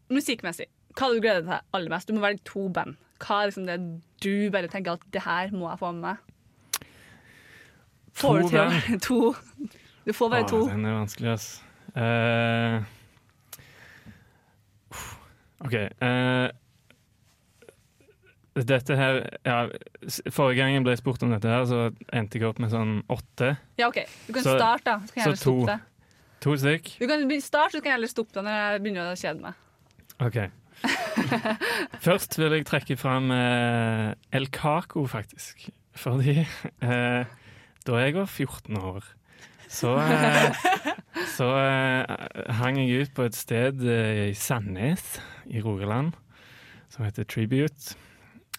musikkmessig, 0.09 0.65
hva 0.95 1.03
hadde 1.09 1.19
du 1.19 1.25
gledet 1.27 1.45
deg 1.45 1.59
aller 1.75 1.89
mest? 1.91 2.07
Du 2.07 2.15
må 2.15 2.23
velge 2.23 2.41
to 2.47 2.63
band. 2.73 2.95
Hva 3.19 3.41
er 3.43 3.51
liksom 3.51 3.67
det 3.67 3.77
du 4.23 4.49
bare 4.49 4.71
tenker 4.71 4.95
at 4.95 5.03
det 5.11 5.21
her 5.27 5.51
må 5.53 5.67
jeg 5.69 5.81
få 5.83 5.91
med 5.91 6.01
meg? 6.07 6.87
Får 8.15 8.31
To 8.31 8.41
du 8.41 8.47
til 8.47 8.59
å 8.63 8.65
være 8.71 8.99
to? 9.07 9.19
Du 10.07 10.13
får 10.17 10.29
bare 10.33 10.47
Ah, 10.47 10.49
to. 10.55 10.63
Den 10.71 10.85
er 10.87 10.97
vanskelig, 11.03 11.35
altså. 11.35 11.61
Uff, 11.91 12.87
OK. 15.65 15.75
Uh, 16.01 16.49
dette 18.51 18.95
her 18.99 19.21
ja, 19.47 19.59
Forrige 20.33 20.59
gang 20.59 20.73
jeg 20.75 20.83
ble 20.83 20.95
spurt 20.99 21.23
om 21.23 21.31
dette, 21.31 21.47
her, 21.47 21.63
så 21.69 21.85
endte 22.11 22.39
jeg 22.39 22.49
opp 22.49 22.59
med 22.59 22.73
sånn 22.73 22.97
åtte. 23.11 23.53
Ja, 23.79 23.87
OK. 23.87 24.01
Du 24.27 24.33
kan 24.35 24.43
Så- 24.43 24.57
starte, 24.57 24.83
da. 24.89 24.97
Så 25.05 25.13
kan 25.13 25.21
jeg 25.21 25.27
heller 25.29 25.41
stoppe 25.43 25.67
det. 25.71 25.79
To 26.41 26.55
stykk. 26.57 26.89
Du 26.99 27.05
kan 27.07 27.41
starte, 27.41 27.77
så 27.77 27.81
kan 27.81 27.91
jeg 27.91 27.97
heller 27.99 28.11
stoppe 28.11 28.33
deg 28.33 28.43
når 28.47 28.57
jeg 28.57 28.81
begynner 28.81 29.11
å 29.11 29.19
kjede 29.19 29.41
meg. 29.45 29.53
OK. 30.21 30.37
Først 32.05 32.37
vil 32.39 32.55
jeg 32.57 32.65
trekke 32.65 32.97
fram 32.97 33.31
uh, 33.31 34.13
El 34.33 34.49
Caco, 34.49 35.05
faktisk. 35.07 35.69
Fordi 35.95 36.41
uh, 36.41 37.23
da 37.85 38.01
jeg 38.01 38.15
var 38.17 38.25
14 38.25 38.77
år, 38.77 39.05
så, 39.71 39.93
uh, 39.95 40.65
så 41.37 41.47
hang 42.57 42.81
jeg 42.81 43.05
ut 43.05 43.13
på 43.15 43.29
et 43.29 43.37
sted 43.37 43.85
i 43.85 44.33
Sandnes 44.33 45.21
i 45.51 45.61
Rogaland 45.63 46.15
som 46.91 47.05
heter 47.05 47.27
Tribute. 47.29 47.95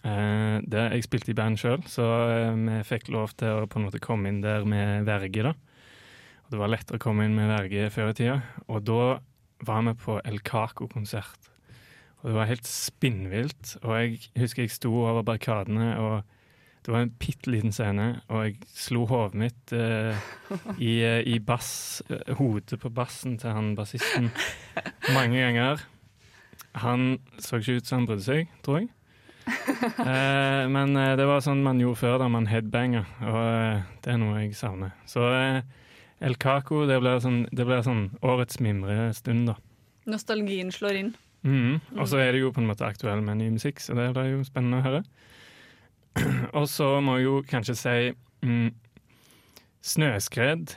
Eh, 0.03 0.57
det, 0.65 0.87
jeg 0.95 1.05
spilte 1.05 1.31
i 1.31 1.37
band 1.37 1.59
sjøl, 1.61 1.83
så 1.89 2.07
eh, 2.31 2.57
vi 2.57 2.79
fikk 2.87 3.11
lov 3.13 3.35
til 3.39 3.63
å 3.63 3.69
på 3.69 3.79
en 3.79 3.87
måte 3.87 4.01
komme 4.03 4.31
inn 4.31 4.41
der 4.43 4.65
med 4.67 5.07
verge. 5.07 5.45
da. 5.51 5.53
Og 6.43 6.53
Det 6.55 6.61
var 6.61 6.73
lettere 6.73 6.99
å 6.99 7.03
komme 7.03 7.27
inn 7.27 7.37
med 7.37 7.51
verge 7.51 7.89
før 7.93 8.11
i 8.11 8.17
tida. 8.17 8.41
Og 8.67 8.83
da 8.87 9.17
var 9.63 9.87
vi 9.87 9.95
på 10.01 10.19
El 10.27 10.41
Caco-konsert. 10.43 11.49
Og 12.21 12.31
det 12.31 12.37
var 12.37 12.51
helt 12.51 12.67
spinnvilt. 12.67 13.77
Og 13.83 13.95
jeg 13.99 14.19
husker 14.39 14.65
jeg 14.65 14.75
sto 14.75 14.91
over 15.05 15.25
barrikadene, 15.27 15.93
og 15.99 16.23
det 16.83 16.91
var 16.91 17.05
en 17.05 17.13
bitte 17.15 17.47
liten 17.47 17.71
scene, 17.71 18.09
og 18.27 18.41
jeg 18.43 18.57
slo 18.75 19.05
hodet 19.07 19.39
mitt 19.39 19.71
eh, 19.71 20.25
i, 20.75 20.97
eh, 20.99 21.21
i 21.31 21.37
bass, 21.39 22.01
eh, 22.11 22.33
hodet 22.35 22.75
på 22.81 22.91
bassen 22.91 23.37
til 23.39 23.55
han 23.55 23.69
bassisten 23.77 24.27
mange 25.15 25.39
ganger. 25.39 25.85
Han 26.81 27.17
så 27.41 27.59
ikke 27.61 27.77
ut 27.77 27.89
som 27.89 28.01
han 28.01 28.07
brydde 28.09 28.25
seg, 28.25 28.53
tror 28.65 28.83
jeg. 28.83 28.91
Eh, 29.83 30.63
men 30.71 30.95
eh, 30.95 31.13
det 31.19 31.25
var 31.27 31.41
sånn 31.43 31.59
man 31.65 31.81
gjorde 31.81 31.99
før, 31.99 32.13
da 32.21 32.29
man 32.31 32.45
headbanga, 32.47 33.01
og 33.19 33.39
eh, 33.41 33.81
det 34.05 34.13
er 34.13 34.19
noe 34.21 34.37
jeg 34.39 34.53
savner. 34.55 34.93
Så 35.09 35.25
eh, 35.35 35.59
El 36.23 36.37
Caco, 36.39 36.85
det 36.87 37.01
blir 37.03 37.19
sånn, 37.19 37.41
sånn 37.51 38.05
årets 38.23 38.61
mimrestund, 38.63 39.51
da. 39.51 39.57
Nostalgien 40.07 40.71
slår 40.71 40.99
inn. 41.01 41.11
Mm. 41.43 41.81
Og 41.97 42.07
så 42.07 42.21
er 42.23 42.31
det 42.31 42.43
jo 42.45 42.53
på 42.55 42.63
en 42.63 42.69
måte 42.69 42.87
aktuell 42.87 43.19
med 43.25 43.41
ny 43.41 43.49
musikk, 43.57 43.83
så 43.83 43.95
det 43.97 44.13
blir 44.15 44.31
jo 44.31 44.47
spennende 44.47 44.79
å 44.79 44.85
høre. 44.85 45.03
Og 46.59 46.67
så 46.71 46.87
må 47.03 47.17
jeg 47.17 47.27
jo 47.27 47.37
kanskje 47.49 47.75
si 47.75 47.97
mm, 48.45 48.69
Snøskred, 49.83 50.75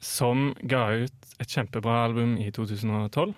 som 0.00 0.52
ga 0.62 0.84
ut 1.02 1.30
et 1.42 1.50
kjempebra 1.50 2.04
album 2.06 2.36
i 2.38 2.50
2012. 2.54 3.34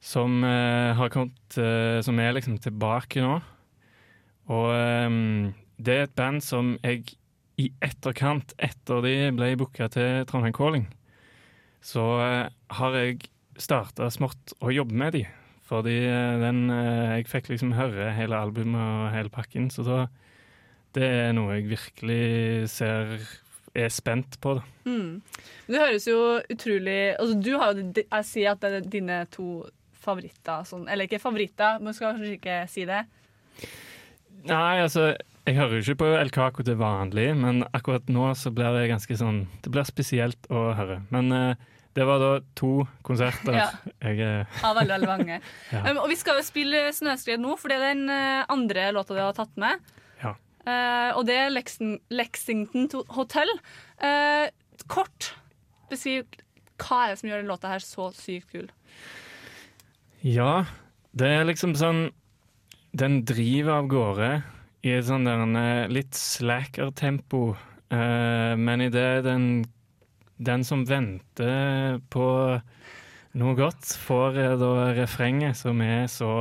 Som 0.00 0.44
eh, 0.44 0.96
har 0.96 1.10
kommet 1.12 1.56
eh, 1.60 2.00
Som 2.00 2.20
er 2.20 2.32
liksom 2.32 2.58
tilbake 2.62 3.20
nå. 3.24 3.34
Og 4.50 4.68
eh, 4.74 5.10
det 5.80 5.96
er 5.96 6.06
et 6.06 6.16
band 6.16 6.44
som 6.44 6.74
jeg 6.82 7.16
i 7.60 7.68
etterkant, 7.84 8.54
etter 8.56 9.02
de 9.04 9.12
ble 9.36 9.50
booka 9.60 9.90
til 9.92 10.24
Trondheim 10.28 10.54
Calling, 10.56 10.86
så 11.84 12.04
eh, 12.24 12.46
har 12.78 12.96
jeg 12.96 13.28
starta 13.60 14.08
smått 14.08 14.54
å 14.64 14.72
jobbe 14.72 14.96
med 14.96 15.18
de. 15.18 15.26
Fordi 15.70 16.00
den 16.42 16.64
Jeg 16.66 17.28
fikk 17.30 17.52
liksom 17.52 17.76
høre 17.76 18.08
hele 18.16 18.34
albumet 18.34 18.80
og 18.80 19.12
hele 19.14 19.30
pakken, 19.30 19.68
så 19.70 19.84
da 19.86 19.98
Det 20.96 21.06
er 21.06 21.30
noe 21.36 21.60
jeg 21.60 21.68
virkelig 21.70 22.70
ser 22.72 23.12
er 23.74 23.88
spent 23.88 24.40
på, 24.40 24.56
da. 24.58 24.62
Mm. 24.84 25.20
Det 25.68 25.78
høres 25.78 26.06
jo 26.08 26.18
utrolig 26.50 27.14
altså 27.14 27.36
Du 27.38 27.52
har 27.60 27.74
jo 27.78 27.84
Jeg 28.00 28.26
sier 28.26 28.56
at 28.56 28.90
dine 28.90 29.22
to 29.30 29.68
favoritter. 30.04 30.64
Sånn, 30.68 30.86
eller 30.88 31.08
ikke 31.08 31.22
favoritter, 31.22 31.80
men 31.82 31.96
skal 31.96 32.14
kanskje 32.16 32.36
ikke 32.38 32.60
si 32.70 32.86
det. 32.88 33.04
Nei, 34.48 34.80
altså 34.80 35.10
Jeg 35.44 35.56
hører 35.56 35.74
jo 35.76 35.82
ikke 35.82 36.00
på 36.00 36.08
El 36.16 36.30
Caco 36.32 36.64
til 36.64 36.78
vanlig, 36.80 37.26
men 37.36 37.64
akkurat 37.76 38.08
nå 38.12 38.30
så 38.38 38.52
blir 38.54 38.72
det 38.76 38.86
ganske 38.88 39.16
sånn 39.18 39.42
Det 39.64 39.72
blir 39.72 39.84
spesielt 39.88 40.48
å 40.52 40.70
høre. 40.78 41.00
Men 41.12 41.32
eh, 41.36 41.66
det 41.96 42.06
var 42.06 42.20
da 42.22 42.30
to 42.58 42.86
konserter 43.06 43.56
Ja. 43.60 43.68
jeg 44.04 44.20
eh, 44.24 44.60
Av 44.64 44.76
veldig, 44.78 44.94
veldig 44.94 45.10
mange. 45.10 45.40
Ja. 45.74 45.82
um, 45.90 46.02
og 46.04 46.08
vi 46.12 46.18
skal 46.20 46.38
jo 46.38 46.46
spille 46.46 46.86
'Snøskred' 46.94 47.42
nå, 47.42 47.56
for 47.60 47.72
det 47.72 47.80
er 47.80 47.88
den 47.92 48.12
eh, 48.14 48.44
andre 48.48 48.90
låta 48.96 49.16
du 49.16 49.20
har 49.20 49.36
tatt 49.36 49.56
med. 49.60 49.80
Ja. 50.22 50.36
Uh, 50.64 51.10
og 51.18 51.26
det 51.28 51.36
er 51.40 51.52
Lexington, 51.52 51.98
Lexington 52.12 52.88
Hotel. 53.16 53.50
Uh, 54.00 54.46
kort 54.88 55.34
beskriv 55.90 56.24
hva 56.80 57.04
er 57.04 57.12
det 57.12 57.20
som 57.20 57.28
gjør 57.28 57.42
den 57.42 57.50
låta 57.50 57.72
her 57.72 57.82
så 57.84 58.08
sykt 58.16 58.54
kul. 58.54 58.70
Ja, 60.20 60.66
det 61.16 61.28
er 61.32 61.46
liksom 61.48 61.72
sånn 61.80 62.10
Den 62.92 63.22
driver 63.24 63.78
av 63.78 63.86
gårde 63.88 64.30
i 64.84 64.92
et 64.92 65.06
sånn 65.08 65.24
der 65.24 65.42
eh, 65.60 65.90
litt 65.92 66.16
slacker-tempo, 66.16 67.54
eh, 67.92 68.52
men 68.56 68.80
idet 68.80 69.26
den, 69.26 69.66
den 70.40 70.64
som 70.64 70.86
venter 70.88 71.98
på 72.08 72.28
noe 73.36 73.56
godt, 73.58 73.92
får 74.08 74.38
eh, 74.40 74.54
da 74.60 74.70
refrenget 74.96 75.60
som 75.60 75.84
er 75.84 76.08
så 76.08 76.32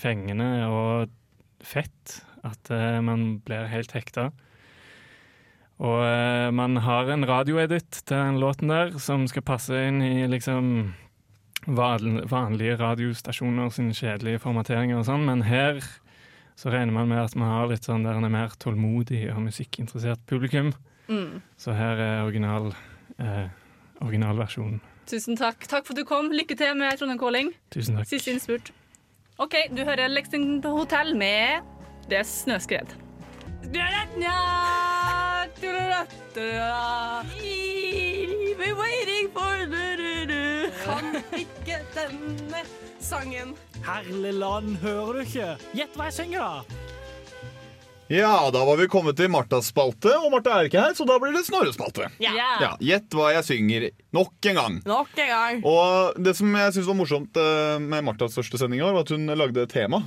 fengende 0.00 0.48
og 0.64 1.12
fett 1.60 2.18
at 2.48 2.72
man 3.04 3.42
blir 3.44 3.68
helt 3.68 3.92
hekta. 3.96 4.30
Og 5.84 6.52
man 6.56 6.80
har 6.88 7.12
en 7.12 7.28
radioedit 7.28 8.02
til 8.04 8.16
den 8.16 8.40
låten 8.40 8.72
der 8.72 8.96
som 9.00 9.28
skal 9.28 9.44
passe 9.44 9.84
inn 9.88 10.00
i 10.04 10.24
liksom 10.28 10.92
vanlige 11.66 12.76
radiostasjoner 12.80 13.70
sine 13.72 13.94
kjedelige 13.96 14.42
formateringer 14.42 15.00
og 15.00 15.06
sånn, 15.08 15.24
men 15.28 15.44
her 15.48 15.80
så 16.56 16.70
regner 16.70 16.94
man 16.94 17.08
med 17.10 17.22
at 17.24 17.36
man 17.38 17.50
har 17.50 17.70
litt 17.70 17.86
sånn 17.86 18.04
der 18.06 18.18
en 18.18 18.26
er 18.28 18.32
mer 18.32 18.54
tålmodig 18.62 19.26
og 19.34 19.42
musikkinteressert 19.48 20.22
publikum. 20.30 20.72
Mm. 21.08 21.42
Så 21.60 21.74
her 21.74 22.00
er 22.00 22.22
original, 22.24 22.72
eh, 23.18 23.48
originalversjonen. 24.00 24.80
Tusen 25.10 25.36
takk. 25.36 25.66
Takk 25.68 25.84
for 25.86 25.92
at 25.92 26.00
du 26.00 26.04
kom. 26.08 26.30
Lykke 26.32 26.56
til 26.56 26.74
med 26.78 26.96
Trondheim 26.98 27.20
Calling. 27.20 27.52
Tusen 27.74 27.98
takk. 27.98 28.08
Siste 28.08 28.32
innspurt. 28.32 28.70
OK, 29.38 29.54
du 29.74 29.82
hører 29.84 30.08
Lexington 30.08 30.62
Hotel 30.62 31.16
med 31.18 31.62
Det 32.08 32.18
er 32.18 32.26
snøskred. 32.28 32.92
Ikke 41.42 41.80
denne 41.94 42.64
sangen. 43.02 43.54
Herlig 43.84 44.34
land, 44.38 44.76
hører 44.82 45.18
du 45.18 45.24
ikke? 45.24 45.54
Gjett 45.76 45.96
hva 45.98 46.08
jeg 46.10 46.18
synger, 46.22 46.44
da. 46.44 46.82
Ja, 48.12 48.50
da 48.52 48.60
var 48.68 48.76
vi 48.76 48.84
kommet 48.92 49.16
til 49.16 49.30
Martas 49.32 49.70
spalte, 49.72 50.12
og 50.20 50.28
Marta 50.34 50.58
er 50.58 50.68
ikke 50.68 50.82
her, 50.82 50.92
så 50.96 51.06
da 51.08 51.16
blir 51.20 51.32
det 51.32 51.46
Snorres 51.46 51.78
spalte. 51.78 52.10
Ja. 52.20 52.34
Ja, 52.60 52.74
Gjett 52.84 53.16
hva 53.16 53.30
jeg 53.32 53.46
synger 53.48 53.86
nok 54.12 54.50
en 54.50 54.60
gang. 54.60 54.76
Nok 54.84 55.14
en 55.24 55.30
gang. 55.30 55.62
Og 55.64 56.20
det 56.20 56.36
som 56.36 56.52
jeg 56.52 56.74
synes 56.76 56.90
var 56.90 56.98
morsomt 56.98 57.40
eh, 57.40 57.78
med 57.80 58.04
Martas 58.04 58.36
første 58.36 58.60
sending 58.60 58.82
i 58.82 58.84
år, 58.84 58.92
var 58.98 59.08
at 59.08 59.14
hun 59.16 59.32
lagde 59.32 59.64
et 59.64 59.72
tema. 59.72 60.02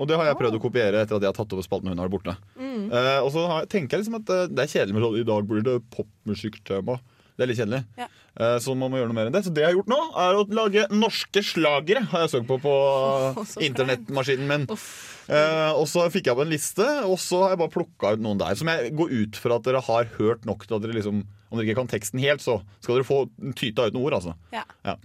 Og 0.00 0.08
det 0.08 0.16
har 0.16 0.30
jeg 0.30 0.38
prøvd 0.40 0.56
å 0.56 0.62
kopiere 0.62 1.02
etter 1.04 1.18
at 1.18 1.22
jeg 1.22 1.30
har 1.30 1.36
tatt 1.36 1.52
over 1.54 1.66
spalten 1.66 1.92
hun 1.92 2.00
har 2.00 2.10
borte. 2.10 2.34
Mm. 2.56 2.88
uh, 2.88 3.20
og 3.20 3.28
så 3.34 3.44
har, 3.50 3.66
tenker 3.70 3.98
jeg 3.98 4.06
liksom 4.06 4.18
at 4.22 4.32
eh, 4.32 4.48
det 4.50 4.64
er 4.64 4.72
kjedelig 4.72 4.96
med 4.96 5.04
sånn 5.04 5.18
I 5.20 5.26
dag 5.28 5.50
blir 5.50 5.66
det 5.66 5.76
popmusikktema. 5.92 6.96
Det 7.36 7.44
er 7.44 7.50
litt 7.50 7.60
kjedelig. 7.60 7.80
Ja. 7.98 8.06
Eh, 8.32 8.56
så 8.64 8.74
man 8.76 8.92
må 8.92 9.00
gjøre 9.00 9.10
noe 9.10 9.16
mer 9.16 9.28
enn 9.28 9.34
det. 9.34 9.44
Så 9.46 9.52
det 9.54 9.64
jeg 9.64 9.70
har 9.70 9.76
gjort 9.78 9.90
nå, 9.92 10.00
er 10.22 10.38
å 10.38 10.44
lage 10.58 10.84
norske 10.94 11.42
slagere. 11.44 12.04
Har 12.12 12.24
jeg 12.24 12.34
søkt 12.34 12.48
på 12.50 12.58
på 12.62 12.72
oh, 12.72 13.54
internettmaskinen 13.64 14.48
min. 14.50 14.66
Eh, 14.68 15.70
og 15.72 15.86
så 15.90 16.04
fikk 16.12 16.28
jeg 16.28 16.36
opp 16.36 16.44
en 16.44 16.52
liste, 16.52 16.88
og 17.08 17.18
så 17.22 17.44
har 17.44 17.54
jeg 17.54 17.62
bare 17.62 17.74
plukka 17.76 18.14
ut 18.16 18.24
noen 18.24 18.40
der. 18.42 18.56
Som 18.58 18.70
jeg 18.72 18.92
går 18.98 19.14
ut 19.22 19.40
fra 19.40 19.58
at 19.58 19.68
dere 19.68 19.84
har 19.88 20.10
hørt 20.18 20.48
nok 20.48 20.66
til 20.66 20.78
at 20.78 20.84
dere 20.84 20.98
liksom 20.98 21.24
Om 21.52 21.58
dere 21.60 21.68
ikke 21.68 21.82
kan 21.82 21.90
teksten 21.92 22.20
helt, 22.22 22.40
så 22.40 22.62
skal 22.80 22.96
dere 22.96 23.04
få 23.04 23.26
tyta 23.60 23.84
ut 23.84 23.92
noen 23.92 24.06
ord, 24.06 24.14
altså. 24.16 24.32
Ja. 24.56 24.62
Ja. 24.88 24.96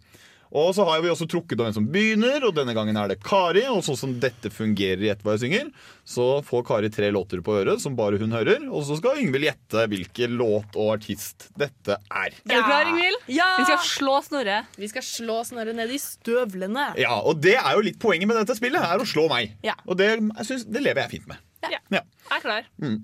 Og 0.56 0.74
så 0.78 0.86
har 0.88 1.02
vi 1.04 1.10
også 1.12 1.28
trukket 1.30 1.60
av 1.60 1.70
en 1.70 1.76
som 1.76 1.88
begynner, 1.92 2.44
og 2.48 2.54
denne 2.56 2.76
gangen 2.78 2.98
er 3.00 3.12
det 3.12 3.20
Kari. 3.24 3.66
Og 3.72 3.82
sånn 3.86 3.98
som 4.00 4.14
dette 4.22 4.52
fungerer 4.54 5.04
i 5.04 5.10
Gjett 5.10 5.24
hva 5.26 5.36
jeg 5.36 5.44
synger, 5.46 5.72
så 6.08 6.28
får 6.48 6.64
Kari 6.68 6.92
tre 6.94 7.10
låter 7.16 7.42
på 7.44 7.56
øret 7.60 7.84
som 7.84 7.96
bare 8.00 8.20
hun 8.22 8.32
hører. 8.36 8.66
Og 8.72 8.86
så 8.88 8.98
skal 9.00 9.20
Yngvild 9.24 9.48
gjette 9.50 9.86
hvilken 9.92 10.38
låt 10.40 10.78
og 10.80 10.94
artist 10.98 11.50
dette 11.60 11.98
er. 12.08 12.32
Er 12.32 12.62
du 12.62 12.68
klar, 12.70 12.88
Yngvild? 12.94 13.20
Ja! 13.32 13.50
Vi 13.60 13.68
skal 13.70 13.84
slå 13.92 14.18
Snorre. 14.28 14.62
Vi 14.80 14.92
skal 14.92 15.06
slå 15.06 15.42
Snorre 15.48 15.76
ned 15.78 15.92
i 15.92 16.00
støvlene. 16.02 16.90
Ja, 17.02 17.20
Og 17.24 17.42
det 17.44 17.58
er 17.60 17.74
jo 17.78 17.84
litt 17.86 18.00
poenget 18.02 18.30
med 18.30 18.40
dette 18.40 18.56
spillet, 18.58 18.82
er 18.84 19.04
å 19.04 19.08
slå 19.08 19.28
meg. 19.32 19.56
Ja. 19.66 19.76
Og 19.86 20.00
det, 20.00 20.14
jeg 20.16 20.48
synes, 20.50 20.68
det 20.72 20.84
lever 20.84 21.04
jeg 21.06 21.18
fint 21.18 21.30
med. 21.32 21.44
Ja. 21.68 21.80
Ja. 21.92 22.04
Jeg 22.30 22.38
er 22.38 22.44
klar. 22.44 22.68
Mm. 22.84 23.00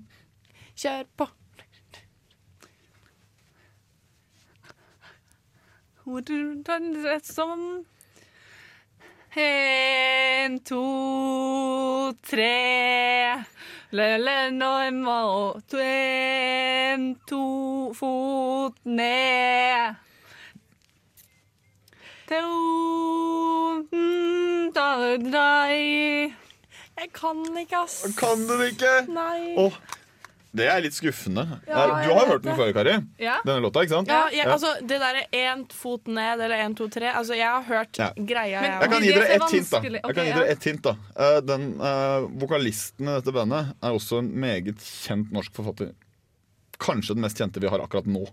Kjør 0.78 1.08
på. 1.18 1.26
Som 7.22 7.84
En, 9.36 10.60
to, 10.60 12.12
tre 12.22 13.44
en 13.90 15.02
to, 15.68 15.78
En, 15.80 17.14
to, 17.26 17.92
fot 17.94 18.74
ned 18.84 19.94
mm. 23.90 24.70
Jeg 26.94 27.10
kan 27.12 27.42
ikke, 27.58 27.76
ass. 27.76 28.04
Kan 28.18 28.46
du 28.46 28.54
det 28.60 28.72
ikke? 28.74 29.12
Nei. 29.12 29.54
Åh, 29.58 29.76
det 30.54 30.66
er 30.70 30.80
litt 30.84 30.94
skuffende. 30.94 31.42
Ja, 31.66 31.86
du 32.04 32.12
har 32.14 32.26
hørt 32.30 32.42
den 32.44 32.54
før, 32.56 32.70
Kari? 32.76 32.92
Ja. 33.18 33.40
Denne 33.44 33.60
låta, 33.64 33.82
ikke 33.82 33.96
sant? 33.96 34.08
Ja, 34.12 34.28
jeg, 34.30 34.46
altså, 34.46 34.70
det 34.86 35.00
derre 35.02 35.24
én 35.34 35.64
fot 35.74 36.06
ned 36.06 36.40
eller 36.46 36.62
én, 36.62 36.76
to, 36.78 36.86
tre 36.88 37.10
Altså, 37.10 37.34
jeg 37.34 37.48
har 37.50 37.62
hørt 37.68 37.98
Ja. 37.98 38.10
greia. 38.16 38.60
Men- 38.60 38.70
jeg 38.70 38.80
Jeg 38.80 38.90
kan 38.90 39.02
gi 39.02 39.12
dere 39.12 39.26
er 39.28 39.34
ett 39.40 39.50
hint. 39.50 39.70
da. 39.70 39.80
Jeg 39.82 40.14
kan 40.14 40.24
gi 40.24 40.32
dere 40.32 40.48
et 40.54 40.64
hint 40.64 40.82
da 40.82 40.94
uh, 40.94 41.40
Den 41.40 41.66
uh, 41.80 42.28
Vokalisten 42.40 43.08
i 43.08 43.18
dette 43.20 43.32
bandet 43.34 43.74
er 43.82 43.90
også 43.98 44.18
en 44.22 44.30
meget 44.40 44.78
kjent 44.78 45.32
norsk 45.32 45.52
forfatter. 45.54 45.92
Kanskje 46.78 47.14
den 47.14 47.22
mest 47.22 47.38
kjente 47.38 47.60
vi 47.62 47.68
har 47.70 47.78
akkurat 47.84 48.06
nå. 48.06 48.24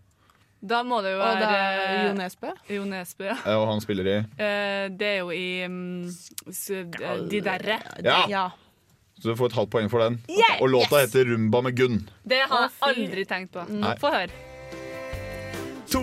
Da 0.61 0.83
må 0.85 1.01
det 1.01 1.15
jo 1.15 1.17
være 1.17 1.39
det 1.41 1.49
er 1.57 2.07
Jo 2.07 2.13
Nesbø. 2.19 2.49
Jo 2.69 2.83
Nesbø, 2.85 3.25
ja. 3.31 3.37
Eh, 3.45 3.55
Og 3.57 3.67
han 3.71 3.81
spiller 3.81 4.05
i 4.05 4.17
Uh, 4.21 4.89
det 4.93 5.07
er 5.07 5.17
jo 5.23 5.31
i 5.33 5.65
um, 5.65 6.05
s- 6.07 6.67
De 6.69 7.41
derre. 7.41 7.79
Ja! 8.03 8.25
Ja. 8.29 8.43
Så 9.21 9.29
du 9.29 9.35
får 9.37 9.51
et 9.51 9.57
halvt 9.59 9.69
poeng 9.75 9.89
for 9.91 10.01
den. 10.01 10.15
Yeah! 10.29 10.61
Og 10.61 10.69
låta 10.73 10.97
Yes! 10.97 11.11
heter 11.11 11.25
'Rumba 11.29 11.61
med 11.61 11.77
Gunn'. 11.79 11.99
Det 12.25 12.41
har 12.49 12.63
jeg 12.67 12.71
aldri 12.81 13.25
tenkt 13.29 13.53
på. 13.53 13.65
Nei. 13.69 13.93
Få 14.01 14.09
høre. 14.09 14.33
To, 15.91 16.01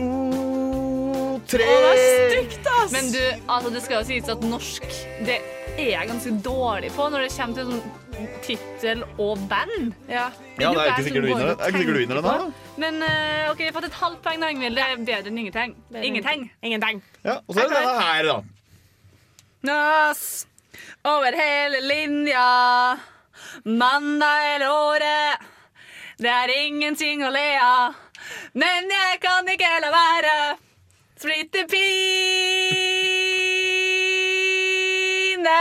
tre 1.48 1.64
Å, 1.64 1.76
det 1.82 1.92
er 1.94 2.34
stygt, 2.34 2.66
ass! 2.68 2.92
Men 2.92 3.08
du, 3.12 3.22
altså, 3.48 3.70
det 3.72 3.82
skal 3.82 4.02
jo 4.02 4.08
sies 4.10 4.28
at 4.28 4.42
norsk 4.44 4.84
Det 5.24 5.38
er 5.78 5.88
jeg 5.94 6.10
ganske 6.10 6.32
dårlig 6.44 6.90
på 6.92 7.06
når 7.08 7.24
det 7.24 7.30
kommer 7.32 7.56
til 7.56 7.70
sånn 7.72 8.28
tittel 8.42 9.04
og 9.22 9.38
band. 9.48 9.94
Ja, 10.10 10.28
Ja, 10.58 10.72
det 10.74 10.82
er 10.82 10.90
ikke 10.92 11.06
sikkert 11.06 11.22
du 11.22 11.28
vinner 11.30 11.46
den. 11.46 11.56
Det 11.56 11.64
er 11.64 11.70
ikke 11.72 11.82
sikkert 11.84 11.94
du 11.94 12.02
vinner 12.02 12.20
den 12.20 12.26
da. 12.26 12.50
Men 12.82 13.00
uh, 13.02 13.50
OK, 13.52 13.62
jeg 13.62 13.70
har 13.70 13.76
fått 13.78 13.88
et 13.88 13.98
halvt 14.02 14.22
poeng, 14.26 14.42
da, 14.42 14.50
Ingvild. 14.50 14.74
Det 14.78 14.84
er 14.84 15.02
bedre 15.06 15.30
enn 15.32 15.38
ingenting. 15.44 15.74
Ingenting. 16.02 16.46
Ingenting. 16.62 17.02
Ja, 17.24 17.38
og 17.46 17.54
så 17.54 17.62
er 17.64 17.70
det 17.70 17.78
denne 17.78 18.00
her, 18.02 18.30
da. 18.32 18.38
Nas 19.68 20.24
over 21.04 21.32
hele 21.38 21.80
linja. 21.80 22.98
Mandag 23.64 24.38
hele 24.46 24.68
året. 24.70 25.46
Det 26.18 26.30
er 26.30 26.50
ingenting 26.66 27.22
å 27.26 27.30
le 27.30 27.48
av. 27.62 27.94
Men 28.58 28.90
jeg 28.90 29.20
kan 29.22 29.46
ikke 29.48 29.70
la 29.84 29.90
være. 29.94 30.34
Splitter 31.18 31.64
pine. 33.78 35.58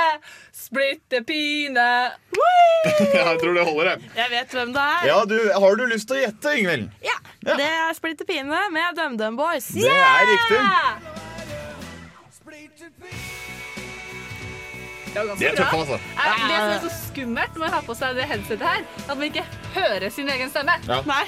Splitter 0.54 1.24
pine. 1.26 1.90
Jeg 2.98 3.40
tror 3.42 3.54
det 3.58 3.64
holder, 3.68 3.88
jeg. 3.90 4.10
Jeg 4.16 4.30
vet 4.32 4.54
hvem 4.56 4.70
det 4.76 4.82
er. 4.84 5.06
Ja, 5.10 5.18
du, 5.28 5.36
Har 5.60 5.76
du 5.80 5.84
lyst 5.92 6.08
til 6.08 6.18
å 6.20 6.22
gjette, 6.22 6.54
Ingvild? 6.60 6.86
Ja, 7.04 7.18
Det 7.44 7.68
er 7.68 7.94
Splitter 7.98 8.28
Pine 8.30 8.62
med 8.72 8.96
DumDum 8.98 9.36
Boys. 9.40 9.68
Det 9.76 9.92
er 9.92 10.28
riktig. 10.32 10.62
Det 15.14 15.20
var 15.20 15.26
ganske 15.32 15.50
Det 15.50 15.56
bra. 15.58 15.80
altså. 15.80 15.98
Det 15.98 16.60
som 16.60 16.72
er 16.76 16.80
så 16.86 16.94
skummelt 17.08 17.58
med 17.58 17.68
å 17.68 17.74
ha 17.74 17.82
på 17.88 17.96
seg 17.98 18.16
det 18.20 18.30
headsetet 18.30 18.68
her, 18.68 18.86
at 19.08 19.14
man 19.18 19.28
ikke 19.28 19.46
hører 19.76 20.10
sin 20.14 20.30
egen 20.30 20.50
stemme. 20.54 20.78
Ja. 20.88 21.02
Nei. 21.10 21.26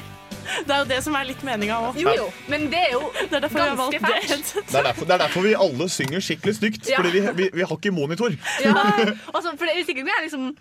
Det 0.66 0.74
er 0.74 0.80
jo 0.80 0.88
det 0.90 0.98
som 1.06 1.16
er 1.18 1.28
litt 1.30 1.42
meninga 1.46 1.78
òg. 1.90 1.98
Jo, 2.00 2.14
jo, 2.18 2.28
men 2.50 2.70
det 2.72 2.80
er 2.88 2.94
jo 2.96 3.12
Det 3.30 3.38
er 3.38 3.50
ganske 3.54 4.00
fælt. 4.02 4.54
Det 4.72 4.84
det 5.04 5.14
er 5.14 5.22
derfor 5.22 5.46
vi 5.46 5.54
alle 5.54 5.90
synger 5.90 6.24
skikkelig 6.26 6.56
stygt. 6.58 6.90
Ja. 6.90 7.02
Fordi 7.02 7.12
vi, 7.18 7.26
vi, 7.38 7.50
vi 7.54 7.68
har 7.68 7.76
ikke 7.76 7.92
monitor. 7.94 8.34
Ja, 8.64 8.74
altså, 9.36 9.54
for 9.58 9.66
det, 9.66 9.76
Hvis 9.78 9.92
ikke 9.94 10.08
vi 10.08 10.16
er 10.16 10.24
liksom 10.26 10.56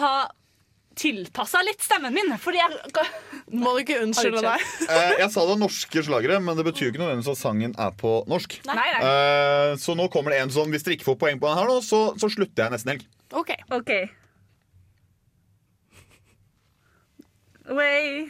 ha 0.00 0.14
tilpassa 0.98 1.60
litt 1.66 1.82
stemmen 1.84 2.14
min. 2.14 2.32
Fordi 2.40 2.60
jeg 2.60 2.70
Må 3.54 3.74
du 3.74 3.82
ikke 3.82 4.00
unnskylde 4.02 4.42
deg? 4.44 4.64
Eh, 4.88 5.14
jeg 5.20 5.30
sa 5.30 5.44
det 5.44 5.52
var 5.54 5.60
norske 5.60 6.04
slagere, 6.06 6.40
men 6.42 6.58
det 6.58 6.66
betyr 6.66 6.90
ikke 6.90 7.02
nødvendigvis 7.02 7.32
at 7.34 7.40
sangen 7.40 7.74
er 7.78 7.94
på 8.00 8.16
norsk. 8.30 8.58
Nei, 8.68 8.76
nei. 8.76 9.00
Eh, 9.08 9.72
så 9.80 9.96
nå 9.98 10.08
kommer 10.12 10.34
det 10.34 10.42
en 10.44 10.54
som 10.54 10.70
Hvis 10.72 10.86
dere 10.86 10.98
ikke 10.98 11.10
får 11.10 11.20
poeng 11.20 11.42
på 11.42 11.50
den 11.50 11.60
her, 11.60 11.70
nå, 11.70 11.80
så, 11.84 12.06
så 12.20 12.30
slutter 12.32 12.66
jeg 12.66 12.74
nesten 12.76 12.94
helg. 12.94 13.06
OK. 13.34 13.54
OK. 13.74 13.92
Way. 17.74 18.28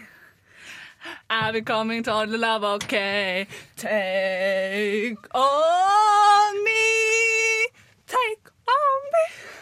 I've 1.28 1.52
been 1.52 1.64
coming 1.64 2.02
to 2.04 2.26
the 2.26 2.38
love, 2.38 2.64
okay. 2.64 3.46
Take 3.76 5.18
on 5.34 6.64
me. 6.64 7.68
Take 8.06 8.46
on 8.68 9.00
me. 9.12 9.53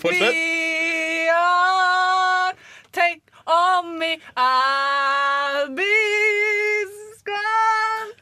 Fortsett. 0.00 0.32
Me 0.32 1.28
on. 1.30 2.54
Take 2.92 3.22
on 3.46 3.98
me. 3.98 4.18
I'll 4.36 5.68
be 5.74 5.94
strong 7.18 8.12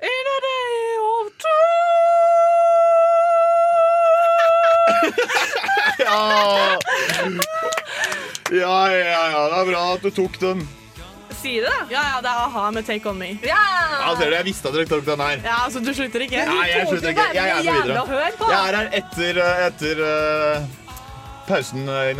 in 0.00 0.24
a 0.34 0.38
day 0.48 0.96
of 1.08 1.32
Ja. 5.98 6.78
ja, 8.50 8.88
ja, 8.90 9.30
ja. 9.30 9.48
Det 9.48 9.58
er 9.60 9.66
bra 9.70 9.82
at 9.94 10.02
du 10.02 10.10
tok 10.10 10.40
den. 10.40 10.81
Si 11.42 11.56
det, 11.58 11.66
da. 11.66 11.86
Ja, 11.90 12.02
ja, 12.06 12.18
det 12.22 12.30
er 12.30 12.42
a-ha 12.44 12.68
med 12.74 12.86
Take 12.86 13.08
On 13.10 13.18
Me. 13.18 13.32
Ja! 13.42 13.62
Ja, 13.90 14.12
ser 14.18 14.30
du, 14.30 14.36
Jeg 14.36 14.46
visste 14.46 14.70
at 14.70 14.76
dere 14.76 14.86
tok 14.90 15.06
den 15.06 15.22
her. 15.24 15.40
Ja, 15.42 15.56
altså, 15.64 15.82
Du 15.82 15.90
slutter 15.94 16.22
ikke? 16.26 16.44
Nei, 16.46 16.66
jeg 16.70 16.86
slutter 16.90 17.14
ikke. 17.14 17.24
Jeg 17.34 17.50
er 17.50 17.64
med 17.66 17.80
videre. 17.80 18.04
Jeg 18.52 18.60
er 18.60 18.78
her 18.78 18.92
etter, 19.00 19.40
eh, 19.42 19.64
etter 19.66 20.04
uh, 20.06 20.92
pausen 21.48 21.88
eh, 21.88 22.12
i 22.12 22.14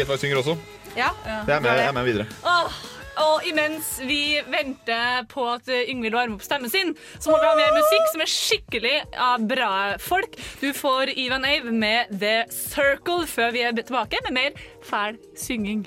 Gjett 0.00 0.10
hva 0.10 0.16
jeg 0.18 0.24
synger 0.24 0.42
også. 0.42 0.58
Ja. 0.94 1.12
Jeg 1.26 1.54
er 1.54 1.62
med, 1.62 1.70
jeg 1.70 1.86
er 1.86 1.94
med 1.94 2.10
videre. 2.10 2.26
Åh, 2.50 2.82
og 3.24 3.46
imens 3.46 3.94
vi 4.02 4.20
venter 4.50 5.22
på 5.30 5.46
at 5.52 5.70
Yngvild 5.70 6.18
varmer 6.18 6.34
opp 6.38 6.46
stemmen 6.46 6.70
sin, 6.70 6.94
så 7.22 7.30
må 7.30 7.38
vi 7.38 7.46
ha 7.46 7.54
mer 7.58 7.74
musikk 7.78 8.10
som 8.10 8.24
er 8.26 8.32
skikkelig 8.34 8.94
av 9.30 9.48
bra 9.50 9.72
folk. 10.02 10.34
Du 10.62 10.72
får 10.74 11.14
Ivan 11.14 11.46
Ave 11.46 11.70
med 11.70 12.10
The 12.10 12.40
Circle 12.50 13.22
før 13.30 13.54
vi 13.54 13.66
er 13.66 13.76
tilbake 13.78 14.22
med 14.26 14.40
mer 14.40 14.64
fæl 14.82 15.20
synging. 15.38 15.86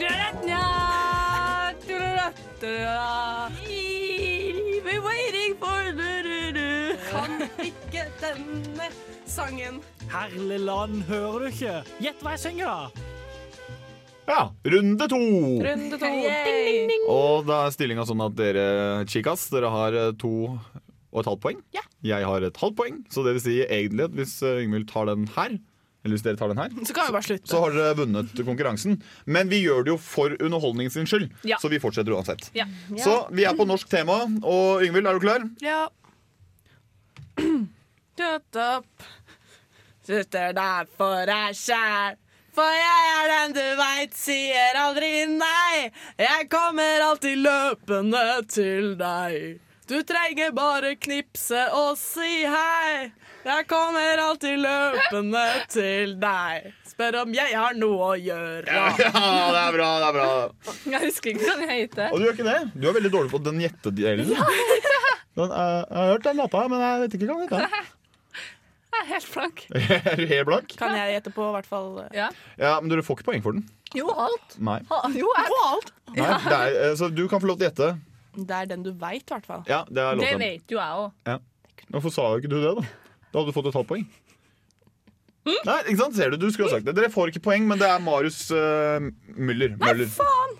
Yeah. 0.00 1.39
Kan 7.10 7.44
ikke 7.62 8.04
denne 8.20 8.88
sangen. 9.30 9.78
Herlig 10.10 10.58
land, 10.64 11.04
hører 11.06 11.44
du 11.44 11.46
ikke? 11.52 11.76
Gjett 12.02 12.24
hva 12.24 12.34
jeg 12.34 12.42
synger, 12.48 12.66
da! 12.66 13.06
Ja, 14.30 14.42
runde 14.74 15.06
to. 15.10 15.18
Runde 15.64 15.96
to. 15.98 16.06
Ding, 16.06 16.26
ding, 16.46 16.90
ding. 16.90 17.06
Og 17.10 17.46
da 17.48 17.64
er 17.66 17.74
stillinga 17.74 18.04
sånn 18.06 18.22
at 18.22 18.36
dere 18.38 18.66
chicas, 19.10 19.48
dere 19.50 19.70
har 19.72 19.96
eh, 19.98 20.12
to 20.18 20.34
og 21.10 21.22
et 21.22 21.30
halvt 21.30 21.42
poeng. 21.42 21.62
Ja. 21.74 21.82
Jeg 22.06 22.26
har 22.26 22.46
et 22.46 22.60
halvt 22.62 22.76
poeng, 22.78 23.00
så 23.10 23.24
det 23.26 23.34
vil 23.36 23.42
si 23.42 23.56
egentlig 23.66 24.06
at 24.06 24.14
hvis 24.18 24.36
eh, 24.46 24.62
Yngvild 24.62 24.86
tar 24.90 25.10
den 25.10 25.26
her, 25.34 25.56
eller 26.04 26.16
hvis 26.16 26.22
dere 26.24 26.36
tar 26.40 26.48
den 26.48 26.58
her, 26.58 26.70
Så 26.86 26.94
kan 26.96 27.06
vi 27.06 27.12
bare 27.12 27.22
slutte. 27.26 27.46
så 27.50 27.60
har 27.60 27.70
dere 27.76 27.94
vunnet 27.98 28.32
konkurransen. 28.46 29.02
Men 29.26 29.48
vi 29.48 29.62
gjør 29.64 29.84
det 29.84 29.90
jo 29.94 29.96
for 29.98 30.30
underholdningen 30.40 30.90
sin 30.90 31.06
skyld, 31.06 31.30
Ja. 31.44 31.56
så 31.60 31.68
vi 31.68 31.78
fortsetter 31.78 32.12
uansett. 32.16 32.50
Ja. 32.54 32.64
Så 32.96 33.28
vi 33.30 33.44
er 33.44 33.52
på 33.54 33.66
norsk 33.66 33.88
tema, 33.88 34.22
og 34.42 34.82
Yngvild, 34.82 35.06
er 35.06 35.12
du 35.18 35.20
klar? 35.20 35.44
Ja. 35.60 35.88
Shut 38.18 38.56
up. 38.56 38.86
Sitter 40.06 40.52
der 40.56 40.86
for 40.96 41.24
deg 41.28 41.54
sjæl. 41.56 42.16
For 42.56 42.66
jeg 42.74 43.10
er 43.14 43.28
den 43.30 43.52
du 43.54 43.76
veit 43.78 44.16
sier 44.18 44.74
aldri 44.80 45.10
nei. 45.30 45.90
Jeg 46.18 46.48
kommer 46.50 47.04
alltid 47.06 47.38
løpende 47.44 48.24
til 48.50 48.96
deg. 48.98 49.60
Du 49.90 49.96
trenger 50.06 50.52
bare 50.54 50.92
knipse 51.02 51.64
og 51.74 51.96
si 51.98 52.44
hei. 52.46 53.08
Jeg 53.42 53.64
kommer 53.66 54.20
alltid 54.22 54.60
løpende 54.62 55.40
til 55.72 56.12
deg. 56.22 56.68
Spør 56.86 57.16
om 57.24 57.32
jeg 57.34 57.56
har 57.58 57.74
noe 57.74 58.10
å 58.12 58.18
gjøre. 58.20 58.70
Ja, 58.70 58.84
det 59.00 59.08
er 59.64 59.72
bra, 59.74 59.88
det 59.98 60.10
er 60.10 60.14
bra. 60.14 60.28
Jeg 60.92 61.00
husker 61.08 61.32
ikke 61.32 61.48
hva 61.48 61.66
jeg 61.66 61.80
heter. 61.88 62.12
Og 62.14 62.20
du 62.22 62.26
gjør 62.28 62.36
ikke 62.38 62.46
det? 62.46 62.58
Du 62.76 62.86
er 62.86 62.94
veldig 63.00 63.10
dårlig 63.16 63.32
på 63.32 63.40
den 63.48 63.58
gjettedelen. 63.64 64.30
Ja. 64.30 64.46
eh, 65.40 65.40
jeg 65.40 65.96
har 65.96 66.12
hørt 66.12 66.28
den 66.28 66.38
låta, 66.38 66.62
men 66.70 66.84
jeg 66.84 67.00
vet 67.02 67.16
ikke 67.18 67.30
hva 67.32 67.38
den 67.40 67.48
heter. 67.48 67.90
Jeg 68.90 69.02
er 69.02 69.10
helt 69.10 69.28
blank. 69.34 69.64
Er 70.12 70.20
du 70.20 70.24
helt 70.36 70.48
blank? 70.52 70.76
Kan 70.84 70.94
jeg 71.00 71.16
gjette 71.16 71.32
på, 71.34 71.48
i 71.48 71.56
hvert 71.56 71.70
fall. 71.72 71.90
Ja. 72.14 72.28
Ja, 72.62 72.76
men 72.78 72.92
dere 72.94 73.02
får 73.06 73.18
ikke 73.18 73.32
poeng 73.32 73.42
for 73.42 73.58
den. 73.58 73.66
Jo, 73.98 74.06
alt. 74.14 74.54
Nei. 74.62 74.78
Ha, 74.92 75.02
jo, 75.18 75.34
alt. 75.66 75.90
Nei 76.14 76.30
er, 76.30 76.78
eh, 76.86 76.94
så 77.00 77.10
du 77.10 77.24
kan 77.26 77.42
få 77.42 77.50
lov 77.50 77.58
til 77.58 77.66
å 77.66 77.70
gjette. 77.72 77.90
Det 78.34 78.56
er 78.56 78.66
den 78.70 78.82
du 78.86 78.92
veit, 78.94 79.24
i 79.26 79.34
hvert 79.34 79.46
fall. 79.46 79.62
Ja, 79.68 79.84
det 79.88 80.02
er 80.02 80.18
Det 80.20 80.34
vet 80.38 80.70
jo 80.70 80.78
jeg 80.78 81.04
òg. 81.04 81.12
Ja. 81.26 81.38
Hvorfor 81.90 82.14
sa 82.14 82.28
jo 82.30 82.42
ikke 82.42 82.52
du 82.52 82.58
det, 82.62 82.74
da? 82.78 82.84
Da 83.30 83.38
hadde 83.40 83.50
du 83.50 83.56
fått 83.56 83.70
et 83.70 83.78
halvt 83.78 83.90
poeng. 83.90 84.06
Nei, 85.48 85.76
ikke 85.88 85.98
sant? 86.02 86.16
Ser 86.16 86.32
du, 86.32 86.36
du 86.40 86.50
skulle 86.52 86.68
ha 86.68 86.76
sagt 86.76 86.86
det. 86.86 86.94
Dere 86.98 87.10
får 87.12 87.32
ikke 87.32 87.42
poeng, 87.48 87.66
men 87.68 87.80
det 87.80 87.88
er 87.88 88.02
Marius 88.04 88.42
uh, 88.52 89.00
Müller. 89.34 89.74
Møller. 89.80 90.10
Faen! 90.12 90.58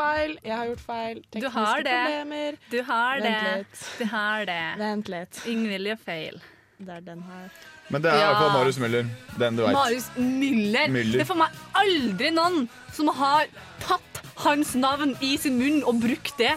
Feil. 0.00 0.36
Jeg 0.46 0.54
har 0.56 0.68
gjort 0.70 0.84
feil. 0.86 1.18
Du 1.34 1.48
har 1.50 1.82
det. 1.84 1.96
problemer. 2.04 2.58
Du 2.70 2.78
har 2.86 3.20
det. 3.20 3.32
Vent 3.34 3.58
litt. 3.58 3.82
Du 3.98 4.04
har 4.12 4.46
det. 4.48 4.62
Vent 4.80 5.10
litt. 5.12 5.42
Ingvild 5.50 5.90
gjør 5.90 6.00
feil. 6.04 6.40
Det 6.80 6.94
er 6.94 7.02
den 7.04 7.24
her. 7.26 7.50
Men 7.90 8.04
det 8.04 8.12
er 8.12 8.20
Ja. 8.22 8.48
Marius 8.54 8.78
Müller. 8.80 9.08
Den 9.38 9.58
du 9.58 9.64
veit. 9.66 9.74
Marius 9.76 10.08
Müller. 10.16 10.86
Müller. 10.88 11.18
Det 11.18 11.26
er 11.26 11.28
for 11.28 11.40
meg 11.40 11.58
aldri 11.82 12.30
noen 12.32 12.68
som 12.96 13.10
har 13.18 13.50
tatt 13.82 14.22
hans 14.44 14.74
navn 14.78 15.16
i 15.20 15.34
sin 15.36 15.58
munn 15.60 15.82
og 15.84 16.00
brukt 16.00 16.38
det. 16.38 16.54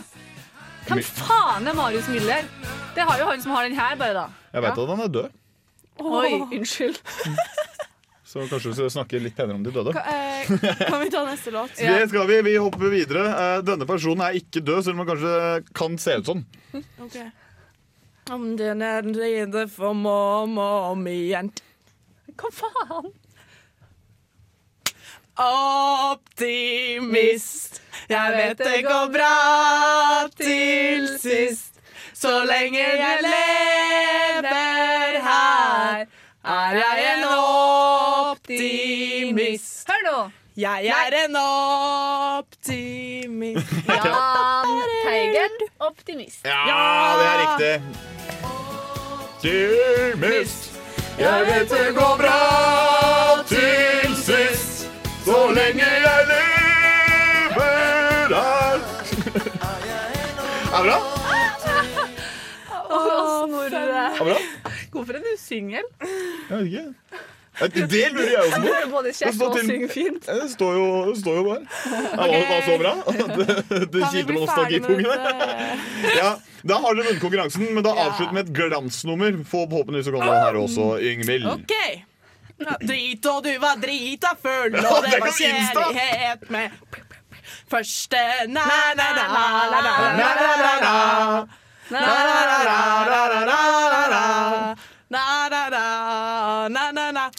Hvem 0.87 0.99
faen 1.03 1.67
er 1.69 1.75
Marius 1.77 2.09
Müller? 2.11 2.47
Det 2.93 3.05
har 3.07 3.19
jo 3.21 3.27
han 3.29 3.41
som 3.41 3.53
har 3.55 3.67
den 3.67 3.77
her, 3.77 3.95
bare, 3.99 4.13
da. 4.13 4.25
Jeg 4.53 4.65
veit 4.65 4.79
at 4.83 4.91
han 4.93 5.03
er 5.05 5.11
død, 5.13 5.39
Oi, 6.03 6.31
unnskyld. 6.57 6.97
så 8.33 8.45
kanskje 8.49 8.71
vi 8.71 8.75
skal 8.79 8.89
snakke 8.95 9.19
litt 9.21 9.35
penere 9.37 9.59
om 9.59 9.63
de 9.65 9.73
døde. 9.73 9.93
Eh, 9.93 10.49
kan 10.89 10.99
vi 11.03 11.09
ta 11.13 11.21
neste 11.27 11.53
låt? 11.53 11.75
Det 11.77 12.07
skal 12.09 12.27
vi, 12.29 12.39
vi 12.49 12.55
hopper 12.57 12.89
videre. 12.93 13.25
Eh, 13.29 13.59
Denne 13.65 13.87
personen 13.89 14.25
er 14.25 14.39
ikke 14.39 14.63
død, 14.65 14.81
selv 14.87 14.97
om 14.97 15.03
han 15.03 15.11
kanskje 15.13 15.35
kan 15.77 15.99
se 16.01 16.17
ut 16.19 16.31
sånn. 16.31 16.45
Okay. 17.05 17.29
Om 18.33 18.47
den 18.57 18.81
er 18.85 19.05
rede 19.05 19.67
for 19.69 19.93
mamma 19.97 20.69
om 20.89 21.05
igjen. 21.11 21.51
Hva 22.33 22.49
faen? 22.57 23.11
Optimist. 26.23 27.81
Jeg 28.09 28.33
vet 28.37 28.57
det 28.57 28.83
går 28.85 29.07
bra 29.13 30.27
til 30.37 31.07
sist. 31.19 31.73
Så 32.13 32.43
lenge 32.45 32.79
jeg 32.79 33.17
lever 33.25 35.19
her, 35.23 36.05
er 36.45 36.71
jeg 36.77 37.15
en 37.17 37.23
optimist. 37.23 38.33
optimist. 38.33 39.87
Hør 39.89 40.01
nå! 40.11 40.29
Jeg 40.57 40.85
er 40.85 41.13
en 41.25 41.35
optimist. 41.35 43.73
Jan 44.05 44.81
Teigert, 45.05 45.61
optimist. 45.79 46.45
Ja, 46.45 46.65
det 47.19 47.25
er 47.31 47.37
riktig. 47.41 47.81
Optimist. 48.43 50.69
Jeg 51.19 51.45
vet 51.47 51.69
det 51.69 51.95
går 51.95 52.17
bra 52.17 52.39
til 53.47 54.15
sist, 54.15 54.52
så 55.25 55.39
lenge 55.55 55.83
jeg 55.83 56.01
lever 56.03 56.33
her. 58.33 58.79
Er 60.73 60.79
det 60.79 60.85
bra? 60.87 60.97
Å, 62.73 63.01
Snorre. 63.47 63.83
Er 63.83 64.17
det 64.17 64.25
bra? 64.27 64.37
Hvorfor 64.93 65.17
er 65.17 65.23
du 65.23 65.31
singel? 65.39 65.85
Jeg 66.49 66.57
vet 66.57 66.67
ikke. 66.67 66.85
Det 67.53 67.83
det 67.91 68.07
lurer 68.15 68.31
jeg 68.31 68.39
også 68.41 68.59
på. 68.63 68.69
er 68.73 68.87
både 68.89 69.11
kjekk 69.13 69.41
og 69.45 69.57
synge 69.61 69.89
fint. 69.93 70.23
Det 70.25 70.47
står 70.55 70.71
jo, 70.73 70.85
det 71.11 71.17
står 71.19 71.35
jo 71.37 71.43
bare. 71.47 71.63
Det 71.83 72.15
var, 72.17 72.29
var 72.49 72.63
så 72.65 72.77
bra. 72.81 72.93
Det, 73.73 73.81
det 73.93 74.07
kilte 74.09 74.33
på 74.33 74.39
nostalgipungene. 74.39 75.17
Ja, 76.17 76.31
da 76.65 76.79
har 76.81 76.97
dere 76.97 77.05
vunnet 77.11 77.21
konkurransen, 77.21 77.67
men 77.75 77.85
da 77.85 77.93
avslutter 77.93 78.33
vi 78.33 78.39
med 78.39 78.49
et 78.49 78.55
glansnummer. 78.57 79.37
For 79.45 79.67
forhåpentligvis 79.69 80.09
så 80.09 80.15
kan 80.17 80.25
det 80.25 80.41
her 80.47 80.59
også, 80.63 80.89
Yngvild. 81.13 81.45
OK. 81.53 81.77
Drit 82.81 83.25
og 83.25 83.43
du 83.43 83.57
var 83.59 83.75
drita 83.81 84.27
full, 84.41 84.75
og 84.85 85.03
det 85.03 85.19
var 85.19 85.31
kjærlighet 85.37 86.49
med 86.49 86.69
Første 87.69 88.17
na-na-na-na-na-na-na-na 88.47 91.47
Na-na-na-na-na-na-na-na 91.89 94.75
Na-na-na-na-na-na 95.09 97.29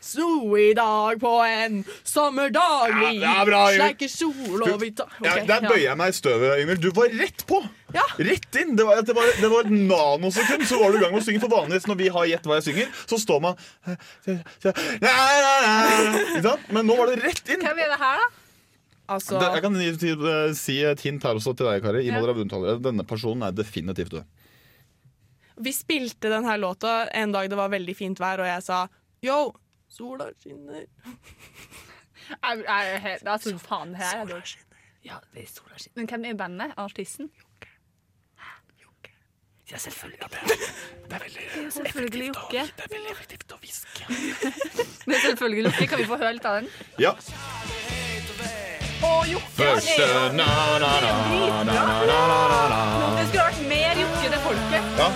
Så 0.00 0.39
i 0.58 0.72
dag 0.74 1.20
på 1.22 1.32
en 1.46 1.84
sommerdag 2.04 2.94
vi 2.96 3.10
Ja, 3.20 3.34
det 3.40 3.46
bra, 3.50 3.60
sleiker 3.74 4.10
sol 4.10 4.64
og 4.66 4.76
vi 4.82 4.90
tar 4.96 5.12
Ja, 5.24 5.36
der 5.46 5.66
bøyer 5.68 5.84
jeg 5.84 6.00
meg 6.00 6.14
i 6.14 6.16
støvet, 6.16 6.56
Yngvild. 6.62 6.82
Du 6.82 6.90
var 6.96 7.12
rett 7.20 7.44
på! 7.46 7.60
Rett 8.18 8.60
inn! 8.60 8.74
Det 8.78 8.86
var, 8.86 9.02
det, 9.06 9.14
var, 9.16 9.30
det 9.40 9.50
var 9.52 9.66
et 9.66 9.72
nanosekund, 9.74 10.66
så 10.68 10.78
var 10.82 10.92
du 10.92 10.98
i 10.98 11.02
gang 11.04 11.14
med 11.14 11.22
å 11.22 11.26
synge. 11.26 11.42
For 11.42 11.52
vanligvis 11.52 11.88
når 11.90 12.00
vi 12.00 12.10
har 12.16 12.28
gjett 12.32 12.50
hva 12.50 12.60
jeg 12.60 12.68
synger, 12.70 12.92
så 13.10 13.18
står 13.20 13.40
man? 13.46 13.54
Men 16.70 16.86
nå 16.86 16.98
var 16.98 17.10
det 17.10 17.18
rett 17.24 17.50
inn. 17.50 17.64
Hvem 17.64 17.82
er 17.86 17.94
det 17.94 18.00
her, 18.02 18.22
da? 18.22 18.28
Altså 19.10 19.40
Det, 19.40 19.46
jeg 19.56 19.62
kan 19.64 19.78
gi, 19.80 19.88
si, 19.98 20.10
si 20.54 20.76
et 20.86 21.00
hint 21.02 21.24
her 21.26 21.38
også 21.40 21.54
til 21.58 21.66
deg, 21.66 21.82
Kari. 21.82 22.04
Ja. 22.06 22.76
Denne 22.78 23.06
personen 23.08 23.42
er 23.48 23.56
definitivt 23.56 24.14
død. 24.14 24.28
Vi 25.60 25.72
spilte 25.76 26.30
denne 26.32 26.54
låta 26.56 27.04
en 27.12 27.34
dag 27.34 27.50
det 27.50 27.58
var 27.58 27.72
veldig 27.72 27.96
fint 27.98 28.20
vær, 28.22 28.40
og 28.40 28.48
jeg 28.48 28.62
sa 28.64 28.84
yo, 29.24 29.50
sola 29.90 30.30
skinner. 30.38 30.86
Jeg, 32.30 32.64
jeg, 32.64 32.66
jeg, 32.66 33.20
jeg 33.24 33.40
tror 33.46 33.62
faen 33.66 33.94
her 33.98 34.24
er 34.24 34.42
skinner. 34.44 34.82
Ja, 35.04 35.22
det 35.34 35.44
er 35.44 35.52
sola 35.52 35.78
skinner. 35.78 36.00
Men 36.00 36.12
hvem 36.14 36.28
er 36.30 36.42
bandet? 36.44 36.76
Artisten? 36.76 37.30
Ja, 39.72 39.78
selvfølgelig. 39.78 40.18
det, 40.30 40.38
er 41.10 41.18
veldig 41.18 41.40
Det 41.54 41.66
er 41.66 41.70
selvfølgelig 41.70 42.26
Jokke. 42.26 42.62
Det 42.76 42.84
er 42.84 42.88
veldig 42.94 43.10
effektivt 43.10 43.52
å 43.52 43.56
hviske. 43.62 44.04
Det 45.06 45.14
er 45.14 45.20
selvfølgelig 45.26 45.64
Jokke. 45.68 45.86
Kan 45.92 45.98
vi 45.98 46.04
få 46.10 46.16
høre 46.18 46.32
litt 46.38 46.46
av 46.50 46.54
den? 46.58 46.66
Ja. 46.98 47.10
Å, 49.00 49.24
Jokke! 49.30 49.50
Første 49.60 50.06
na-na-na-na-na-na-na. 50.40 52.80
Det 53.20 53.26
skulle 53.30 53.46
vært 53.46 53.62
mer 53.70 53.94
Jokke 54.02 54.26
til 54.26 54.40
folket. 54.48 54.84
Ja. 55.04 55.08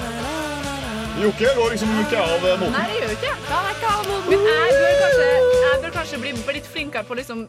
Jokke 1.15 1.51
går 1.57 1.71
liksom 1.71 1.91
ikke 2.03 2.19
av 2.19 2.43
eh, 2.45 2.55
moten. 2.59 2.73
Nei, 2.75 2.85
det 2.91 2.97
gjør 2.99 3.12
ikke. 3.15 3.33
Han 3.49 3.67
er 3.69 3.75
ikke 3.77 3.91
det. 4.09 4.15
Men 4.27 4.47
jeg 4.49 4.73
bør 4.81 4.95
kanskje, 5.01 5.27
jeg 5.65 5.81
bør 5.85 5.93
kanskje 5.95 6.19
bli 6.25 6.33
litt 6.57 6.71
flinkere 6.73 7.07
på 7.07 7.15
å 7.15 7.19
liksom 7.21 7.43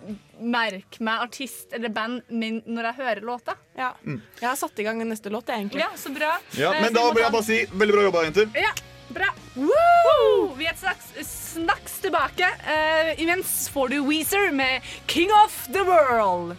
merke 0.53 1.05
meg 1.07 1.23
artist 1.25 1.73
eller 1.73 1.93
band 1.95 2.29
min 2.29 2.59
når 2.67 2.89
jeg 2.91 2.97
hører 2.99 3.21
låta. 3.25 3.55
Ja. 3.79 3.89
Jeg 4.05 4.45
har 4.45 4.59
satt 4.59 4.81
i 4.81 4.85
gang 4.85 5.01
neste 5.09 5.31
låt, 5.33 5.49
egentlig. 5.49 5.81
Ja, 5.81 5.89
så 5.97 6.11
bra. 6.13 6.35
Ja, 6.59 6.73
Eh, 6.75 6.81
men 6.83 6.93
så 6.93 6.97
da 6.99 7.05
vi 7.07 7.15
vil 7.17 7.23
jeg 7.25 7.33
bare 7.33 7.47
si 7.47 7.57
veldig 7.71 7.95
bra 7.95 8.03
jobba, 8.05 8.23
jenter. 8.27 8.51
Ja, 8.61 8.73
bra. 9.15 9.29
Woo! 9.55 10.53
Vi 10.59 10.67
er 10.69 10.77
straks, 10.77 11.09
snaks 11.55 11.97
tilbake. 12.05 12.51
Uh, 12.67 13.11
imens 13.21 13.55
får 13.73 13.95
du 13.95 13.97
Weezer 14.05 14.51
med 14.53 14.81
'King 15.07 15.33
of 15.43 15.57
the 15.73 15.81
World'. 15.89 16.55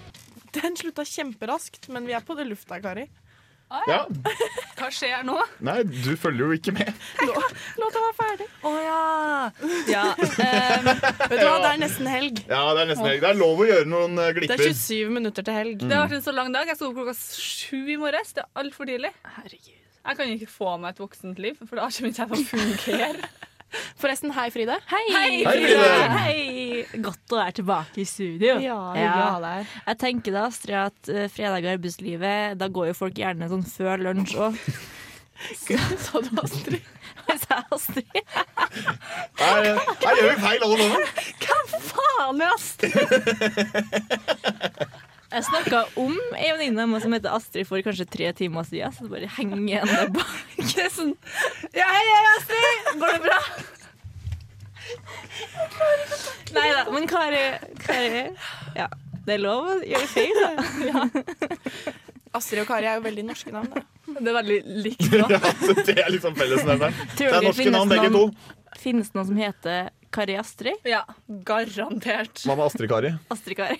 Den 0.56 0.76
slutta 0.76 1.04
kjemperaskt, 1.04 1.88
men 1.88 2.06
vi 2.06 2.14
er 2.18 2.20
på 2.24 2.34
det 2.34 2.48
lufta, 2.50 2.80
Kari. 2.80 3.06
Ja. 3.66 4.02
Hva 4.78 4.88
skjer 4.94 5.24
nå? 5.26 5.36
Nei, 5.66 5.80
du 5.84 6.12
følger 6.20 6.46
jo 6.46 6.56
ikke 6.58 6.74
med. 6.76 6.90
Låta 7.80 8.02
var 8.04 8.12
ferdig. 8.18 8.46
Å 8.62 8.74
ja. 8.82 9.00
ja 9.90 10.04
Um, 10.36 10.86
vet 10.86 11.40
du 11.40 11.46
hva, 11.46 11.56
det 11.62 11.70
er 11.70 11.80
nesten 11.80 12.08
helg. 12.10 12.38
Ja, 12.46 12.60
Det 12.76 12.82
er 12.84 12.90
nesten 12.90 13.08
helg. 13.08 13.22
Det 13.22 13.30
er 13.30 13.38
lov 13.38 13.62
å 13.62 13.66
gjøre 13.66 13.88
noen 13.88 14.20
glipper. 14.36 14.60
Det 14.60 14.68
er 14.68 14.76
27 14.76 15.14
minutter 15.16 15.46
til 15.46 15.56
helg. 15.56 15.80
Det 15.82 15.90
har 15.90 16.06
vært 16.06 16.18
en 16.18 16.26
så 16.26 16.34
lang 16.34 16.52
dag. 16.54 16.68
Jeg 16.70 16.78
sto 16.78 16.90
opp 16.90 17.00
klokka 17.00 17.16
sju 17.16 17.80
i 17.94 17.98
morges. 18.00 18.34
Det 18.36 18.44
er 18.44 18.62
altfor 18.62 18.90
tidlig. 18.90 19.12
Jeg 20.06 20.18
kan 20.20 20.30
ikke 20.36 20.50
få 20.50 20.76
meg 20.82 20.94
et 20.94 21.02
voksent 21.02 21.42
liv, 21.42 21.58
for 21.64 21.80
da 21.80 21.88
kommer 21.90 22.12
ikke 22.12 22.22
jeg 22.22 22.30
til 22.30 22.38
å 22.38 22.48
fungere. 22.52 23.30
Forresten, 23.98 24.30
hei, 24.36 24.50
Fride. 24.54 24.76
Hei, 24.90 25.04
Hei, 25.12 25.44
Fride. 25.44 25.88
Hei. 26.16 27.00
Godt 27.02 27.32
å 27.34 27.40
være 27.40 27.56
tilbake 27.60 28.00
i 28.02 28.06
studio. 28.08 28.56
Ja, 28.62 28.78
ja. 28.96 29.64
Jeg 29.88 29.98
tenker 30.00 30.36
da, 30.36 30.46
Astrid, 30.50 30.76
at 30.86 31.10
uh, 31.12 31.26
fredag 31.32 31.66
i 31.66 31.72
arbeidslivet, 31.74 32.56
da 32.60 32.70
går 32.72 32.92
jo 32.92 32.98
folk 33.00 33.18
gjerne 33.20 33.48
sånn 33.50 33.66
før 33.68 33.96
lunsj 34.06 34.36
òg. 34.48 34.60
Sa 36.06 36.22
du 36.24 36.30
Astrid? 36.40 36.84
Jeg 37.26 37.38
sa 37.42 37.58
Astrid. 37.74 38.06
Her, 39.36 39.66
her 39.74 40.20
gjør 40.20 40.30
vi 40.30 40.36
feil, 40.44 40.60
alle 40.62 40.76
sammen. 40.80 41.02
Hva 41.42 41.56
faen 41.90 42.38
er 42.40 42.50
Astrid? 42.54 42.94
Jeg 45.36 45.44
snakka 45.50 45.82
om 46.00 46.14
ei 46.32 46.48
venninne 46.56 46.86
av 46.86 46.88
meg 46.88 47.02
som 47.04 47.12
heter 47.12 47.34
Astrid 47.36 47.66
for 47.68 47.82
kanskje 47.84 48.06
tre 48.08 48.30
timer 48.38 48.64
siden. 48.64 48.94
Så 48.96 49.04
det 49.04 49.12
bare 49.12 49.28
henger 49.36 49.58
igjen 49.60 49.90
der 49.90 50.12
bak. 50.14 50.30
Det 50.70 50.86
er 50.86 50.92
sånn 50.94 51.12
Ja, 51.76 51.88
hei, 51.92 52.04
hei, 52.08 52.22
Astrid! 52.30 52.88
Går 53.02 53.18
det 53.18 53.20
bra? 53.26 53.40
Nei 56.56 56.66
da, 56.72 56.86
men 56.94 57.08
Kari, 57.10 57.42
Kari 57.82 58.22
Ja, 58.78 58.86
det 59.26 59.34
er 59.34 59.42
lov 59.42 59.68
å 59.74 59.76
gjøre 59.82 60.08
feil, 60.08 60.40
da. 60.40 60.50
Astrid 62.38 62.62
og 62.62 62.70
Kari 62.70 62.88
er 62.88 62.96
jo 63.00 63.04
veldig 63.04 63.24
norske 63.26 63.52
navn. 63.52 63.68
Da. 63.74 63.84
Det 64.06 64.30
er 64.30 64.36
veldig 64.38 64.58
likt 64.86 65.06
Ja, 65.20 65.28
det 65.28 65.98
er 65.98 66.12
liksom 66.14 66.36
fellesnevneren. 66.38 66.96
Det 67.18 67.28
er 67.28 67.44
norske 67.44 67.72
navn, 67.74 67.92
begge 67.92 68.12
to. 68.14 68.24
Finnes 68.80 69.12
det 69.12 69.18
noen 69.18 69.28
som 69.34 69.40
heter 69.40 69.90
Kari 70.16 70.36
Astrid? 70.40 70.80
Ja, 70.88 71.02
garantert. 71.44 72.40
Hva 72.46 72.54
med 72.56 72.64
Astrid 72.70 72.88
Kari? 72.88 73.10
Astrid 73.34 73.58
Kari. 73.58 73.76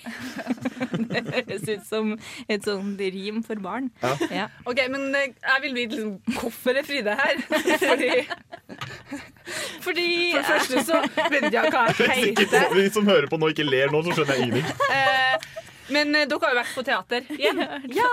Det 1.07 1.23
høres 1.31 1.65
ut 1.71 1.87
som 1.89 2.11
et 2.53 2.67
sånt 2.67 3.01
rim 3.01 3.41
for 3.47 3.61
barn. 3.65 3.89
Ja. 4.03 4.13
Ja. 4.43 4.47
Ok, 4.69 4.83
men 4.93 5.09
eh, 5.17 5.33
jeg 5.33 5.65
vil 5.65 5.77
vite 5.79 5.97
liksom, 5.97 6.37
hvorfor 6.41 6.77
er 6.77 6.85
Fride 6.87 7.17
her. 7.17 7.41
Fordi, 7.87 8.11
Fordi 9.87 10.07
For 10.35 10.41
det 10.41 10.47
første 10.51 10.85
så 10.87 11.01
vet 11.33 11.49
jeg 11.55 11.73
hva 11.73 11.85
jeg 11.95 12.35
Hvis 12.37 12.51
de 12.53 12.89
som 12.95 13.09
hører 13.09 13.31
på 13.31 13.39
nå, 13.41 13.53
ikke 13.55 13.67
ler 13.67 13.95
nå, 13.95 14.03
så 14.05 14.17
skjønner 14.19 14.37
jeg 14.37 14.51
ingenting. 14.51 15.66
Men 15.93 16.15
eh, 16.15 16.27
dere 16.29 16.43
har 16.43 16.55
jo 16.55 16.59
vært 16.59 16.75
på 16.77 16.85
teater 16.87 17.29
igjen. 17.37 17.63
Ja! 17.95 18.11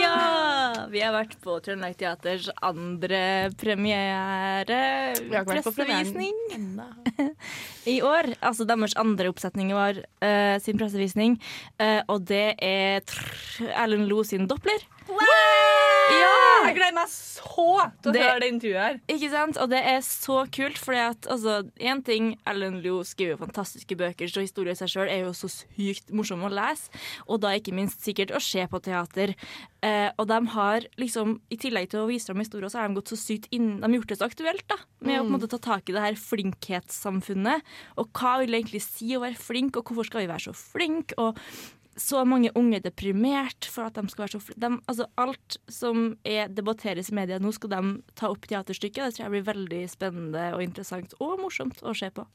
ja! 0.00 0.16
Vi 0.92 1.02
har 1.02 1.14
vært 1.14 1.36
på 1.44 1.56
Trøndelag 1.64 1.96
Teaters 2.00 2.48
andre 2.64 3.50
premiere 3.60 4.80
Vi 5.18 5.32
har 5.32 5.44
ikke 5.44 5.56
vært 5.56 5.68
på 5.68 5.74
pressevisning 5.78 7.30
i 7.94 7.98
år. 8.04 8.34
Altså 8.44 8.66
deres 8.68 8.96
andre 9.00 9.30
oppsetning 9.32 9.72
var 9.76 10.00
eh, 10.24 10.56
sin 10.62 10.80
pressevisning, 10.80 11.38
eh, 11.82 12.00
og 12.08 12.26
det 12.28 12.46
er 12.62 13.02
Erlend 13.72 14.08
Lo 14.10 14.22
sin 14.26 14.48
Doppler. 14.50 14.84
Ja! 15.08 16.32
Jeg 16.64 16.76
gleder 16.78 16.94
meg 16.96 17.08
så 17.12 17.90
til 18.02 18.10
å 18.10 18.12
Det- 18.14 18.22
høre 18.22 18.40
det 18.40 18.48
intervjuet 18.52 18.80
her. 18.80 19.00
Ikke 19.08 19.30
sant? 19.30 19.56
Og 19.60 19.68
det 19.70 19.80
er 19.84 20.00
så 20.00 20.44
kult, 20.50 20.78
at 20.88 21.20
altså, 21.28 21.70
en 21.78 22.02
ting 22.02 22.38
Ellen 22.46 22.80
Lo 22.82 23.02
skriver 23.04 23.36
fantastiske 23.38 23.96
bøker, 23.96 24.26
så 24.28 24.40
historie 24.40 24.72
i 24.72 24.74
seg 24.74 24.88
sjøl 24.88 25.08
er 25.10 25.24
jo 25.24 25.32
så 25.32 25.48
sykt 25.52 26.10
morsom 26.10 26.40
å 26.42 26.50
lese, 26.50 26.88
og 27.28 27.40
da 27.40 27.48
ikke 27.48 27.74
minst 27.74 28.00
sikkert 28.00 28.32
å 28.34 28.40
se 28.40 28.66
på 28.66 28.80
teater. 28.82 29.34
Eh, 29.82 30.10
og 30.18 30.26
de 30.28 30.46
har 30.46 30.80
liksom, 30.98 31.40
i 31.50 31.56
tillegg 31.56 31.90
til 31.90 32.00
å 32.00 32.08
vise 32.08 32.26
fram 32.26 32.40
historier, 32.40 32.70
så 32.70 32.80
har 32.80 32.88
de 32.88 32.94
gått 32.94 33.12
så 33.12 33.18
sykt 33.20 33.48
inn 33.52 33.80
De 33.80 33.82
har 33.86 34.00
gjort 34.00 34.08
det 34.08 34.18
så 34.18 34.28
aktuelt, 34.30 34.66
da, 34.68 34.76
med 35.00 35.20
å 35.20 35.24
på 35.28 35.34
en 35.34 35.38
måte 35.40 35.50
ta 35.50 35.58
tak 35.58 35.88
i 35.88 35.92
det 35.92 36.00
her 36.00 36.14
flinkhetssamfunnet. 36.14 37.62
Og 37.98 38.12
hva 38.12 38.38
vil 38.40 38.48
det 38.52 38.64
egentlig 38.64 38.82
si 38.82 39.12
å 39.14 39.20
være 39.20 39.36
flink, 39.36 39.76
og 39.76 39.84
hvorfor 39.84 40.06
skal 40.06 40.20
vi 40.26 40.32
være 40.32 40.48
så 40.48 40.54
flinke? 40.56 41.12
Og 41.18 41.36
så 41.96 42.24
mange 42.26 42.50
unge 42.58 42.78
er 42.78 42.84
deprimert 42.84 43.68
for 43.70 43.86
at 43.88 43.94
de 43.98 44.08
skal 44.10 44.24
være 44.24 44.34
så 44.36 44.40
flinke. 44.42 44.80
altså 44.90 45.06
Alt 45.20 45.58
som 45.70 46.16
er, 46.24 46.48
debatteres 46.48 47.10
i 47.10 47.14
media 47.14 47.38
nå, 47.38 47.52
skal 47.54 47.70
de 47.70 47.82
ta 48.18 48.30
opp 48.32 48.48
teaterstykket. 48.50 49.04
Det 49.04 49.16
tror 49.16 49.24
jeg 49.26 49.34
blir 49.36 49.46
veldig 49.46 49.82
spennende 49.92 50.48
og 50.56 50.64
interessant 50.64 51.14
og 51.20 51.38
morsomt 51.42 51.82
å 51.82 51.94
se 51.96 52.10
på. 52.14 52.26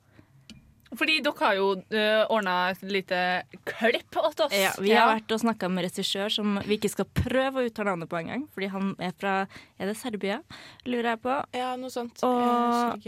Fordi 0.97 1.19
dere 1.21 1.45
har 1.45 1.53
jo 1.53 1.67
uh, 1.77 2.23
ordna 2.33 2.53
et 2.71 2.81
lite 2.89 3.17
klipp 3.69 4.15
åt 4.17 4.39
oss. 4.47 4.55
Ja, 4.57 4.71
vi 4.81 4.95
har 4.95 5.11
vært 5.11 5.35
og 5.35 5.43
snakka 5.43 5.69
med 5.69 5.85
regissør 5.85 6.33
som 6.33 6.57
vi 6.65 6.79
ikke 6.79 6.89
skal 6.89 7.05
prøve 7.13 7.61
å 7.61 7.67
uttale 7.69 7.91
navnet 7.91 8.09
på 8.09 8.17
engang, 8.17 8.47
fordi 8.55 8.71
han 8.73 8.95
er 8.97 9.13
fra 9.13 9.35
Er 9.77 9.91
det 9.91 9.97
Serbia, 9.99 10.39
lurer 10.89 11.11
jeg 11.13 11.21
på. 11.27 11.35
Ja, 11.53 11.75
noe 11.77 11.93
sånt. 11.93 12.23
Og- 12.25 13.05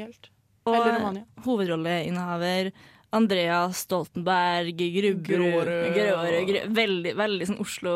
Eller 0.68 1.00
Romania. 1.00 1.26
hovedrolleinnehaver 1.42 2.72
Andrea 3.12 3.60
Stoltenberg, 3.76 4.78
Grubberud. 4.80 5.72
Grårød, 5.96 6.72
Veldig, 6.72 7.14
veldig 7.20 7.48
sånn. 7.50 7.60
Oslo 7.60 7.94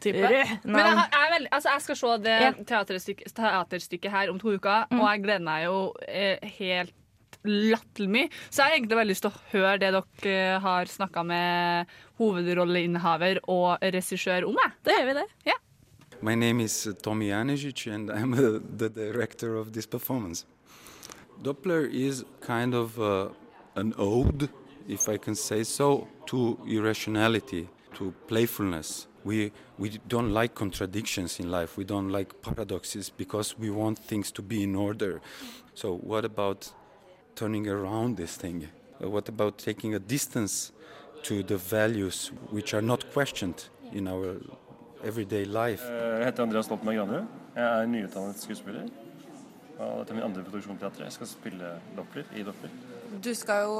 Type. 0.00 0.20
Men 0.64 0.80
jeg, 0.80 0.96
jeg, 0.96 1.20
er 1.20 1.32
veldig, 1.34 1.50
altså 1.52 1.74
jeg 1.74 1.84
skal 1.84 1.98
se 2.00 2.12
det 2.24 2.36
Ja. 2.40 2.50
teaterstykket, 2.72 3.32
teaterstykket 3.36 4.12
her 4.12 4.32
om 4.32 4.38
to 4.40 4.54
uker, 4.56 4.86
og 4.92 5.04
jeg 5.08 5.22
gleder 5.24 5.44
meg 5.44 5.64
jo 5.66 5.78
eh, 6.08 6.38
helt 6.58 6.94
latterlig 7.44 8.10
mye. 8.10 8.28
Så 8.48 8.62
jeg 8.62 8.64
har 8.64 8.76
egentlig 8.78 8.98
veldig 8.98 9.12
lyst 9.12 9.24
til 9.26 9.32
å 9.32 9.42
høre 9.52 9.76
det 9.82 9.92
dere 9.92 10.34
eh, 10.34 10.58
har 10.64 10.88
snakka 10.88 11.24
med 11.28 11.92
hovedrolleinnehaver 12.20 13.42
og 13.52 13.84
regissør 13.84 14.48
om. 14.48 14.56
Jeg. 14.60 14.72
Da 14.88 14.96
gjør 14.98 15.08
vi 15.10 15.16
det. 15.20 15.26
Ja. 15.52 15.58
My 16.24 16.34
name 16.34 16.64
is 16.64 16.86
uh, 16.86 16.94
Tommy 16.94 17.28
Janezic, 17.28 17.86
and 17.92 18.10
I'm 18.10 18.32
uh, 18.32 18.60
the 18.78 18.88
director 18.88 19.56
of 19.56 19.72
this 19.72 19.84
performance. 19.86 20.46
Doppler 21.42 21.84
is 21.92 22.24
kind 22.40 22.74
of 22.74 22.98
uh, 22.98 23.28
an 23.76 23.94
ode, 23.98 24.48
if 24.88 25.08
I 25.08 25.16
can 25.18 25.34
say 25.34 25.64
so, 25.64 26.06
to 26.26 26.58
irrationality, 26.66 27.68
to 27.94 28.12
playfulness. 28.28 29.06
We, 29.24 29.52
we 29.78 29.98
don't 30.06 30.30
like 30.32 30.54
contradictions 30.54 31.40
in 31.40 31.50
life, 31.50 31.76
we 31.78 31.84
don't 31.84 32.10
like 32.10 32.42
paradoxes 32.42 33.10
because 33.10 33.58
we 33.58 33.70
want 33.70 33.98
things 33.98 34.30
to 34.32 34.42
be 34.42 34.62
in 34.62 34.74
order. 34.76 35.20
So, 35.74 35.96
what 35.96 36.24
about 36.24 36.72
turning 37.34 37.66
around 37.68 38.16
this 38.16 38.36
thing? 38.36 38.68
Uh, 39.02 39.08
what 39.08 39.28
about 39.28 39.58
taking 39.58 39.94
a 39.94 39.98
distance 39.98 40.72
to 41.22 41.42
the 41.42 41.56
values 41.56 42.30
which 42.50 42.74
are 42.74 42.82
not 42.82 43.10
questioned 43.12 43.64
in 43.92 44.06
our 44.08 44.36
everyday 45.02 45.44
life? 45.44 45.82
Eh, 45.82 46.18
Jeg 46.18 46.24
heter 46.26 46.42
Andreas 46.42 46.64
Stoltenberg 46.66 46.96
Granerud. 46.96 47.26
Jeg 47.56 47.82
er 47.82 47.86
nyutdannet 47.86 48.40
skuespiller. 48.42 48.88
Og 49.78 50.06
dette 50.06 50.20
er 50.20 50.44
produksjon 50.44 50.76
på 50.76 50.84
teatret. 50.84 51.04
Jeg 51.04 51.12
skal 51.12 51.26
spille 51.26 51.70
Doppler 51.96 52.24
i 52.36 52.42
Doppler. 52.42 52.70
Du 53.22 53.30
skal 53.36 53.66
jo 53.66 53.76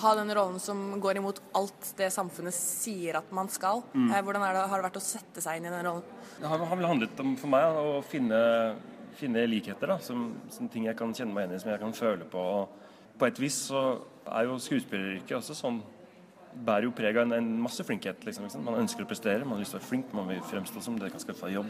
ha 0.00 0.12
den 0.18 0.32
rollen 0.34 0.58
som 0.60 1.00
går 1.00 1.20
imot 1.20 1.40
alt 1.56 1.92
det 1.98 2.10
samfunnet 2.12 2.54
sier 2.54 3.20
at 3.20 3.30
man 3.34 3.48
skal. 3.52 3.82
Mm. 3.94 4.10
Eh, 4.10 4.22
Hvordan 4.22 4.44
er 4.44 4.58
det, 4.58 4.66
har 4.70 4.82
det 4.82 4.88
vært 4.90 5.00
å 5.00 5.04
sette 5.04 5.44
seg 5.44 5.58
inn 5.58 5.68
i 5.68 5.72
den 5.72 5.86
rollen? 5.86 6.04
Det 6.36 6.50
har, 6.50 6.66
har 6.70 6.80
vel 6.80 6.90
handlet 6.90 7.24
om 7.24 7.34
for 7.40 7.52
meg 7.54 7.80
å 7.80 7.98
finne, 8.04 8.38
finne 9.16 9.46
likheter, 9.48 9.94
da, 9.94 9.98
som, 10.04 10.28
som 10.52 10.68
ting 10.72 10.88
jeg 10.90 10.98
kan 10.98 11.14
kjenne 11.16 11.32
meg 11.32 11.46
igjen 11.46 11.56
i, 11.56 11.62
som 11.64 11.72
jeg 11.72 11.82
kan 11.82 11.96
føle 11.96 12.28
på. 12.28 12.46
Og 12.60 13.18
på 13.20 13.28
et 13.30 13.40
vis 13.40 13.60
så 13.70 13.86
er 14.26 14.48
jo 14.48 14.58
skuespilleryrket 14.60 15.38
også 15.38 15.56
sånn 15.56 15.80
bærer 16.56 16.86
jo 16.86 16.92
preg 16.96 17.18
av 17.18 17.26
en, 17.26 17.34
en 17.36 17.48
masse 17.60 17.84
flinkhet. 17.84 18.22
Liksom, 18.24 18.46
liksom. 18.46 18.64
Man 18.64 18.78
ønsker 18.80 19.04
å 19.04 19.08
prestere, 19.08 19.44
man 19.44 19.58
har 19.58 19.64
lyst 19.64 19.74
til 19.74 19.80
å 19.80 19.82
være 19.82 19.90
flink, 19.90 20.12
man 20.16 20.30
vil 20.30 20.42
fremstå 20.50 20.82
som 20.84 20.96
det 21.00 21.10
kan 21.12 21.22
skaffe 21.22 21.50
jobb. 21.52 21.68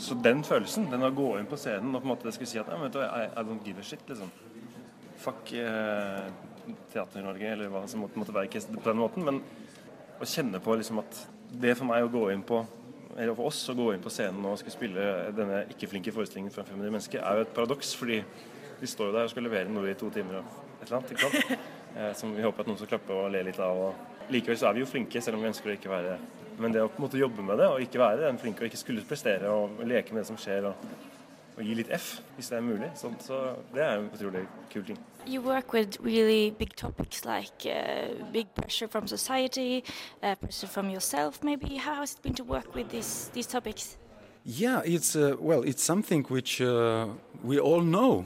Så 0.00 0.16
den 0.24 0.40
følelsen, 0.46 0.88
den 0.92 1.04
å 1.04 1.12
gå 1.12 1.34
inn 1.40 1.48
på 1.50 1.58
scenen 1.60 1.92
og 1.92 2.00
på 2.00 2.08
en 2.08 2.12
måte 2.14 2.32
skulle 2.32 2.48
si 2.48 2.60
at 2.60 2.70
«Nei, 2.72 2.78
vet 2.86 2.96
du, 2.96 3.02
I, 3.04 3.26
I 3.28 3.44
don't 3.44 3.66
give 3.66 3.82
a 3.82 3.84
shit, 3.86 4.04
liksom. 4.08 4.32
Fuck 5.26 5.52
eh, 5.58 6.24
Teater-Norge, 6.92 7.52
eller 7.52 7.70
hva 7.72 7.84
som 7.90 8.02
måtte, 8.04 8.18
måtte 8.20 8.34
være 8.34 8.50
ikke 8.50 8.64
på 8.78 8.88
den 8.88 9.00
måten. 9.02 9.26
Men 9.26 9.42
å 10.16 10.28
kjenne 10.28 10.62
på 10.62 10.78
liksom 10.78 11.02
at 11.02 11.22
det 11.52 11.76
for 11.78 11.88
meg 11.88 12.06
å 12.06 12.12
gå 12.12 12.28
inn 12.32 12.44
på 12.46 12.64
eller 13.16 13.32
for 13.32 13.48
oss 13.48 13.62
å 13.72 13.76
gå 13.76 13.86
inn 13.94 14.02
på 14.04 14.12
scenen 14.12 14.44
og 14.44 14.58
skulle 14.60 14.74
spille 14.74 15.04
denne 15.32 15.62
ikke-flinke 15.72 16.12
forestillingen 16.12 16.52
fra 16.52 16.66
500 16.66 16.92
mennesker, 16.92 17.22
er 17.24 17.38
jo 17.38 17.46
et 17.46 17.54
paradoks, 17.56 17.94
fordi 17.96 18.18
vi 18.76 18.90
står 18.90 19.08
jo 19.08 19.14
der 19.14 19.28
og 19.28 19.32
skal 19.32 19.46
levere 19.46 19.72
noe 19.72 19.88
i 19.88 19.96
to 19.96 20.10
timer 20.12 20.42
og 20.42 20.58
et 20.82 20.84
eller 20.84 20.98
annet. 21.00 21.16
ikke 21.16 21.30
sant? 21.30 21.66
Eh, 21.96 22.10
som 22.12 22.28
vi 22.36 22.42
håper 22.44 22.60
at 22.60 22.66
noen 22.68 22.76
skal 22.76 22.90
klappe 22.90 23.14
og 23.16 23.30
le 23.32 23.40
litt 23.46 23.56
av. 23.64 23.78
Og 23.80 24.28
likevel 24.28 24.58
så 24.60 24.66
er 24.68 24.74
vi 24.76 24.82
jo 24.82 24.88
flinke, 24.90 25.22
selv 25.24 25.38
om 25.38 25.46
vi 25.46 25.48
ønsker 25.48 25.70
å 25.70 25.76
ikke 25.78 25.88
være 25.88 26.18
Men 26.60 26.74
det 26.74 26.82
å 26.84 26.90
på 26.92 27.00
en 27.00 27.04
måte 27.06 27.16
jobbe 27.16 27.40
med 27.40 27.56
det, 27.56 27.70
og 27.72 27.80
ikke 27.80 28.02
være 28.02 28.26
den 28.26 28.40
flinke 28.42 28.60
og 28.60 28.68
ikke 28.68 28.80
skulle 28.82 29.04
prestere 29.08 29.48
og 29.48 29.80
leke 29.88 30.12
med 30.12 30.20
det 30.20 30.28
som 30.28 30.36
skjer, 30.40 30.68
og, 30.68 31.00
og 31.56 31.64
gi 31.64 31.78
litt 31.80 31.92
F, 31.96 32.18
hvis 32.36 32.52
det 32.52 32.58
er 32.58 32.68
mulig, 32.68 32.90
så, 33.00 33.14
så 33.24 33.40
det 33.72 33.84
er 33.84 33.96
en 33.96 34.10
utrolig 34.12 34.44
kul 34.72 34.84
ting. 34.88 35.00
You 35.26 35.40
work 35.40 35.72
with 35.72 35.98
really 36.00 36.50
big 36.50 36.76
topics 36.76 37.24
like 37.24 37.66
uh, 37.66 38.24
big 38.32 38.46
pressure 38.54 38.86
from 38.86 39.08
society, 39.08 39.82
uh, 40.22 40.36
pressure 40.36 40.68
from 40.68 40.88
yourself. 40.88 41.42
Maybe 41.42 41.76
how 41.76 41.94
has 41.96 42.12
it 42.12 42.22
been 42.22 42.34
to 42.34 42.44
work 42.44 42.74
with 42.74 42.88
these 42.90 43.30
these 43.32 43.48
topics? 43.48 43.96
Yeah, 44.44 44.82
it's 44.84 45.16
uh, 45.16 45.34
well, 45.40 45.62
it's 45.62 45.82
something 45.82 46.22
which 46.28 46.60
uh, 46.60 47.08
we 47.42 47.58
all 47.58 47.80
know, 47.80 48.24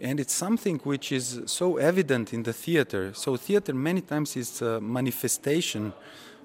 and 0.00 0.18
it's 0.18 0.32
something 0.32 0.80
which 0.84 1.12
is 1.12 1.40
so 1.44 1.76
evident 1.76 2.32
in 2.32 2.42
the 2.42 2.54
theater. 2.54 3.12
So 3.12 3.36
theater 3.36 3.74
many 3.74 4.00
times 4.00 4.36
is 4.36 4.62
a 4.62 4.80
manifestation 4.80 5.92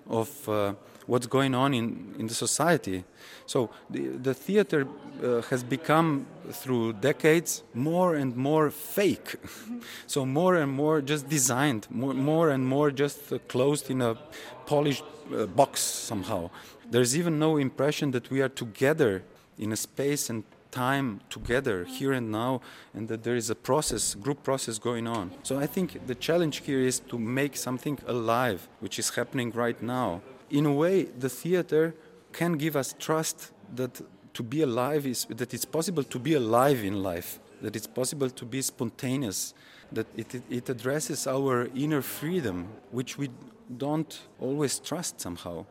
of 0.10 0.50
uh, 0.50 0.74
what's 1.06 1.28
going 1.28 1.54
on 1.54 1.74
in, 1.74 2.16
in 2.20 2.28
the 2.28 2.34
society. 2.34 3.04
So 3.46 3.70
the, 3.90 4.08
the 4.08 4.34
theater 4.34 4.88
uh, 5.24 5.42
has 5.44 5.64
become 5.64 6.26
through 6.52 6.94
decades 6.94 7.64
more 7.74 8.16
and 8.16 8.36
more 8.36 8.72
fake. 8.72 9.36
so 10.08 10.26
more 10.26 10.56
and 10.56 10.72
more 10.72 11.02
just 11.02 11.30
designed, 11.30 11.88
more, 11.90 12.14
more 12.14 12.50
and 12.50 12.66
more 12.66 12.92
just 12.92 13.32
uh, 13.32 13.38
closed 13.48 13.90
in 13.90 14.02
a 14.02 14.18
polished 14.66 15.04
uh, 15.34 15.46
box 15.46 15.82
somehow. 15.82 16.50
There's 16.90 17.18
even 17.18 17.40
no 17.40 17.58
impression 17.58 18.12
that 18.12 18.30
we 18.30 18.42
are 18.42 18.50
together 18.50 19.24
in 19.58 19.72
a 19.72 19.76
space 19.76 20.30
and 20.30 20.44
time 20.72 21.22
together 21.30 21.86
here 21.86 22.12
and 22.12 22.30
now 22.32 22.60
and 22.94 23.08
that 23.08 23.24
there 23.24 23.38
is 23.38 23.50
a 23.50 23.56
process 23.56 24.14
group 24.14 24.44
process 24.44 24.78
going 24.78 25.08
on 25.08 25.32
so 25.42 25.58
i 25.58 25.66
think 25.66 26.06
the 26.06 26.14
challenge 26.28 26.58
here 26.66 26.82
is 26.82 27.00
to 27.00 27.18
make 27.18 27.56
something 27.56 27.98
alive 28.08 28.68
which 28.82 29.00
is 29.00 29.08
happening 29.16 29.50
right 29.52 29.82
now 29.82 30.22
in 30.50 30.66
a 30.66 30.74
way 30.74 31.04
the 31.04 31.30
theater 31.30 31.94
can 32.34 32.54
give 32.54 32.76
us 32.76 32.96
trust 33.00 33.52
that 33.76 34.02
to 34.34 34.44
be 34.44 34.62
alive 34.62 35.06
is 35.06 35.26
that 35.30 35.54
it's 35.54 35.66
possible 35.66 36.04
to 36.04 36.20
be 36.20 36.34
alive 36.34 36.84
in 36.84 37.02
life 37.02 37.40
that 37.62 37.76
it's 37.76 37.88
possible 37.88 38.30
to 38.30 38.46
be 38.46 38.62
spontaneous 38.62 39.54
that 39.92 40.08
it, 40.18 40.42
it, 40.50 40.70
addresses 40.70 41.28
our 41.28 41.70
inner 41.76 42.02
freedom 42.02 42.68
which 42.92 43.18
we 43.18 43.30
don't 43.78 44.20
always 44.40 44.80
trust 44.80 45.22
somehow. 45.22 45.66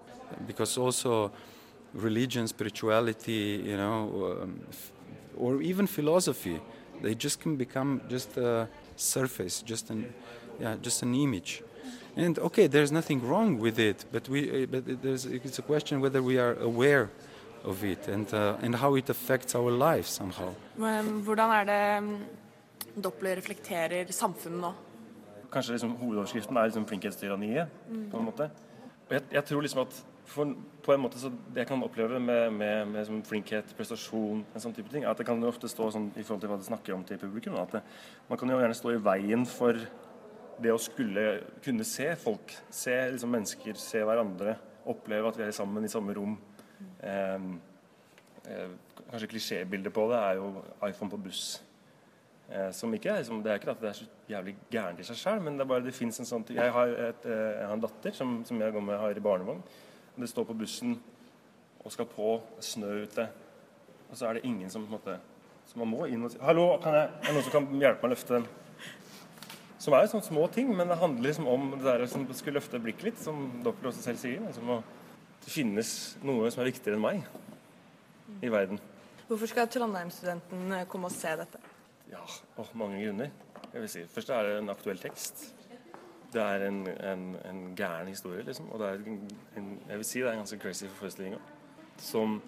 Because 0.47 0.79
also 0.79 1.33
religion 1.93 2.49
spirituality 2.49 3.62
you 3.64 3.77
know 3.77 4.39
um, 4.43 4.61
or 5.37 5.62
even 5.62 5.87
philosophy 5.87 6.61
they 7.03 7.14
just 7.14 7.41
can 7.41 7.55
become 7.55 8.01
just 8.09 8.37
a 8.37 8.68
surface 8.97 9.62
just 9.62 9.91
an 9.91 10.12
yeah 10.59 10.75
just 10.83 11.05
an 11.05 11.14
image 11.14 11.62
and 12.17 12.39
okay 12.39 12.67
there's 12.69 12.93
nothing 12.93 13.21
wrong 13.29 13.59
with 13.61 13.79
it 13.79 14.07
but 14.12 14.29
we 14.29 14.41
uh, 14.65 14.67
but 14.67 14.83
it's 15.05 15.59
a 15.59 15.62
question 15.62 16.01
whether 16.01 16.23
we 16.23 16.39
are 16.39 16.55
aware 16.62 17.09
of 17.65 17.83
it 17.85 18.09
and 18.09 18.33
uh, 18.35 18.57
and 18.62 18.75
how 18.77 18.95
it 18.97 19.11
affects 19.11 19.55
our 19.55 19.71
lives 19.71 20.11
somehow 20.11 20.55
Hvordan 21.25 21.51
er 21.51 21.65
det 21.65 22.03
mm, 22.03 22.17
Doppler 23.03 23.37
reflekterer 23.37 24.12
samfunnet 24.12 24.61
nå? 24.61 24.73
Kanskje 25.53 25.73
liksom 25.73 25.97
hovedoverskriften 25.97 26.57
er 26.57 26.65
liksom 26.69 26.87
flinkhetstyranniet, 26.87 27.69
Mm. 27.91 28.11
på 28.11 28.19
en 28.19 28.25
måte. 28.25 28.51
Og 29.09 29.12
jeg, 29.15 29.23
jeg 29.33 29.45
tror 29.45 29.61
liksom 29.61 29.81
at 29.81 30.05
for, 30.25 30.55
på 30.83 30.93
en 30.93 31.01
måte 31.01 31.19
så 31.19 31.29
det 31.29 31.62
jeg 31.62 31.67
kan 31.67 31.83
oppleve 31.83 32.21
med, 32.21 32.51
med, 32.51 32.87
med 32.87 33.01
liksom 33.01 33.23
flinkhet, 33.23 33.75
prestasjon, 33.77 34.45
en 34.55 34.61
sånn 34.61 34.75
type 34.75 34.91
ting, 34.93 35.05
er 35.05 35.11
at 35.11 35.19
det 35.19 35.27
kan 35.27 35.43
jo 35.43 35.49
ofte 35.51 35.69
stå 35.69 35.91
sånn 35.95 36.09
i 36.17 36.23
forhold 36.23 36.41
til 36.41 36.51
hva 36.51 36.57
det 36.59 36.67
snakker 36.67 36.95
om 36.95 37.05
til 37.05 37.19
publikum. 37.19 37.55
At 37.61 37.73
det, 37.77 37.83
man 38.29 38.39
kan 38.39 38.51
jo 38.51 38.59
gjerne 38.59 38.75
stå 38.79 38.95
i 38.95 39.03
veien 39.05 39.47
for 39.47 39.79
det 40.63 40.73
å 40.73 40.81
skulle 40.81 41.25
kunne 41.65 41.87
se 41.89 42.11
folk. 42.21 42.55
Se 42.71 42.95
liksom 43.13 43.33
mennesker, 43.35 43.79
se 43.81 44.03
hverandre. 44.05 44.57
Oppleve 44.91 45.31
at 45.31 45.39
vi 45.41 45.47
er 45.47 45.55
sammen 45.57 45.85
i 45.85 45.93
samme 45.93 46.15
rom. 46.17 46.35
Eh, 47.01 47.47
eh, 48.51 48.75
kanskje 49.11 49.31
klisjébildet 49.31 49.95
på 49.95 50.09
det 50.11 50.19
er 50.21 50.41
jo 50.41 50.51
iPhone 50.89 51.13
på 51.13 51.23
buss. 51.27 51.47
Eh, 52.49 52.71
som 52.77 52.93
ikke 52.93 53.09
er, 53.09 53.23
liksom, 53.23 53.41
det 53.43 53.53
er 53.53 53.61
ikke 53.61 53.73
at 53.73 53.81
det 53.81 53.89
er 53.89 53.97
så 53.97 54.07
jævlig 54.29 54.55
gærent 54.71 55.01
i 55.01 55.07
seg 55.09 55.17
sjøl, 55.17 55.41
men 55.41 55.57
det 55.57 55.65
er 55.65 55.71
bare 55.71 55.85
det 55.87 55.95
fins 55.97 56.21
en 56.21 56.29
sånn 56.29 56.45
Jeg 56.53 56.73
har, 56.77 56.89
eh, 56.93 57.15
jeg 57.25 57.65
har 57.65 57.73
en 57.73 57.85
datter 57.85 58.13
som, 58.13 58.35
som 58.45 58.61
jeg 58.61 58.73
går 58.73 58.85
med 58.85 59.01
har 59.01 59.17
i 59.17 59.25
barnevogn. 59.25 59.63
Og 60.15 60.21
Det 60.21 60.29
står 60.29 60.45
på 60.51 60.59
bussen 60.59 60.99
og 61.85 61.93
skal 61.93 62.07
på, 62.07 62.41
snø 62.61 63.05
ute, 63.05 63.29
og 64.11 64.17
så 64.17 64.29
er 64.29 64.35
det 64.35 64.45
ingen 64.45 64.71
som 64.71 64.85
på 64.85 64.93
en 64.93 64.99
måte 64.99 65.21
Så 65.65 65.79
man 65.81 65.89
må 65.89 66.05
inn 66.05 66.23
og 66.25 66.31
si 66.31 66.39
'Hallo, 66.39 66.77
kan 66.77 66.93
jeg, 66.93 67.09
er 67.09 67.25
det 67.25 67.33
noen 67.33 67.43
som 67.43 67.53
kan 67.53 67.81
hjelpe 67.81 68.03
meg 68.03 68.05
å 68.05 68.15
løfte 68.15 68.35
den?' 68.35 68.49
Som 69.85 69.93
er 69.93 70.07
jo 70.07 70.14
sånne 70.14 70.24
små 70.24 70.47
ting, 70.49 70.70
men 70.72 70.89
det 70.89 70.97
handler 70.97 71.28
liksom 71.28 71.49
om 71.51 71.64
det 71.74 71.85
der 71.85 72.07
som 72.09 72.24
skulle 72.32 72.57
løfte 72.57 72.80
blikket 72.80 73.11
litt, 73.11 73.18
som 73.20 73.43
Doppler 73.64 73.91
også 73.91 74.07
selv 74.07 74.20
sier. 74.22 74.41
Liksom 74.41 74.70
å, 74.72 74.78
det 75.45 75.51
finnes 75.53 75.91
noe 76.24 76.49
som 76.53 76.62
er 76.62 76.70
viktigere 76.70 76.97
enn 76.97 77.05
meg 77.05 78.41
i 78.41 78.53
verden. 78.53 78.80
Hvorfor 79.28 79.51
skal 79.51 79.68
Trondheim-studenten 79.68 80.72
eh, 80.72 80.87
komme 80.89 81.11
og 81.11 81.12
se 81.12 81.35
dette? 81.37 81.61
Ja, 82.09 82.22
åh, 82.61 82.70
mange 82.80 83.03
grunner. 83.03 83.32
Jeg 83.74 83.82
vil 83.82 83.91
si. 83.93 84.05
Først 84.14 84.32
er 84.32 84.49
det 84.49 84.59
en 84.62 84.72
aktuell 84.72 85.01
tekst. 85.03 85.47
Det 86.32 86.43
er 86.43 86.64
en, 86.66 86.80
en, 86.89 87.24
en 87.45 87.62
gæren 87.76 88.09
historie, 88.09 88.45
liksom. 88.47 88.70
Og 88.72 88.80
det 88.80 88.89
er 88.89 89.03
en, 89.05 89.18
en, 89.61 89.70
jeg 89.89 90.01
vil 90.01 90.09
si 90.09 90.22
det 90.22 90.28
er 90.30 90.39
en 90.39 90.43
ganske 90.47 90.59
crazy 90.62 90.89
forestilling 90.97 91.37
òg. 91.37 91.51
Som, 92.01 92.39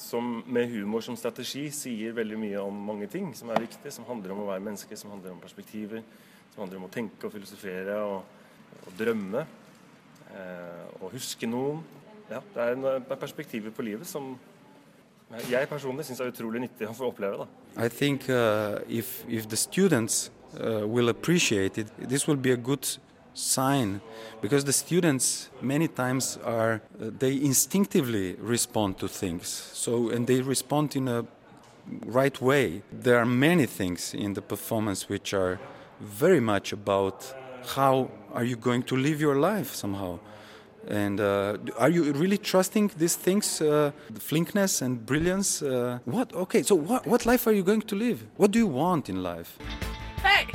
som 0.00 0.38
med 0.52 0.72
humor 0.72 1.04
som 1.04 1.18
strategi 1.20 1.66
sier 1.74 2.16
veldig 2.16 2.40
mye 2.40 2.64
om 2.64 2.80
mange 2.88 3.08
ting 3.12 3.28
som 3.36 3.52
er 3.52 3.64
viktig. 3.66 3.92
Som 3.92 4.08
handler 4.08 4.32
om 4.32 4.44
å 4.46 4.48
være 4.48 4.64
menneske, 4.64 4.96
som 4.96 5.12
handler 5.12 5.36
om 5.36 5.44
perspektiver. 5.44 6.04
Som 6.56 6.64
handler 6.64 6.80
om 6.80 6.88
å 6.88 6.92
tenke 6.92 7.28
og 7.28 7.34
filosofere 7.36 8.00
og, 8.00 8.22
og 8.80 8.94
drømme. 8.96 9.42
Eh, 10.32 11.02
og 11.02 11.12
huske 11.12 11.46
noen. 11.46 11.82
Ja, 12.30 12.40
det 12.54 12.62
er, 12.62 12.72
en, 12.72 12.86
er 12.96 13.18
perspektiver 13.20 13.70
på 13.76 13.84
livet 13.84 14.08
som 14.08 14.32
jeg 15.50 15.68
personlig 15.68 16.06
syns 16.06 16.22
er 16.22 16.30
utrolig 16.32 16.62
nyttig 16.64 16.88
å 16.88 16.94
få 16.96 17.10
oppleve. 17.10 17.44
I 17.76 17.88
think 17.92 18.30
uh, 18.30 18.80
if 18.88 19.24
if 19.28 19.48
the 19.48 19.56
students 19.56 20.30
uh, 20.54 20.86
will 20.86 21.08
appreciate 21.08 21.76
it, 21.78 21.92
this 22.08 22.26
will 22.26 22.40
be 22.40 22.52
a 22.52 22.56
good 22.56 22.86
sign 23.34 24.00
because 24.40 24.64
the 24.64 24.72
students 24.72 25.50
many 25.60 25.88
times 25.88 26.38
are 26.42 26.80
uh, 27.00 27.10
they 27.18 27.36
instinctively 27.36 28.34
respond 28.40 28.96
to 28.98 29.08
things 29.08 29.46
so 29.74 30.08
and 30.08 30.26
they 30.26 30.40
respond 30.40 30.96
in 30.96 31.06
a 31.06 31.22
right 32.06 32.40
way 32.40 32.82
there 32.90 33.18
are 33.18 33.26
many 33.26 33.66
things 33.66 34.14
in 34.14 34.32
the 34.32 34.40
performance 34.40 35.10
which 35.10 35.34
are 35.34 35.58
very 36.00 36.40
much 36.40 36.72
about 36.72 37.34
how 37.76 38.10
are 38.34 38.44
you 38.44 38.56
going 38.56 38.82
to 38.82 38.96
live 38.96 39.20
your 39.20 39.36
life 39.36 39.74
somehow 39.74 40.18
and 40.88 41.20
uh, 41.20 41.56
are 41.78 41.90
you 41.90 42.12
really 42.12 42.38
trusting 42.38 42.90
these 42.96 43.16
things 43.16 43.60
uh, 43.60 43.90
the 44.10 44.20
flinkness 44.20 44.82
and 44.82 45.04
brilliance 45.04 45.62
uh, 45.62 45.98
what 46.04 46.32
okay 46.34 46.62
so 46.62 46.74
what, 46.74 47.06
what 47.06 47.26
life 47.26 47.46
are 47.46 47.52
you 47.52 47.62
going 47.62 47.80
to 47.80 47.96
live 47.96 48.24
what 48.36 48.50
do 48.50 48.58
you 48.58 48.66
want 48.66 49.08
in 49.08 49.22
life 49.22 49.58
Hei! 50.22 50.46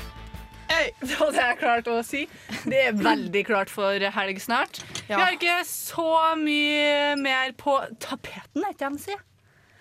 Hei! 0.70 0.92
Det 1.02 1.42
er 1.42 1.56
klart 1.60 1.88
jeg 1.88 1.96
å 1.96 2.04
si. 2.04 2.22
Det 2.66 2.80
er 2.88 2.96
veldig 2.98 3.44
klart 3.48 3.70
for 3.72 4.04
helg 4.16 4.40
snart. 4.42 4.82
Vi 5.08 5.14
har 5.14 5.36
ikke 5.36 5.62
så 5.68 6.36
mye 6.40 7.16
mer 7.20 7.54
på 7.58 7.78
tapeten, 8.02 8.64
er 8.64 8.74
ikke 8.74 8.90
det 8.90 8.98
de 8.98 9.04
sier? 9.06 9.22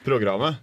Programmet. 0.04 0.56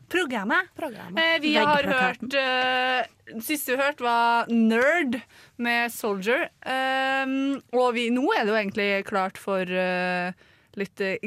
Programmet. 0.76 1.24
Eh, 1.36 1.42
vi 1.42 1.56
har 1.56 1.84
hørt 1.84 2.34
eh, 2.34 3.06
siste 3.44 3.76
vi 3.76 3.78
hørte, 3.82 4.04
var 4.04 4.50
Nerd 4.50 5.20
med 5.62 5.94
Soldier. 5.94 6.48
Um, 6.66 7.62
og 7.76 7.94
vi, 7.98 8.08
nå 8.14 8.26
er 8.34 8.46
det 8.46 8.54
jo 8.54 8.58
egentlig 8.58 8.90
klart 9.10 9.38
for 9.42 9.62
eh, 9.62 10.34
litt 10.78 11.04
uh, 11.04 11.18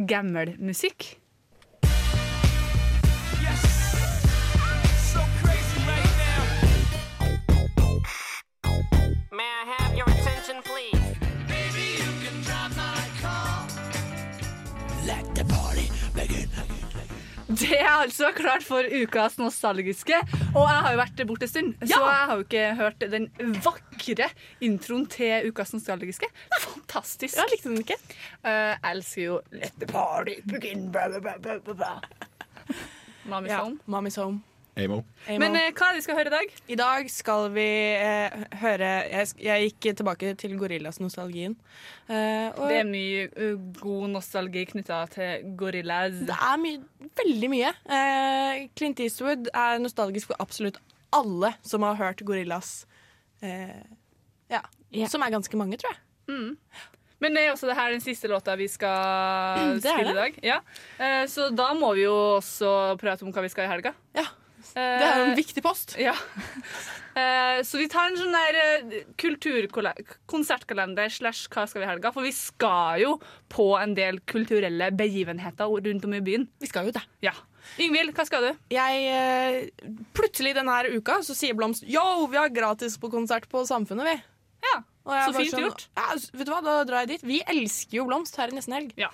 Det 17.63 17.77
er 17.77 17.91
altså 17.91 18.31
klart 18.37 18.65
for 18.65 18.87
ukas 19.03 19.37
nostalgiske. 19.41 20.17
Og 20.55 20.65
jeg 20.65 20.81
har 20.87 20.95
jo 20.95 21.01
vært 21.01 21.23
borte 21.29 21.47
en 21.47 21.53
stund, 21.53 21.73
så 21.83 21.99
jeg 21.99 22.29
har 22.31 22.35
jo 22.39 22.45
ikke 22.47 22.65
hørt 22.79 23.05
den 23.13 23.27
vakre 23.65 24.29
introen 24.65 25.07
til 25.13 25.51
ukas 25.51 25.75
nostalgiske. 25.77 26.31
Fantastisk. 26.65 27.37
Ja, 27.37 27.45
likte 27.53 27.69
den 27.73 27.83
ikke? 27.85 27.99
Eh, 28.45 28.73
jeg 28.73 28.95
elsker 28.95 29.23
jo 29.27 29.41
Let 29.53 29.77
the 29.83 29.91
party 29.91 30.39
begin. 30.49 30.89
Blah, 30.95 31.09
blah, 31.13 31.21
blah, 31.21 31.39
blah, 31.39 31.59
blah, 31.59 31.75
blah. 31.75 32.79
Mommy's 33.29 33.53
Ja, 33.53 33.65
home. 33.65 33.81
Mommy's 33.87 34.17
home. 34.17 34.41
Amo. 34.81 35.01
Men 35.29 35.57
eh, 35.59 35.71
hva 35.77 35.89
er 35.91 35.97
det 35.97 36.01
vi 36.01 36.05
skal 36.07 36.19
høre 36.19 36.31
i 36.31 36.35
dag? 36.35 36.53
I 36.75 36.77
dag 36.81 37.11
skal 37.13 37.49
vi 37.55 37.67
eh, 38.01 38.37
høre 38.63 38.91
jeg, 39.11 39.31
jeg 39.45 39.69
gikk 39.71 39.89
tilbake 40.01 40.33
til 40.41 40.55
Gorillas-nostalgien. 40.61 41.57
Eh, 42.09 42.49
Det 42.61 42.79
er 42.81 42.89
mye 42.89 43.27
uh, 43.37 43.57
god 43.81 44.09
nostalgi 44.17 44.65
knytta 44.73 45.01
til 45.15 45.51
gorillas. 45.61 46.21
det 46.29 46.37
er 46.37 46.61
mye, 46.63 46.83
veldig 47.23 47.51
mye. 47.53 47.73
Eh, 47.99 48.69
Clint 48.79 49.03
Eastwood 49.05 49.51
er 49.55 49.79
nostalgisk 49.83 50.33
for 50.33 50.41
absolutt 50.43 50.81
alle 51.13 51.55
som 51.67 51.83
har 51.87 51.99
hørt 51.99 52.25
Gorillas. 52.27 52.85
Eh, 53.43 53.83
ja. 54.51 54.63
Som 55.11 55.23
er 55.23 55.31
ganske 55.35 55.57
mange, 55.59 55.77
tror 55.79 55.93
jeg. 55.95 56.03
Mm. 56.31 56.57
Men 57.21 57.37
er 57.37 57.51
også 57.53 57.69
det 57.69 57.75
her 57.77 57.91
den 57.93 58.01
siste 58.01 58.29
låta 58.31 58.55
vi 58.57 58.67
skal 58.71 59.75
Det 59.83 59.91
spille 59.93 60.13
i 60.15 60.17
dag? 60.17 60.39
Ja. 60.47 60.61
Eh, 60.99 61.25
så 61.29 61.51
da 61.53 61.73
må 61.77 61.93
vi 61.99 62.07
jo 62.07 62.15
også 62.39 62.97
prate 63.01 63.27
om 63.27 63.33
hva 63.35 63.45
vi 63.45 63.51
skal 63.53 63.67
i 63.69 63.73
helga. 63.75 63.93
Ja. 64.17 64.25
Det 64.75 65.07
er 65.07 65.21
jo 65.23 65.29
en 65.31 65.39
viktig 65.39 65.63
post. 65.65 65.97
Ja. 66.09 66.15
Eh, 67.19 67.61
så 67.67 67.81
vi 67.81 67.89
tar 67.91 68.07
en 68.07 68.17
sånn 68.17 68.33
der 68.33 68.57
eh, 68.61 69.01
kulturkonsertkalender 69.19 71.11
slash 71.11 71.49
hva 71.51 71.65
skal 71.69 71.83
vi 71.83 71.87
i 71.89 71.91
helga? 71.91 72.13
For 72.15 72.23
vi 72.25 72.31
skal 72.35 73.01
jo 73.03 73.17
på 73.51 73.67
en 73.81 73.97
del 73.99 74.21
kulturelle 74.31 74.93
begivenheter 74.95 75.71
rundt 75.75 76.07
om 76.07 76.15
i 76.17 76.23
byen. 76.25 76.47
Vi 76.63 76.71
skal 76.71 76.89
jo 76.89 76.95
det. 76.95 77.03
Ja. 77.27 77.35
Ingvild, 77.83 78.15
hva 78.17 78.25
skal 78.29 78.47
du? 78.47 78.63
Jeg, 78.73 79.03
eh, 79.11 79.99
plutselig 80.17 80.55
denne 80.57 80.79
uka 80.95 81.21
så 81.27 81.37
sier 81.37 81.59
Blomst 81.59 81.85
Yo, 81.85 82.27
vi 82.31 82.39
har 82.41 82.55
gratis 82.55 82.97
på 83.01 83.11
konsert 83.13 83.51
på 83.51 83.67
Samfunnet, 83.69 84.07
vi. 84.07 84.17
Ja, 84.71 84.79
så 85.27 85.35
fint 85.35 85.55
sånn, 85.55 85.67
gjort. 85.67 85.87
Ja, 85.97 86.09
vet 86.15 86.47
du 86.47 86.53
hva, 86.53 86.61
Da 86.65 86.81
drar 86.87 87.05
jeg 87.05 87.17
dit. 87.17 87.27
Vi 87.27 87.43
elsker 87.49 88.01
jo 88.01 88.09
Blomst 88.09 88.37
her 88.39 88.53
i 88.53 88.57
nesten 88.57 88.77
helg. 88.77 88.93
Ja, 89.01 89.11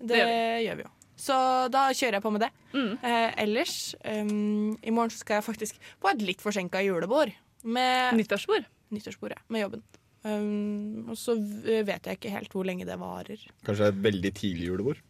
det, 0.00 0.18
det 0.18 0.64
gjør 0.66 0.80
vi 0.80 0.86
jo. 0.86 0.94
Så 1.20 1.36
da 1.72 1.86
kjører 1.92 2.18
jeg 2.18 2.24
på 2.24 2.32
med 2.32 2.46
det. 2.46 2.50
Mm. 2.72 2.90
Eh, 3.04 3.30
ellers, 3.44 3.76
um, 4.00 4.72
i 4.80 4.92
morgen 4.94 5.12
så 5.12 5.20
skal 5.20 5.38
jeg 5.38 5.48
faktisk 5.50 5.80
på 6.00 6.10
et 6.12 6.24
litt 6.24 6.44
forsinka 6.44 6.80
julebord. 6.86 7.32
Med 7.68 8.16
Nyttårsbord? 8.16 8.64
Nyttårsbord, 8.94 9.36
ja. 9.36 9.42
Med 9.52 9.66
jobben. 9.66 9.84
Um, 10.24 11.10
og 11.12 11.16
så 11.16 11.36
vet 11.36 12.08
jeg 12.08 12.18
ikke 12.18 12.32
helt 12.32 12.52
hvor 12.52 12.66
lenge 12.68 12.88
det 12.88 12.96
varer. 13.00 13.44
Kanskje 13.66 13.92
et 13.92 14.02
veldig 14.08 14.32
tidlig 14.36 14.70
julebord. 14.72 15.04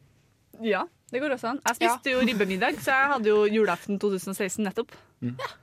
Ja, 0.66 0.84
det 1.10 1.22
går 1.22 1.34
også 1.34 1.54
an. 1.54 1.62
Jeg 1.66 1.78
spiste 1.78 2.12
jo 2.12 2.20
ribbemiddag, 2.26 2.78
så 2.82 2.92
jeg 2.94 3.10
hadde 3.14 3.30
jo 3.30 3.44
julaften 3.48 3.98
2016 4.02 4.66
nettopp. 4.66 4.92
Så 5.22 5.54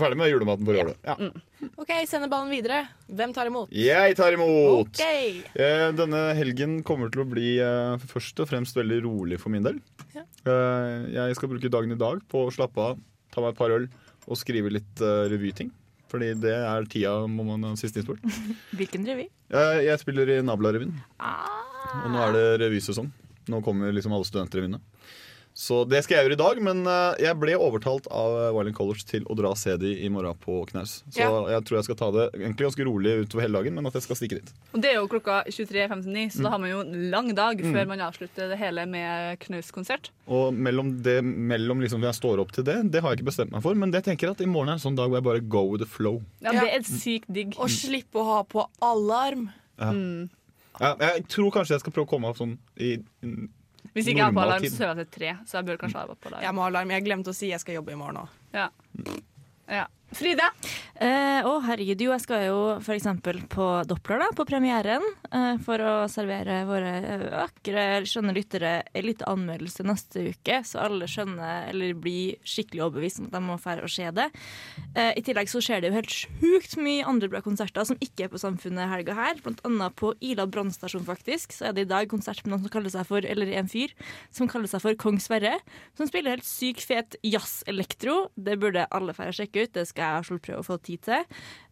ferdig 0.00 0.16
med 0.20 0.30
julematen 0.32 0.64
for 0.68 0.78
året. 0.80 0.96
Ja. 1.04 1.16
OK, 1.82 1.90
sender 2.08 2.30
ballen 2.32 2.48
videre. 2.52 2.80
Hvem 3.12 3.34
tar 3.36 3.50
imot? 3.50 3.72
Jeg 3.76 4.16
tar 4.18 4.32
imot! 4.36 4.88
Okay. 4.96 5.42
Eh, 5.54 5.88
Denne 5.98 6.22
helgen 6.38 6.78
kommer 6.86 7.10
til 7.12 7.24
å 7.24 7.28
bli 7.28 7.56
eh, 7.60 7.98
først 8.12 8.40
og 8.44 8.48
fremst 8.50 8.76
veldig 8.78 9.02
rolig 9.04 9.38
for 9.42 9.52
min 9.54 9.66
del. 9.66 9.78
Ja. 10.16 10.24
Eh, 10.46 11.10
Jeg 11.18 11.36
skal 11.38 11.52
bruke 11.52 11.70
dagen 11.72 11.92
i 11.92 12.00
dag 12.00 12.22
på 12.32 12.46
å 12.46 12.52
slappe 12.54 12.80
av, 12.92 12.98
ta 13.34 13.44
meg 13.44 13.52
et 13.54 13.60
par 13.60 13.74
øl 13.76 13.88
og 14.28 14.38
skrive 14.38 14.70
litt 14.72 15.00
revyting. 15.32 15.72
Fordi 16.12 16.34
det 16.36 16.52
er 16.52 16.84
tida 16.92 17.14
må 17.26 17.44
man 17.48 17.62
ha 17.64 17.74
siste 17.80 18.02
innspurt. 18.02 18.20
Hvilken 18.78 19.06
revy? 19.08 19.28
Jeg, 19.52 19.84
jeg 19.88 20.00
spiller 20.02 20.28
i 20.34 20.40
Nabolarevyen, 20.44 20.92
Ah. 21.18 22.02
og 22.04 22.10
nå 22.12 22.20
er 22.26 22.34
det 22.36 22.44
revysesong. 22.66 23.08
Nå 23.50 23.58
kommer 23.64 23.90
liksom 23.96 24.12
alle 24.14 24.28
studentrevyene. 24.28 24.78
Så 25.54 25.82
det 25.84 26.00
skal 26.04 26.16
jeg 26.16 26.24
gjøre 26.30 26.36
i 26.38 26.40
dag, 26.40 26.60
men 26.64 26.78
eh, 26.88 27.20
jeg 27.26 27.36
ble 27.36 27.52
overtalt 27.60 28.06
av 28.08 28.36
eh, 28.40 28.50
Violin 28.56 28.72
College 28.76 29.04
til 29.04 29.26
å 29.28 29.34
dra 29.36 29.50
og 29.52 29.58
se 29.60 29.74
de 29.76 29.90
i 30.00 30.08
morgen 30.08 30.34
på 30.40 30.62
knaus. 30.70 31.02
Så 31.12 31.20
Ja. 31.20 31.28
jeg 31.58 31.64
tror 31.68 31.76
jeg 31.76 31.84
skal 31.90 31.98
ta 32.00 32.08
det 32.14 32.24
egentlig 32.40 32.66
ganske 32.70 32.86
rolig 32.88 33.12
utover 33.26 33.44
hele 33.44 33.58
dagen, 33.60 33.74
men 33.76 33.86
at 33.86 33.92
jeg 33.98 34.02
skal 34.06 34.16
stikke 34.16 34.38
dit. 34.40 34.52
Og 34.72 34.80
det 34.80 34.90
er 34.94 34.96
jo 34.96 35.06
klokka 35.12 35.42
23.59, 35.52 36.32
så 36.38 36.42
da 36.46 36.54
har 36.54 36.58
man 36.62 36.70
jo 36.72 36.80
en 36.80 37.10
lang 37.12 37.28
dag 37.36 37.60
Mm. 37.60 37.72
før 37.76 37.86
man 37.92 38.00
avslutter 38.00 38.48
det 38.48 38.58
hele 38.58 38.86
med 38.88 39.38
knauskonsert. 39.44 40.08
Og 40.26 40.54
mellom 40.54 41.02
det 41.02 41.18
mellom 41.22 41.80
liksom 41.84 42.00
jeg 42.02 42.14
står 42.16 42.40
opp 42.40 42.52
til 42.52 42.64
det, 42.64 42.90
det 42.90 43.02
har 43.02 43.12
jeg 43.12 43.20
ikke 43.20 43.30
bestemt 43.30 43.52
meg 43.52 43.62
for. 43.62 43.74
Men 43.74 43.90
det 43.92 44.04
tenker 44.04 44.28
jeg 44.28 44.30
at 44.40 44.40
i 44.40 44.46
morgen 44.48 44.68
er 44.70 44.80
en 44.80 44.86
sånn 44.88 44.96
dag 44.96 45.10
hvor 45.10 45.20
jeg 45.20 45.24
bare 45.28 45.40
go 45.48 45.66
with 45.68 45.82
the 45.84 45.86
flow. 45.88 46.22
Ja, 46.40 46.52
det 46.52 46.70
er 46.72 46.80
sykt 46.88 47.28
digg. 47.32 47.54
Og 47.58 47.68
slippe 47.68 48.16
å 48.20 48.24
ha 48.24 48.42
på 48.44 48.64
alarm. 48.80 49.50
Ja. 49.78 49.92
Mm. 49.92 50.30
Ja, 50.80 50.96
jeg 50.96 51.26
tror 51.28 51.50
kanskje 51.52 51.76
jeg 51.76 51.80
skal 51.84 51.92
prøve 51.92 52.06
å 52.08 52.12
komme 52.16 52.28
av 52.32 52.36
sånn 52.40 52.56
i 52.80 52.94
i 53.22 53.48
Hvis 53.92 54.08
ikke 54.08 54.22
jeg 54.22 54.24
har 54.24 54.36
på 54.36 54.44
alarm, 54.44 54.64
så 54.64 54.76
sover 54.76 55.02
jeg 55.02 55.08
til 55.08 55.18
tre. 55.18 55.32
Så 55.48 55.58
jeg 55.58 55.68
bør 55.68 55.80
kanskje 55.82 56.00
ha 56.00 56.14
på 56.14 56.30
alarm. 56.30 56.44
Jeg 56.46 56.56
må 56.56 56.64
ha 56.64 56.68
alarm. 56.72 56.92
Jeg 56.94 57.04
glemte 57.04 57.32
å 57.32 57.36
si 57.36 57.50
jeg 57.52 57.60
skal 57.60 57.76
jobbe 57.80 57.92
i 57.92 57.98
morgen 58.00 58.22
òg. 58.22 58.38
Ja. 58.56 58.68
ja. 59.68 59.86
Fride? 60.12 60.44
Eh, 61.02 61.40
å, 61.48 61.56
herregud, 61.64 62.02
jo, 62.04 62.12
jeg 62.12 62.22
skal 62.22 62.42
jo 62.44 62.58
f.eks. 62.76 63.06
på 63.50 63.66
Doppler, 63.88 64.20
da, 64.22 64.28
på 64.36 64.44
premieren, 64.46 65.02
eh, 65.32 65.56
for 65.64 65.80
å 65.82 65.92
servere 66.12 66.60
våre 66.68 66.90
eh, 67.00 67.24
vakre, 67.32 67.84
skjønne 68.06 68.34
lyttere 68.36 68.72
en 68.92 69.06
liten 69.06 69.26
anmeldelse 69.26 69.86
neste 69.88 70.26
uke, 70.30 70.60
så 70.68 70.84
alle 70.84 71.08
skjønner 71.10 71.72
eller 71.72 71.96
blir 71.98 72.36
skikkelig 72.46 72.84
overbevist 72.86 73.22
om 73.22 73.30
at 73.30 73.34
de 73.34 73.40
må 73.46 73.56
dra 73.64 73.88
og 73.88 73.92
se 73.94 74.10
det. 74.14 74.28
Eh, 74.92 75.10
I 75.18 75.24
tillegg 75.24 75.50
så 75.50 75.62
skjer 75.64 75.82
det 75.82 75.90
jo 75.90 75.96
helt 75.96 76.14
sjukt 76.14 76.76
mye 76.78 77.08
andre 77.08 77.32
bra 77.32 77.42
konserter 77.42 77.88
som 77.88 77.98
ikke 78.04 78.28
er 78.28 78.32
på 78.34 78.42
Samfunnet 78.42 78.92
helga 78.92 79.16
her. 79.16 79.40
Blant 79.42 79.64
annet 79.66 79.96
på 79.98 80.12
Ila 80.20 80.46
brannstasjon, 80.46 81.08
faktisk, 81.08 81.56
så 81.56 81.70
er 81.70 81.76
det 81.78 81.86
i 81.88 81.92
dag 81.94 82.10
konsert 82.12 82.44
med 82.44 82.54
noen 82.54 82.66
som 82.68 82.74
kaller 82.76 82.92
seg 82.94 83.08
for, 83.08 83.24
eller 83.24 83.50
en 83.58 83.72
fyr, 83.72 83.96
som 84.30 84.50
kaller 84.50 84.70
seg 84.70 84.84
for 84.84 85.00
Kong 85.00 85.18
Sverre, 85.22 85.56
som 85.98 86.06
spiller 86.10 86.36
helt 86.36 86.46
sykt 86.46 86.84
fet 86.86 87.18
jazz-elektro. 87.26 88.28
Det 88.36 88.60
burde 88.60 88.86
alle 88.92 89.16
fære 89.16 89.34
sjekke 89.40 89.66
ut. 89.66 89.74
Det 89.74 89.88
skal 89.88 90.01
jeg 90.02 90.22
absolutt 90.22 90.46
prøve 90.46 90.62
å 90.62 90.68
få 90.68 90.78
tid 90.84 91.04
til. 91.08 91.26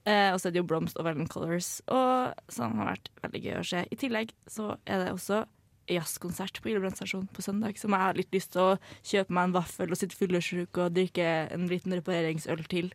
Eh, 0.09 0.31
og 0.33 0.41
så 0.41 0.49
er 0.49 0.55
det 0.55 0.63
jo 0.63 0.69
Blomst 0.71 0.99
og 0.99 1.07
Valen 1.07 1.29
Colors, 1.31 1.79
og 1.93 2.53
sånn 2.53 2.79
har 2.81 2.95
vært 2.95 3.11
veldig 3.25 3.43
gøy 3.45 3.57
å 3.61 3.65
se. 3.73 3.85
I 3.85 3.99
tillegg 4.01 4.33
så 4.49 4.75
er 4.89 5.05
det 5.05 5.15
også 5.15 5.45
jazzkonsert 5.91 6.61
på 6.63 6.73
brannstasjon 6.77 7.27
på 7.35 7.43
søndag, 7.45 7.79
som 7.81 7.95
jeg 7.95 8.05
har 8.05 8.19
litt 8.19 8.35
lyst 8.35 8.53
til 8.55 8.63
å 8.63 8.79
kjøpe 9.03 9.35
meg 9.35 9.49
en 9.49 9.57
vaffel 9.59 9.91
og 9.91 9.99
sitte 9.99 10.19
fyllesyk 10.19 10.79
og 10.79 10.95
drikke 10.97 11.27
en 11.51 11.67
liten 11.71 11.95
repareringsøl 11.99 12.63
til. 12.71 12.93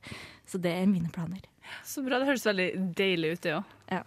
Så 0.47 0.61
det 0.61 0.73
er 0.79 0.89
mine 0.89 1.11
planer. 1.13 1.43
Så 1.85 2.05
bra. 2.05 2.19
Det 2.21 2.29
høres 2.29 2.45
veldig 2.47 2.69
deilig 2.97 3.35
ut, 3.35 3.41
det 3.43 3.55
òg. 3.57 3.75
Ja. 3.91 4.01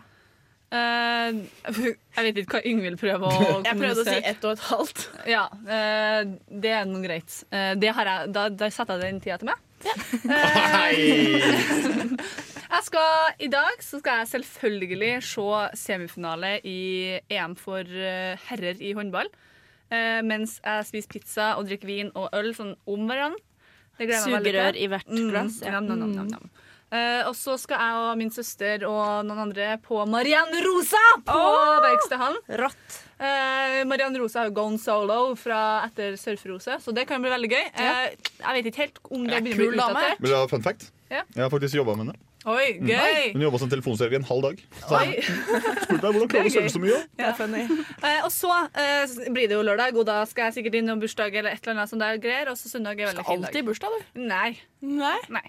jeg 0.68 2.24
vet 2.26 2.42
ikke 2.42 2.58
hva 2.58 2.64
Yngvild 2.70 3.00
prøver 3.00 3.28
å 3.28 3.30
kommunisere. 3.38 3.68
Jeg 3.68 3.80
prøvde 3.82 4.04
å 4.04 4.08
si 4.08 4.18
ett 4.32 4.44
og 4.48 4.56
et 4.56 4.66
halvt. 4.70 5.06
Ja, 5.28 5.46
uh, 5.52 6.36
det 6.64 6.74
er 6.80 6.88
noe 6.88 7.04
greit. 7.04 7.40
Uh, 7.52 7.72
det 7.78 7.94
har 7.96 8.12
jeg, 8.12 8.34
da, 8.36 8.48
da 8.52 8.70
setter 8.72 8.98
jeg 8.98 9.18
den 9.18 9.24
tida 9.24 9.40
til 9.42 9.52
meg. 9.52 9.64
jeg 12.68 12.82
skal, 12.84 13.10
I 13.38 13.48
dag 13.52 13.82
så 13.84 14.00
skal 14.00 14.22
jeg 14.22 14.30
selvfølgelig 14.32 15.22
se 15.24 15.48
semifinale 15.78 16.60
i 16.66 17.18
EM 17.30 17.56
for 17.58 17.80
eh, 17.82 18.38
herrer 18.48 18.76
i 18.82 18.92
håndball. 18.98 19.30
Eh, 19.88 20.20
mens 20.26 20.60
jeg 20.64 20.88
spiser 20.88 21.08
pizza 21.12 21.46
og 21.56 21.68
drikker 21.68 21.88
vin 21.88 22.10
og 22.14 22.28
øl 22.36 22.50
sånn 22.56 22.74
om 22.88 23.06
hverandre. 23.08 23.44
Sugerør 23.98 24.76
i 24.78 24.86
hvert 24.86 25.08
glass, 25.08 25.62
ja. 25.64 25.80
Mm, 25.80 25.86
nam, 25.88 25.98
nam, 25.98 26.10
nam, 26.14 26.26
nam. 26.30 26.50
Eh, 26.88 27.26
og 27.28 27.34
så 27.36 27.58
skal 27.60 27.82
jeg 27.82 28.04
og 28.04 28.18
min 28.20 28.30
søster 28.32 28.84
og 28.88 29.26
noen 29.28 29.48
andre 29.48 29.74
på 29.84 30.04
Marianne 30.08 30.62
Rosa 30.64 31.02
på 31.26 31.36
oh! 31.36 31.80
Verkstedhallen. 31.84 32.40
Rått. 32.62 33.07
Eh, 33.18 33.80
Marianne 33.90 34.20
Rosa 34.22 34.44
har 34.44 34.50
jo 34.50 34.54
gone 34.54 34.78
solo 34.78 35.34
fra 35.38 35.82
etter 35.88 36.14
Surferose, 36.20 36.78
så 36.84 36.94
det 36.94 37.08
kan 37.10 37.22
bli 37.22 37.32
veldig 37.32 37.50
gøy. 37.50 37.66
Ja. 37.74 37.90
Eh, 38.06 38.32
jeg 38.38 38.56
vet 38.58 38.70
ikke 38.70 38.84
helt 38.84 39.02
om 39.10 39.26
det 39.26 39.42
begynner 39.42 39.66
å 39.66 39.74
bli 39.74 39.82
utdatert. 39.82 40.22
Vil 40.22 40.34
du 40.34 40.38
ha 40.38 40.46
fun 40.50 40.64
fact? 40.64 40.90
Ja. 41.10 41.24
Jeg 41.34 41.42
har 41.42 41.50
faktisk 41.50 41.80
jobba 41.80 41.96
med 41.98 42.06
henne. 42.06 42.18
Oi, 42.48 42.78
gøy! 42.86 43.32
Hun 43.34 43.42
jobba 43.42 43.58
som 43.60 43.70
telefonselger 43.72 44.14
i 44.14 44.20
en 44.20 44.28
halv 44.28 44.44
dag. 44.46 44.60
Så 44.84 44.94
Oi. 44.94 45.08
jeg 45.10 45.24
spurte 45.26 45.98
meg 45.98 46.06
hvordan 46.06 46.22
er 46.22 46.30
klarer 46.30 46.46
du 46.46 46.52
å 46.52 46.54
selge 46.54 46.72
så 46.76 46.82
mye. 46.84 47.00
Ja. 47.18 47.32
Eh, 47.34 48.20
og 48.22 48.30
så 48.32 48.52
eh, 48.78 49.18
blir 49.34 49.50
det 49.50 49.58
jo 49.58 49.66
lørdag, 49.66 49.98
og 49.98 50.06
da 50.08 50.22
skal 50.30 50.48
jeg 50.48 50.60
sikkert 50.60 50.78
innom 50.80 51.02
bursdag 51.02 51.34
eller 51.34 51.58
et 51.58 51.60
eller 51.64 51.80
annet 51.80 51.90
som 51.90 52.00
det 52.00 52.12
er 52.14 52.22
greier. 52.22 52.52
Og 52.54 52.60
så 52.60 52.70
søndag 52.70 52.94
er 53.02 53.10
veldig 53.10 53.26
fin 53.26 53.42
dag. 53.42 53.50
Alltid 53.50 53.68
bursdag, 53.68 53.98
du. 53.98 54.26
Nei. 54.30 54.52
Nei. 54.86 55.16
Nei. 55.34 55.48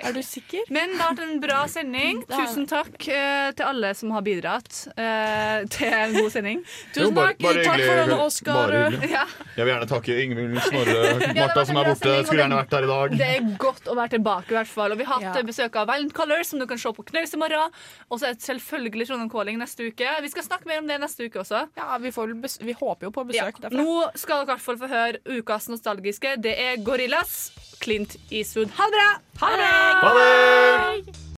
Er 0.00 0.12
du 0.16 0.22
sikker? 0.24 0.62
Men 0.72 0.94
det 0.96 1.00
har 1.02 1.12
vært 1.12 1.24
en 1.26 1.40
bra 1.42 1.58
sending. 1.68 2.22
Tusen 2.32 2.64
takk 2.70 2.94
uh, 3.08 3.50
til 3.52 3.66
alle 3.68 3.90
som 3.98 4.10
har 4.16 4.22
bidratt 4.24 4.70
uh, 4.96 5.66
til 5.74 5.92
en 5.92 6.14
god 6.16 6.30
sending. 6.32 6.62
Jo, 7.02 7.10
bare- 7.16 7.34
bare 7.42 7.60
hyggelig. 7.64 7.88
Bare 8.08 8.16
Oskar. 8.24 8.72
Ja. 9.10 9.24
Jeg 9.56 9.64
vil 9.66 9.72
gjerne 9.72 9.88
takke 9.90 10.16
Ingvild, 10.22 10.56
Snorre, 10.64 10.98
Martha 11.40 11.64
som 11.68 11.76
er 11.80 11.88
borte. 11.90 12.00
sending, 12.06 12.26
Skulle 12.28 12.42
gjerne 12.44 12.58
vært 12.62 12.76
her 12.78 12.86
i 12.86 12.90
dag. 12.92 13.16
Det 13.20 13.28
er 13.36 13.50
godt 13.60 13.88
å 13.92 13.96
være 13.98 14.14
tilbake, 14.16 14.52
i 14.54 14.58
hvert 14.58 14.72
fall. 14.72 14.94
Og 14.94 15.00
vi 15.02 15.08
har 15.08 15.20
hatt 15.26 15.40
Ja. 15.42 15.46
besøk 15.48 15.76
av 15.82 15.88
Violent 15.90 16.14
Colors, 16.16 16.52
som 16.52 16.62
du 16.62 16.66
kan 16.70 16.78
se 16.80 16.92
på 16.96 17.04
Knaus 17.10 17.34
i 17.34 17.40
morgen. 17.40 17.74
Og 18.08 18.20
så 18.22 18.30
er 18.30 18.36
det 18.38 18.44
selvfølgelig 18.46 19.08
Trondheim 19.10 19.30
Calling 19.32 19.58
neste 19.60 19.88
uke. 19.90 20.14
Vi 20.22 20.32
skal 20.32 20.46
snakke 20.46 20.68
mer 20.70 20.80
om 20.84 20.88
det 20.90 21.00
neste 21.02 21.26
uke 21.28 21.42
også. 21.42 21.64
Ja, 21.78 21.98
Vi, 22.02 22.12
får 22.14 22.32
bes 22.42 22.58
vi 22.62 22.72
håper 22.78 23.08
jo 23.08 23.12
på 23.14 23.26
besøk 23.28 23.58
derfra. 23.62 23.82
Nå 23.82 24.08
skal 24.18 24.42
dere 24.42 24.46
i 24.46 24.52
hvert 24.54 24.64
fall 24.68 24.80
få 24.80 24.88
høre 24.92 25.40
ukas 25.40 25.68
nostalgiske. 25.72 26.36
Det 26.44 26.54
er 26.68 26.80
Gorillas, 26.86 27.50
Clint 27.82 28.16
Eastwood. 28.30 28.70
Ha 28.78 28.86
det 28.88 28.98
bra! 28.98 29.10
Ha 29.42 29.52
det! 29.58 29.70
Ha 30.02 30.08
det! 30.14 31.22